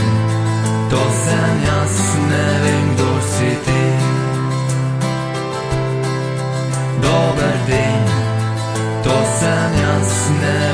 to 0.91 1.03
sem 1.25 1.55
jaz, 1.67 1.97
ne 2.31 2.47
vem, 2.63 2.87
kdo 2.95 3.11
si 3.33 3.51
ti. 3.65 3.85
Dober 7.03 7.57
dan, 7.69 8.03
to 9.03 9.17
sem 9.39 9.73
jaz, 9.83 10.13
ne 10.41 10.57
vem, 10.61 10.72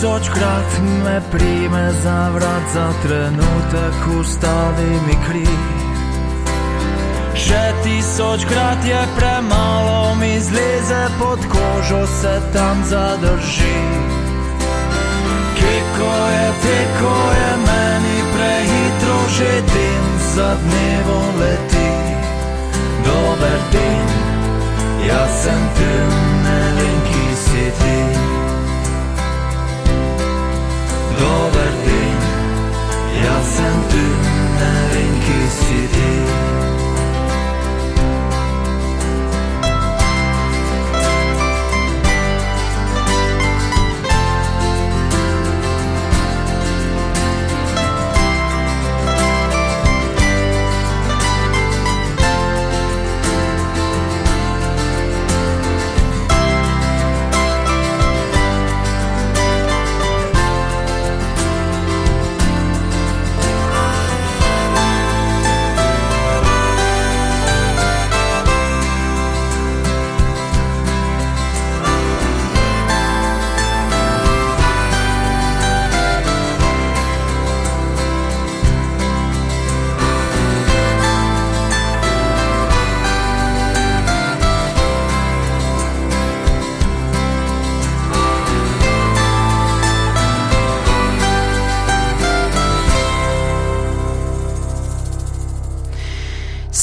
tisočkrat 0.00 0.80
me 1.04 1.20
prime 1.30 1.92
za 1.92 2.30
vrat, 2.34 2.62
za 2.74 2.92
trenutek 3.02 4.20
ustavi 4.20 4.90
mi 5.06 5.16
kri. 5.28 5.46
Še 7.34 7.64
tisočkrat 7.84 8.84
je 8.84 9.02
premalo, 9.16 10.14
mi 10.14 10.40
zleze 10.40 11.02
pod 11.18 11.44
kožo, 11.52 12.06
se 12.20 12.40
tam 12.52 12.80
zadrži. 12.84 13.80
Kiko 15.60 16.12
je, 16.32 16.48
teko 16.64 17.14
je 17.36 17.52
meni 17.68 18.18
prehitro, 18.32 19.18
že 19.36 19.52
dan 19.68 20.06
za 20.34 20.50
dnevo 20.64 21.20
leti. 21.40 21.92
Dober 23.04 23.60
dan, 23.72 24.08
jaz 25.08 25.42
sem 25.44 25.62
tu, 25.76 25.92
ne 26.44 26.60
vem, 26.76 27.00
ki 27.12 27.26
si 27.36 27.64
ti. 27.82 28.39
Dober 31.20 31.99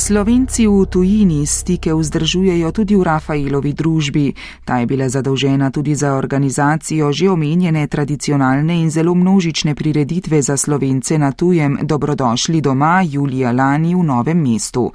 Slovenci 0.07 0.63
v 0.67 0.87
tujini 0.87 1.43
stike 1.43 1.91
vzdržujejo 1.91 2.71
tudi 2.71 2.95
v 2.95 3.03
Rafaelovi 3.03 3.73
družbi. 3.75 4.31
Ta 4.63 4.79
je 4.79 4.87
bila 4.87 5.09
zadolžena 5.11 5.67
tudi 5.67 5.95
za 5.95 6.15
organizacijo 6.15 7.11
že 7.11 7.27
omenjene 7.27 7.87
tradicionalne 7.91 8.71
in 8.79 8.87
zelo 8.87 9.11
množične 9.11 9.75
prireditve 9.75 10.39
za 10.41 10.55
Slovence 10.57 11.17
na 11.17 11.31
tujem 11.35 11.83
Dobrodošli 11.83 12.61
doma 12.61 13.03
Julija 13.03 13.51
Lani 13.51 13.95
v 13.95 14.03
Novem 14.03 14.39
mestu. 14.39 14.91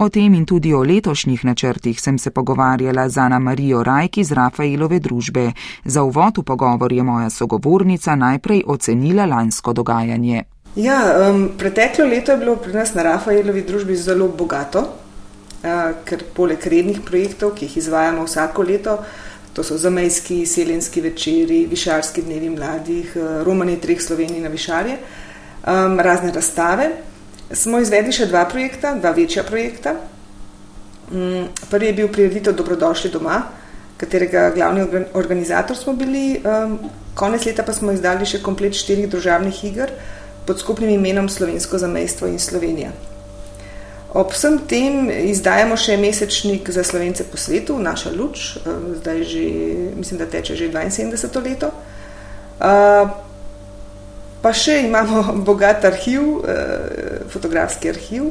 O 0.00 0.08
tem 0.08 0.32
in 0.34 0.48
tudi 0.48 0.72
o 0.72 0.80
letošnjih 0.80 1.44
načrtih 1.44 2.00
sem 2.00 2.18
se 2.18 2.30
pogovarjala 2.30 3.08
z 3.08 3.18
Ana 3.18 3.38
Marijo 3.38 3.82
Rajk 3.84 4.18
iz 4.18 4.32
Rafaelove 4.32 4.96
družbe. 4.98 5.52
Za 5.84 6.02
uvod 6.02 6.38
v 6.38 6.42
pogovor 6.42 6.92
je 6.92 7.02
moja 7.02 7.30
sogovornica 7.30 8.16
najprej 8.16 8.62
ocenila 8.66 9.26
lansko 9.26 9.72
dogajanje. 9.72 10.53
Ja, 10.74 11.30
um, 11.30 11.52
preteklo 11.58 12.04
leto 12.04 12.32
je 12.32 12.38
bilo 12.38 12.56
pri 12.56 12.72
nas 12.74 12.94
na 12.94 13.02
Rafaelovi 13.06 13.62
družbi 13.62 13.94
zelo 13.94 14.26
bogato, 14.28 14.80
uh, 14.82 15.92
ker 16.02 16.24
poleg 16.34 16.64
rednih 16.66 16.98
projektov, 17.06 17.52
ki 17.54 17.68
jih 17.68 17.76
izvajamo 17.78 18.24
vsako 18.26 18.64
leto, 18.66 18.96
to 19.54 19.62
so 19.62 19.78
zamejski, 19.78 20.40
selenski 20.46 21.00
večeri, 21.00 21.60
višarski 21.70 22.24
dnevi 22.26 22.50
mladih, 22.56 23.12
uh, 23.14 23.28
romani 23.46 23.76
treh 23.78 24.02
Slovenij 24.02 24.42
na 24.42 24.50
višarje, 24.50 24.96
um, 25.62 25.94
razne 26.00 26.32
razstave. 26.34 26.90
Smo 27.54 27.78
izvedli 27.78 28.10
še 28.10 28.26
dva 28.26 28.42
projekta, 28.50 28.96
dva 28.98 29.14
večja 29.14 29.46
projekta. 29.46 29.94
Um, 31.12 31.46
prvi 31.70 31.92
je 31.92 31.98
bil 32.00 32.10
prireditev 32.10 32.58
Dobrodošli 32.58 33.12
doma, 33.14 33.44
katerega 34.02 34.50
glavni 34.50 35.06
organizator 35.14 35.78
smo 35.78 35.94
bili, 35.94 36.42
um, 36.42 36.76
konec 37.14 37.46
leta 37.46 37.62
pa 37.62 37.70
smo 37.70 37.94
izdali 37.94 38.26
še 38.26 38.42
komplet 38.42 38.74
štirih 38.74 39.06
družabnih 39.06 39.64
iger 39.70 39.94
pod 40.46 40.60
skupnim 40.60 40.90
imenom 40.90 41.28
Slovensko 41.28 41.78
zamejstvo 41.78 42.28
in 42.28 42.38
Slovenija. 42.38 42.92
Ob 44.14 44.30
vsem 44.30 44.60
tem 44.70 45.08
izdajamo 45.10 45.74
še 45.74 45.96
mesečnik 45.98 46.68
za 46.70 46.84
slovence 46.86 47.24
po 47.26 47.34
svetu, 47.34 47.74
naša 47.82 48.12
luč, 48.14 48.54
eh, 48.56 48.74
zdaj 49.00 49.22
že, 49.26 49.44
mislim, 49.98 50.18
da 50.18 50.26
teče 50.30 50.54
že 50.54 50.68
72 50.70 51.42
leto. 51.42 51.70
Eh, 52.62 53.06
pa 54.42 54.52
še 54.52 54.84
imamo 54.86 55.34
bogat 55.48 55.84
arhiv, 55.84 56.22
eh, 56.46 57.26
fotografski 57.28 57.90
arhiv 57.90 58.30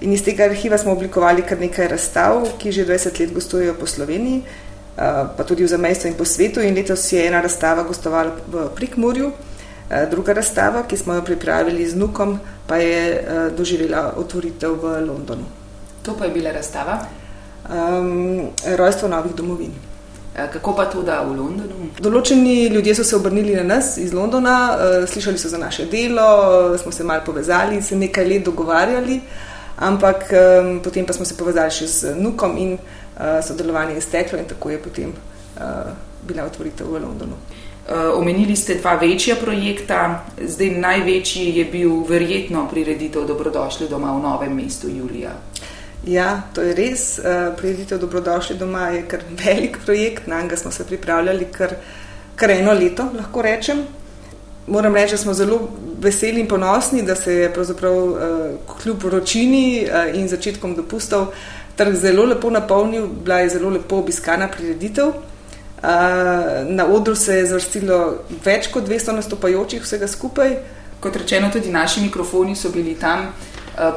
in 0.00 0.12
iz 0.12 0.22
tega 0.22 0.44
arhiva 0.44 0.78
smo 0.78 0.92
oblikovali 0.92 1.42
kar 1.42 1.58
nekaj 1.58 1.88
razstav, 1.88 2.46
ki 2.58 2.70
že 2.72 2.84
20 2.86 3.18
let 3.18 3.32
gostujejo 3.34 3.74
po 3.74 3.86
Sloveniji, 3.86 4.42
pa 4.94 5.42
tudi 5.42 5.64
v 5.64 5.68
zamejstvu 5.68 6.08
in 6.10 6.14
po 6.14 6.24
svetu 6.24 6.60
in 6.60 6.74
letos 6.74 7.10
je 7.10 7.26
ena 7.26 7.40
razstava 7.40 7.82
gostovala 7.82 8.30
v 8.46 8.68
Prikmurju. 8.76 9.32
Eh, 9.90 10.06
druga 10.10 10.32
razstava, 10.32 10.82
ki 10.82 10.96
smo 10.96 11.14
jo 11.14 11.22
pripravili 11.22 11.86
z 11.88 11.96
Nukom, 11.96 12.38
pa 12.66 12.76
je 12.76 13.00
eh, 13.12 13.50
doživela 13.56 14.14
otvoritev 14.16 14.72
v 14.82 15.00
Londonu. 15.06 15.44
To 16.02 16.16
pa 16.18 16.24
je 16.24 16.30
bila 16.30 16.52
razstava? 16.52 16.98
Um, 17.68 18.48
rojstvo 18.76 19.08
novih 19.08 19.34
domovin. 19.34 19.72
Eh, 20.36 20.48
kako 20.52 20.72
pa 20.76 20.84
to, 20.84 21.02
da 21.02 21.20
v 21.20 21.36
Londonu? 21.36 21.90
Določeni 22.00 22.68
ljudje 22.72 22.94
so 22.94 23.04
se 23.04 23.16
obrnili 23.16 23.56
na 23.56 23.62
nas 23.62 23.96
iz 24.00 24.12
Londona, 24.12 24.76
slišali 25.06 25.38
so 25.38 25.48
za 25.48 25.58
naše 25.58 25.86
delo, 25.86 26.78
smo 26.78 26.92
se 26.92 27.04
malo 27.04 27.20
povezali, 27.26 27.82
se 27.82 27.96
nekaj 27.96 28.24
let 28.24 28.44
dogovarjali, 28.44 29.20
ampak 29.76 30.32
potem 30.84 31.06
pa 31.06 31.12
smo 31.12 31.24
se 31.24 31.36
povezali 31.36 31.70
še 31.70 31.86
z 31.86 32.14
Nukom 32.16 32.56
in 32.56 32.78
sodelovanje 33.42 33.94
je 33.94 34.00
steklo 34.00 34.38
in 34.38 34.48
tako 34.48 34.70
je 34.70 34.78
potem 34.78 35.12
bila 36.24 36.48
otvoritev 36.48 36.88
v 36.88 37.04
Londonu. 37.04 37.36
Uh, 37.84 38.18
omenili 38.18 38.56
ste 38.56 38.74
dva 38.74 38.94
večja 38.94 39.36
projekta, 39.36 40.24
zdaj 40.40 40.70
največji 40.70 41.56
je 41.56 41.64
bil 41.64 42.04
verjetno 42.08 42.62
prireditev 42.70 43.26
Dobrodošli 43.28 43.88
doma 43.88 44.12
v 44.16 44.22
novem 44.22 44.54
mestu 44.56 44.88
Julija. 44.88 45.34
Ja, 46.06 46.42
to 46.54 46.62
je 46.62 46.74
res. 46.74 47.18
Uh, 47.18 47.52
prireditev 47.56 47.98
Dobrodošli 48.00 48.56
doma 48.56 48.88
je 48.88 49.02
kar 49.08 49.20
velik 49.44 49.78
projekt, 49.84 50.26
na 50.26 50.40
njega 50.42 50.56
smo 50.56 50.70
se 50.70 50.86
pripravljali 50.86 51.44
kar, 51.52 51.74
kar 52.36 52.50
eno 52.50 52.72
leto, 52.72 53.10
lahko 53.16 53.42
rečem. 53.42 53.84
Moram 54.66 54.94
reči, 54.94 55.12
da 55.12 55.18
smo 55.18 55.34
zelo 55.34 55.60
veseli 56.00 56.40
in 56.40 56.48
ponosni, 56.48 57.02
da 57.02 57.14
se 57.14 57.34
je 57.34 57.52
pravzaprav 57.52 57.96
uh, 57.96 58.18
kljub 58.82 59.04
vročini 59.04 59.86
in 60.14 60.28
začetkom 60.28 60.74
dopustov 60.74 61.26
trg 61.76 61.94
zelo 61.94 62.24
lepo 62.24 62.50
napolnil, 62.50 63.06
bila 63.06 63.38
je 63.38 63.48
zelo 63.48 63.70
lepo 63.70 63.96
obiskana 63.96 64.48
prireditev. 64.48 65.12
Na 66.68 66.86
odru 66.86 67.14
se 67.14 67.34
je 67.34 67.46
zvrstilo 67.46 67.98
več 68.44 68.70
kot 68.72 68.86
200 68.88 69.12
nastopajočih 69.18 69.82
vsega 69.82 70.08
skupaj. 70.08 70.56
Kot 71.00 71.16
rečeno, 71.16 71.50
tudi 71.52 71.72
naši 71.72 72.00
mikrofoni 72.00 72.56
so 72.56 72.70
bili 72.72 72.94
tam, 73.00 73.26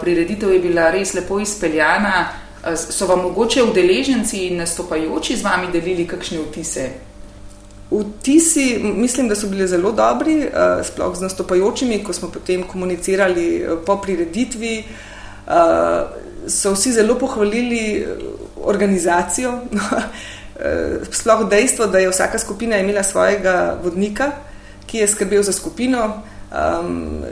prireditev 0.02 0.52
je 0.54 0.60
bila 0.60 0.90
res 0.92 1.14
lepo 1.14 1.40
izpeljana. 1.40 2.28
So 2.76 3.08
vam 3.08 3.22
mogoče 3.30 3.64
udeleženci 3.64 4.48
in 4.48 4.58
nastopajoči 4.60 5.38
z 5.38 5.46
vami 5.46 5.72
delili 5.72 6.08
kakšne 6.08 6.42
vtise? 6.50 6.90
Vtisi, 7.92 8.80
mislim, 8.84 9.30
da 9.30 9.36
so 9.36 9.48
bili 9.48 9.68
zelo 9.68 9.92
dobri, 9.96 10.50
sploh 10.84 11.16
z 11.16 11.22
nastopajočimi, 11.22 12.02
ko 12.04 12.14
smo 12.14 12.28
potem 12.34 12.66
komunicirali 12.68 13.64
po 13.86 13.96
prireditvi. 14.02 14.84
So 16.48 16.74
vsi 16.74 16.92
zelo 16.92 17.16
pohvalili 17.16 18.06
organizacijo. 18.64 19.54
Eh, 20.60 21.06
sploh 21.12 21.50
dejstvo, 21.50 21.86
da 21.86 22.00
je 22.00 22.10
vsaka 22.10 22.40
skupina 22.40 22.78
imela 22.78 23.04
svojega 23.04 23.78
vodnika, 23.84 24.32
ki 24.86 24.98
je 24.98 25.08
skrbel 25.08 25.44
za 25.44 25.54
skupino. 25.54 26.22
Um, 26.82 27.24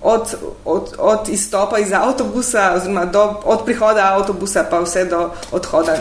od, 0.00 0.34
od, 0.64 0.94
od 0.98 1.28
izstopa 1.28 1.78
iz 1.78 1.92
avtobusa, 1.92 2.72
oziroma 2.76 3.04
do, 3.04 3.40
od 3.44 3.64
prihoda 3.64 4.10
avtobusa, 4.12 4.66
pa 4.70 4.80
vse 4.80 5.04
do 5.04 5.30
odhoda 5.52 5.96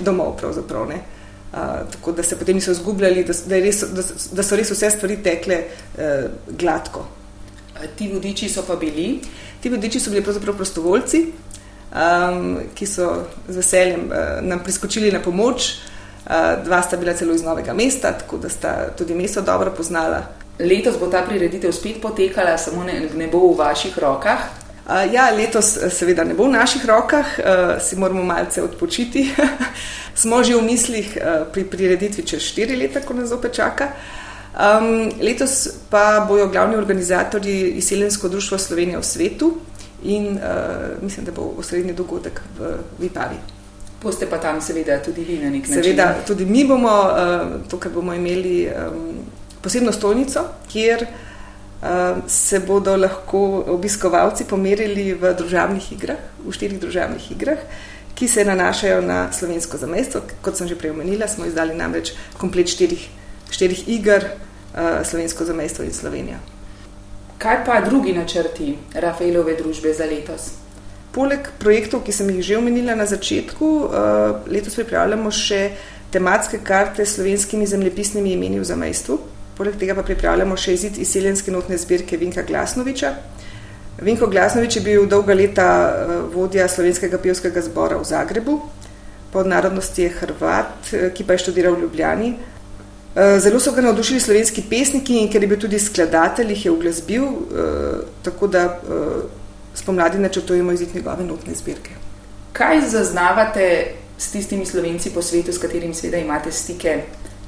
domov. 0.00 0.28
Uh, 0.28 0.90
tako 1.90 2.12
da 2.12 2.22
se 2.22 2.38
potem 2.38 2.54
niso 2.54 2.70
izgubljali, 2.70 3.24
da, 3.24 3.34
da, 3.46 3.58
res, 3.58 3.80
da, 3.80 4.02
da 4.32 4.42
so 4.42 4.56
res 4.56 4.70
vse 4.70 4.90
stvari 4.90 5.16
tekle 5.22 5.62
uh, 5.64 6.30
gladko. 6.58 7.06
Ti 7.96 8.12
vodiči 8.12 8.48
so 8.48 8.62
pa 8.62 8.76
bili? 8.76 9.20
Ti 9.60 9.70
vodiči 9.70 10.00
so 10.00 10.10
bili 10.10 10.22
pravzaprav 10.22 10.56
prostovoljci, 10.56 11.26
um, 11.92 12.58
ki 12.74 12.86
so 12.86 13.24
z 13.48 13.56
veseljem 13.56 14.10
uh, 14.10 14.42
nam 14.42 14.60
priskočili 14.64 15.12
na 15.12 15.20
pomoč. 15.20 15.76
dva 16.64 16.82
sta 16.82 16.96
bila 16.96 17.14
celo 17.14 17.34
iz 17.34 17.42
novega 17.42 17.72
mesta, 17.72 18.12
tako 18.12 18.36
da 18.36 18.48
sta 18.48 18.90
tudi 18.96 19.14
mesto 19.14 19.40
dobro 19.42 19.70
poznala. 19.76 20.22
Letos 20.58 20.98
bo 21.00 21.06
ta 21.06 21.22
prireditev 21.22 21.72
spet 21.72 22.02
potekala, 22.02 22.58
samo 22.58 22.84
ne, 22.84 23.00
ne 23.16 23.28
bo 23.28 23.38
v 23.38 23.56
vaših 23.56 23.98
rokah. 23.98 24.38
Uh, 24.88 25.04
ja, 25.12 25.30
letos 25.30 25.78
seveda 25.92 26.24
ne 26.24 26.34
bo 26.34 26.44
v 26.48 26.56
naših 26.56 26.84
rokah, 26.86 27.26
uh, 27.38 27.76
si 27.80 27.96
moramo 27.96 28.22
malce 28.22 28.62
odpočiti. 28.62 29.28
Smo 30.18 30.42
že 30.42 30.56
v 30.56 30.62
mislih 30.66 31.12
uh, 31.16 31.46
pri 31.52 31.64
prireditvi 31.64 32.26
čez 32.26 32.42
štiri 32.42 32.76
leta, 32.76 33.00
ko 33.00 33.14
nas 33.14 33.32
opet 33.32 33.54
čaka. 33.54 33.92
Um, 34.58 35.12
letos 35.20 35.68
pa 35.90 36.24
bojo 36.28 36.48
glavni 36.48 36.76
organizatorji 36.76 37.78
izseljensko 37.78 38.28
društvo 38.28 38.58
Slovenija 38.58 38.98
v 38.98 39.04
svetu 39.04 39.52
in 40.02 40.26
uh, 40.26 41.02
mislim, 41.02 41.26
da 41.26 41.32
bo 41.32 41.54
osrednji 41.58 41.92
dogodek 41.92 42.40
v 42.58 42.76
Vipavi. 42.98 43.36
Poste 44.02 44.26
pa 44.30 44.38
tam 44.38 44.60
seveda 44.60 45.02
tudi 45.02 45.24
vi 45.24 45.38
na 45.38 45.50
nek 45.50 45.68
način. 45.68 45.82
Seveda 45.82 46.14
tudi 46.26 46.46
mi 46.46 46.64
bomo, 46.64 46.88
uh, 46.88 47.68
to, 47.70 47.78
kar 47.78 47.92
bomo 47.92 48.14
imeli 48.14 48.68
um, 48.68 49.18
posebno 49.62 49.92
stolnico, 49.92 50.44
kjer 50.72 51.06
uh, 51.82 51.88
se 52.26 52.60
bodo 52.60 52.96
lahko 52.96 53.64
obiskovalci 53.66 54.44
pomerili 54.44 55.12
v 55.14 55.34
družabnih 55.34 55.92
igrah, 55.92 56.20
v 56.46 56.52
štirih 56.52 56.80
družabnih 56.80 57.30
igrah, 57.32 57.58
ki 58.14 58.28
se 58.28 58.44
nanašajo 58.44 59.00
na 59.02 59.32
slovensko 59.32 59.78
zamestvo. 59.78 60.22
Kot 60.42 60.56
sem 60.56 60.68
že 60.68 60.78
prej 60.78 60.94
omenila, 60.94 61.28
smo 61.28 61.46
izdali 61.46 61.74
namreč 61.74 62.12
komplet 62.38 62.70
štirih, 62.70 63.08
štirih 63.50 63.88
iger 63.88 64.30
uh, 64.30 65.02
slovensko 65.02 65.44
zamestvo 65.44 65.84
in 65.84 65.92
Slovenija. 65.92 66.38
Kaj 67.38 67.64
pa 67.66 67.80
drugi 67.80 68.12
načrti 68.12 68.72
Rafaelove 68.94 69.54
družbe 69.54 69.92
za 69.94 70.06
letos? 70.10 70.50
Poleg 71.14 71.46
projektov, 71.58 72.02
ki 72.02 72.12
sem 72.12 72.30
jih 72.34 72.42
že 72.42 72.56
omenila 72.58 72.96
na 72.98 73.06
začetku, 73.06 73.68
uh, 73.86 74.48
letos 74.50 74.74
pripravljamo 74.74 75.30
še 75.30 75.60
tematske 76.10 76.58
karte 76.66 77.06
s 77.06 77.14
slovenskimi 77.14 77.66
zemljepisnimi 77.66 78.32
imeni 78.34 78.58
v 78.58 78.66
zamestvu. 78.66 79.20
Poleg 79.54 79.78
tega 79.78 79.94
pa 79.94 80.02
pripravljamo 80.02 80.56
še 80.58 80.74
izid 80.74 80.98
izseljenske 80.98 81.54
notne 81.54 81.78
zbirke 81.78 82.18
Vinka 82.18 82.42
Glasnoviča. 82.42 83.14
Vinko 84.02 84.26
Glasnovič 84.26 84.76
je 84.76 84.82
bil 84.82 85.06
dolga 85.06 85.34
leta 85.34 85.70
eh, 85.86 86.12
vodja 86.34 86.68
slovenskega 86.68 87.18
pevskega 87.22 87.62
zbora 87.62 88.02
v 88.02 88.06
Zagrebu, 88.06 88.60
pod 89.32 89.46
narodnosti 89.46 90.02
je 90.02 90.10
Hrvat, 90.20 90.92
eh, 90.92 91.10
ki 91.14 91.26
pa 91.26 91.38
je 91.38 91.46
študiral 91.46 91.78
v 91.78 91.86
Ljubljani. 91.86 92.36
Eh, 93.18 93.40
zelo 93.40 93.60
so 93.60 93.72
ga 93.72 93.82
navdušili 93.82 94.20
slovenski 94.20 94.62
pesniki 94.70 95.16
in 95.18 95.30
ker 95.32 95.42
je 95.42 95.48
bil 95.48 95.58
tudi 95.58 95.78
skladatelj, 95.78 96.52
jih 96.54 96.64
je 96.64 96.70
uglasbil, 96.70 97.24
tako 98.22 98.46
da 98.46 98.78
spomladi 99.74 100.18
načrtujemo 100.18 100.72
izid 100.72 100.94
njegove 100.94 101.24
notne 101.24 101.54
zbirke. 101.54 101.90
Kaj 102.52 102.80
zaznavate 102.88 103.86
s 104.18 104.30
tistimi 104.30 104.66
slovenci 104.66 105.10
po 105.10 105.22
svetu, 105.22 105.52
s 105.52 105.58
katerimi 105.58 105.94
seveda 105.94 106.18
imate 106.18 106.52
stike, 106.52 107.02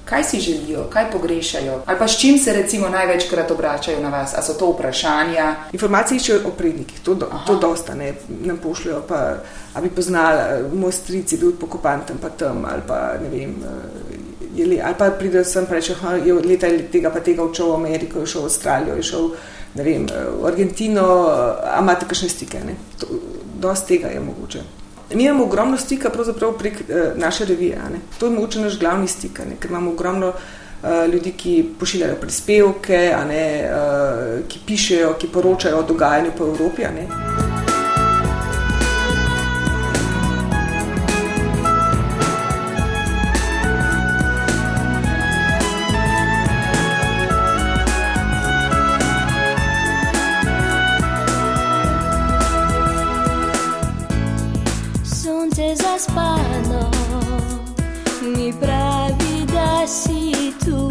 kaj 0.05 0.25
si 0.25 0.41
želijo, 0.41 0.85
kaj 0.91 1.11
pogrešajo, 1.11 1.83
ali 1.87 1.99
pa 1.99 2.09
s 2.09 2.19
čim 2.21 2.39
se 2.39 2.53
recimo 2.53 2.89
največkrat 2.89 3.51
obračajo 3.51 4.01
na 4.01 4.09
vas, 4.09 4.35
ali 4.35 4.45
so 4.47 4.55
to 4.55 4.73
vprašanja. 4.73 5.55
Informacije 5.73 6.17
iščejo 6.17 6.41
o 6.47 6.51
prednikih, 6.51 7.01
to, 7.01 7.15
do, 7.15 7.27
to 7.47 7.57
dosta 7.57 7.95
ne 7.95 8.15
nam 8.29 8.59
pošljajo, 8.59 9.03
pa 9.09 9.35
ali 9.75 9.89
bi 9.89 9.95
poznali, 9.95 10.65
moj 10.73 10.93
stric 10.93 11.33
je 11.33 11.39
bil 11.39 11.53
pokopan 11.61 12.01
tam 12.07 12.19
pa 12.23 12.29
tam, 12.29 12.65
ali 12.65 12.83
pa 12.87 13.15
ne 13.23 13.29
vem. 13.29 13.55
Ali 14.59 14.95
pa 14.99 15.11
pridejo 15.11 15.45
sem 15.45 15.65
in 15.65 15.75
rečejo, 15.75 15.97
da 16.03 16.17
je 16.17 16.35
leta 16.35 16.69
tega 16.93 17.11
pa 17.11 17.21
tega 17.21 17.43
odšel 17.43 17.71
v 17.71 17.75
Ameriko, 17.75 18.27
šel 18.27 18.43
v 18.43 18.45
Avstralijo, 18.45 19.03
šel 19.03 19.31
vem, 19.75 20.07
v 20.41 20.47
Argentino, 20.47 21.07
a 21.31 21.79
imate 21.81 22.07
kakšne 22.07 22.29
stike. 22.29 22.61
Dosti 23.61 23.97
tega 23.97 24.09
je 24.09 24.21
mogoče. 24.21 24.63
Mi 25.15 25.25
imamo 25.25 25.45
ogromno 25.45 25.77
stika 25.77 26.11
prek 26.59 26.75
uh, 26.75 27.19
naše 27.19 27.45
revije. 27.45 27.77
Ne? 27.93 27.99
To 28.19 28.27
je 28.27 28.33
mogoče 28.33 28.61
naš 28.61 28.79
glavni 28.79 29.09
stik, 29.09 29.39
ne? 29.39 29.57
ker 29.61 29.71
imamo 29.71 29.91
ogromno 29.91 30.29
uh, 30.29 31.13
ljudi, 31.13 31.33
ki 31.33 31.75
pošiljajo 31.79 32.17
prispevke, 32.21 33.15
ne, 33.29 33.71
uh, 33.71 34.49
ki 34.49 34.59
pišejo, 34.67 35.15
ki 35.19 35.29
poročajo 35.29 35.79
o 35.79 35.83
dogajanju 35.83 36.31
po 36.39 36.45
Evropi. 36.45 36.87
entonces 55.43 55.83
las 55.83 56.09
manos, 56.13 56.91
mi 58.23 58.53
bravidad 58.53 59.87
si 59.87 60.55
tu. 60.65 60.91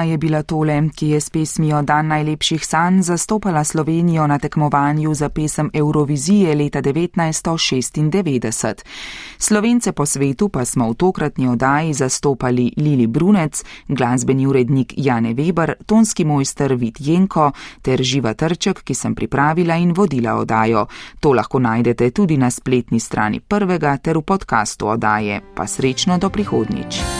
Regina 0.00 0.12
je 0.12 0.18
bila 0.18 0.42
tole, 0.42 0.88
ki 0.96 1.08
je 1.08 1.20
s 1.20 1.30
pesmijo 1.30 1.82
Dan 1.82 2.06
najlepših 2.06 2.66
sanj 2.66 3.02
zastopala 3.02 3.64
Slovenijo 3.64 4.26
na 4.26 4.38
tekmovanju 4.38 5.14
za 5.14 5.28
pesem 5.28 5.70
Eurovizije 5.74 6.54
leta 6.54 6.82
1996. 6.82 8.74
Slovence 9.38 9.92
po 9.92 10.06
svetu 10.06 10.48
pa 10.48 10.64
smo 10.64 10.90
v 10.90 10.94
tokratni 10.94 11.48
oddaji 11.48 11.92
zastopali 11.92 12.72
Lili 12.76 13.06
Brunec, 13.06 13.64
glasbeni 13.88 14.46
urednik 14.46 14.94
Jane 14.96 15.34
Weber, 15.34 15.74
tonski 15.86 16.24
mojster 16.24 16.74
Vit 16.74 16.96
Jenko 17.00 17.52
ter 17.82 18.02
Živa 18.02 18.34
Trček, 18.34 18.82
ki 18.84 18.94
sem 18.94 19.14
pripravila 19.14 19.76
in 19.76 19.92
vodila 19.92 20.34
oddajo. 20.34 20.86
To 21.20 21.32
lahko 21.32 21.58
najdete 21.58 22.10
tudi 22.10 22.36
na 22.36 22.50
spletni 22.50 23.00
strani 23.00 23.40
prvega 23.40 23.96
ter 23.96 24.18
v 24.18 24.22
podkastu 24.22 24.86
oddaje. 24.88 25.40
Pa 25.54 25.66
srečno 25.66 26.18
do 26.18 26.30
prihodnič. 26.30 27.19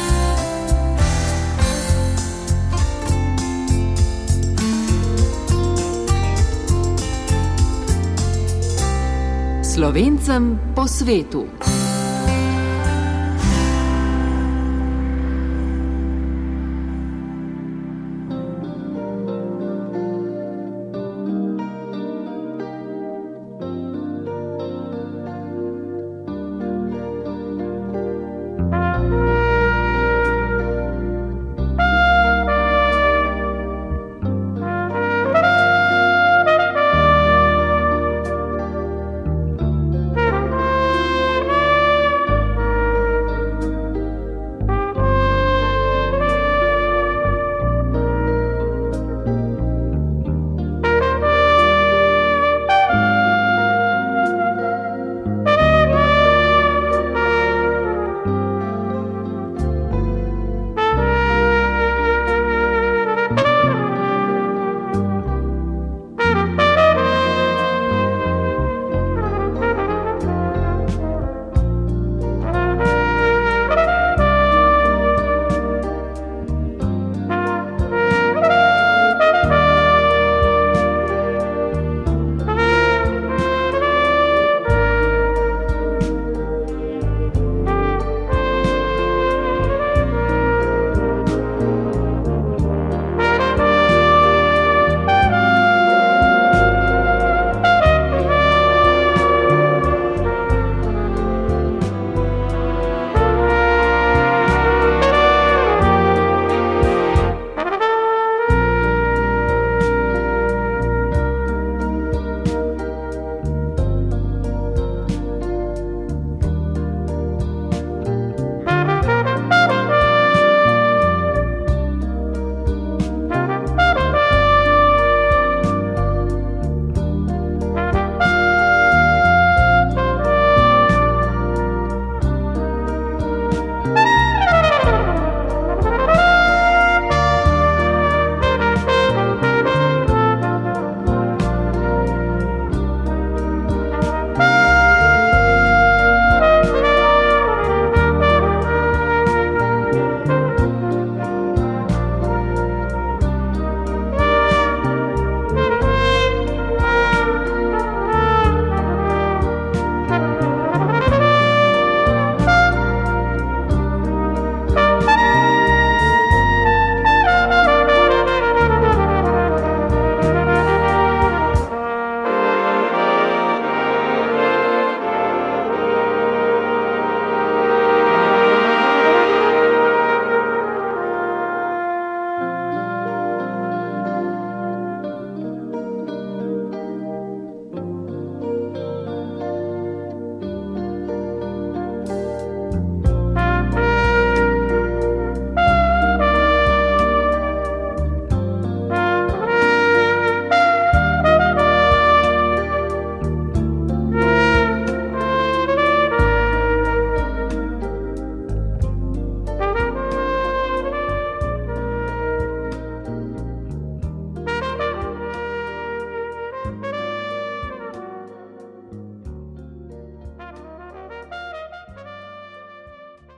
Slovencem 9.81 10.61
po 10.77 10.85
svetu. 10.85 11.49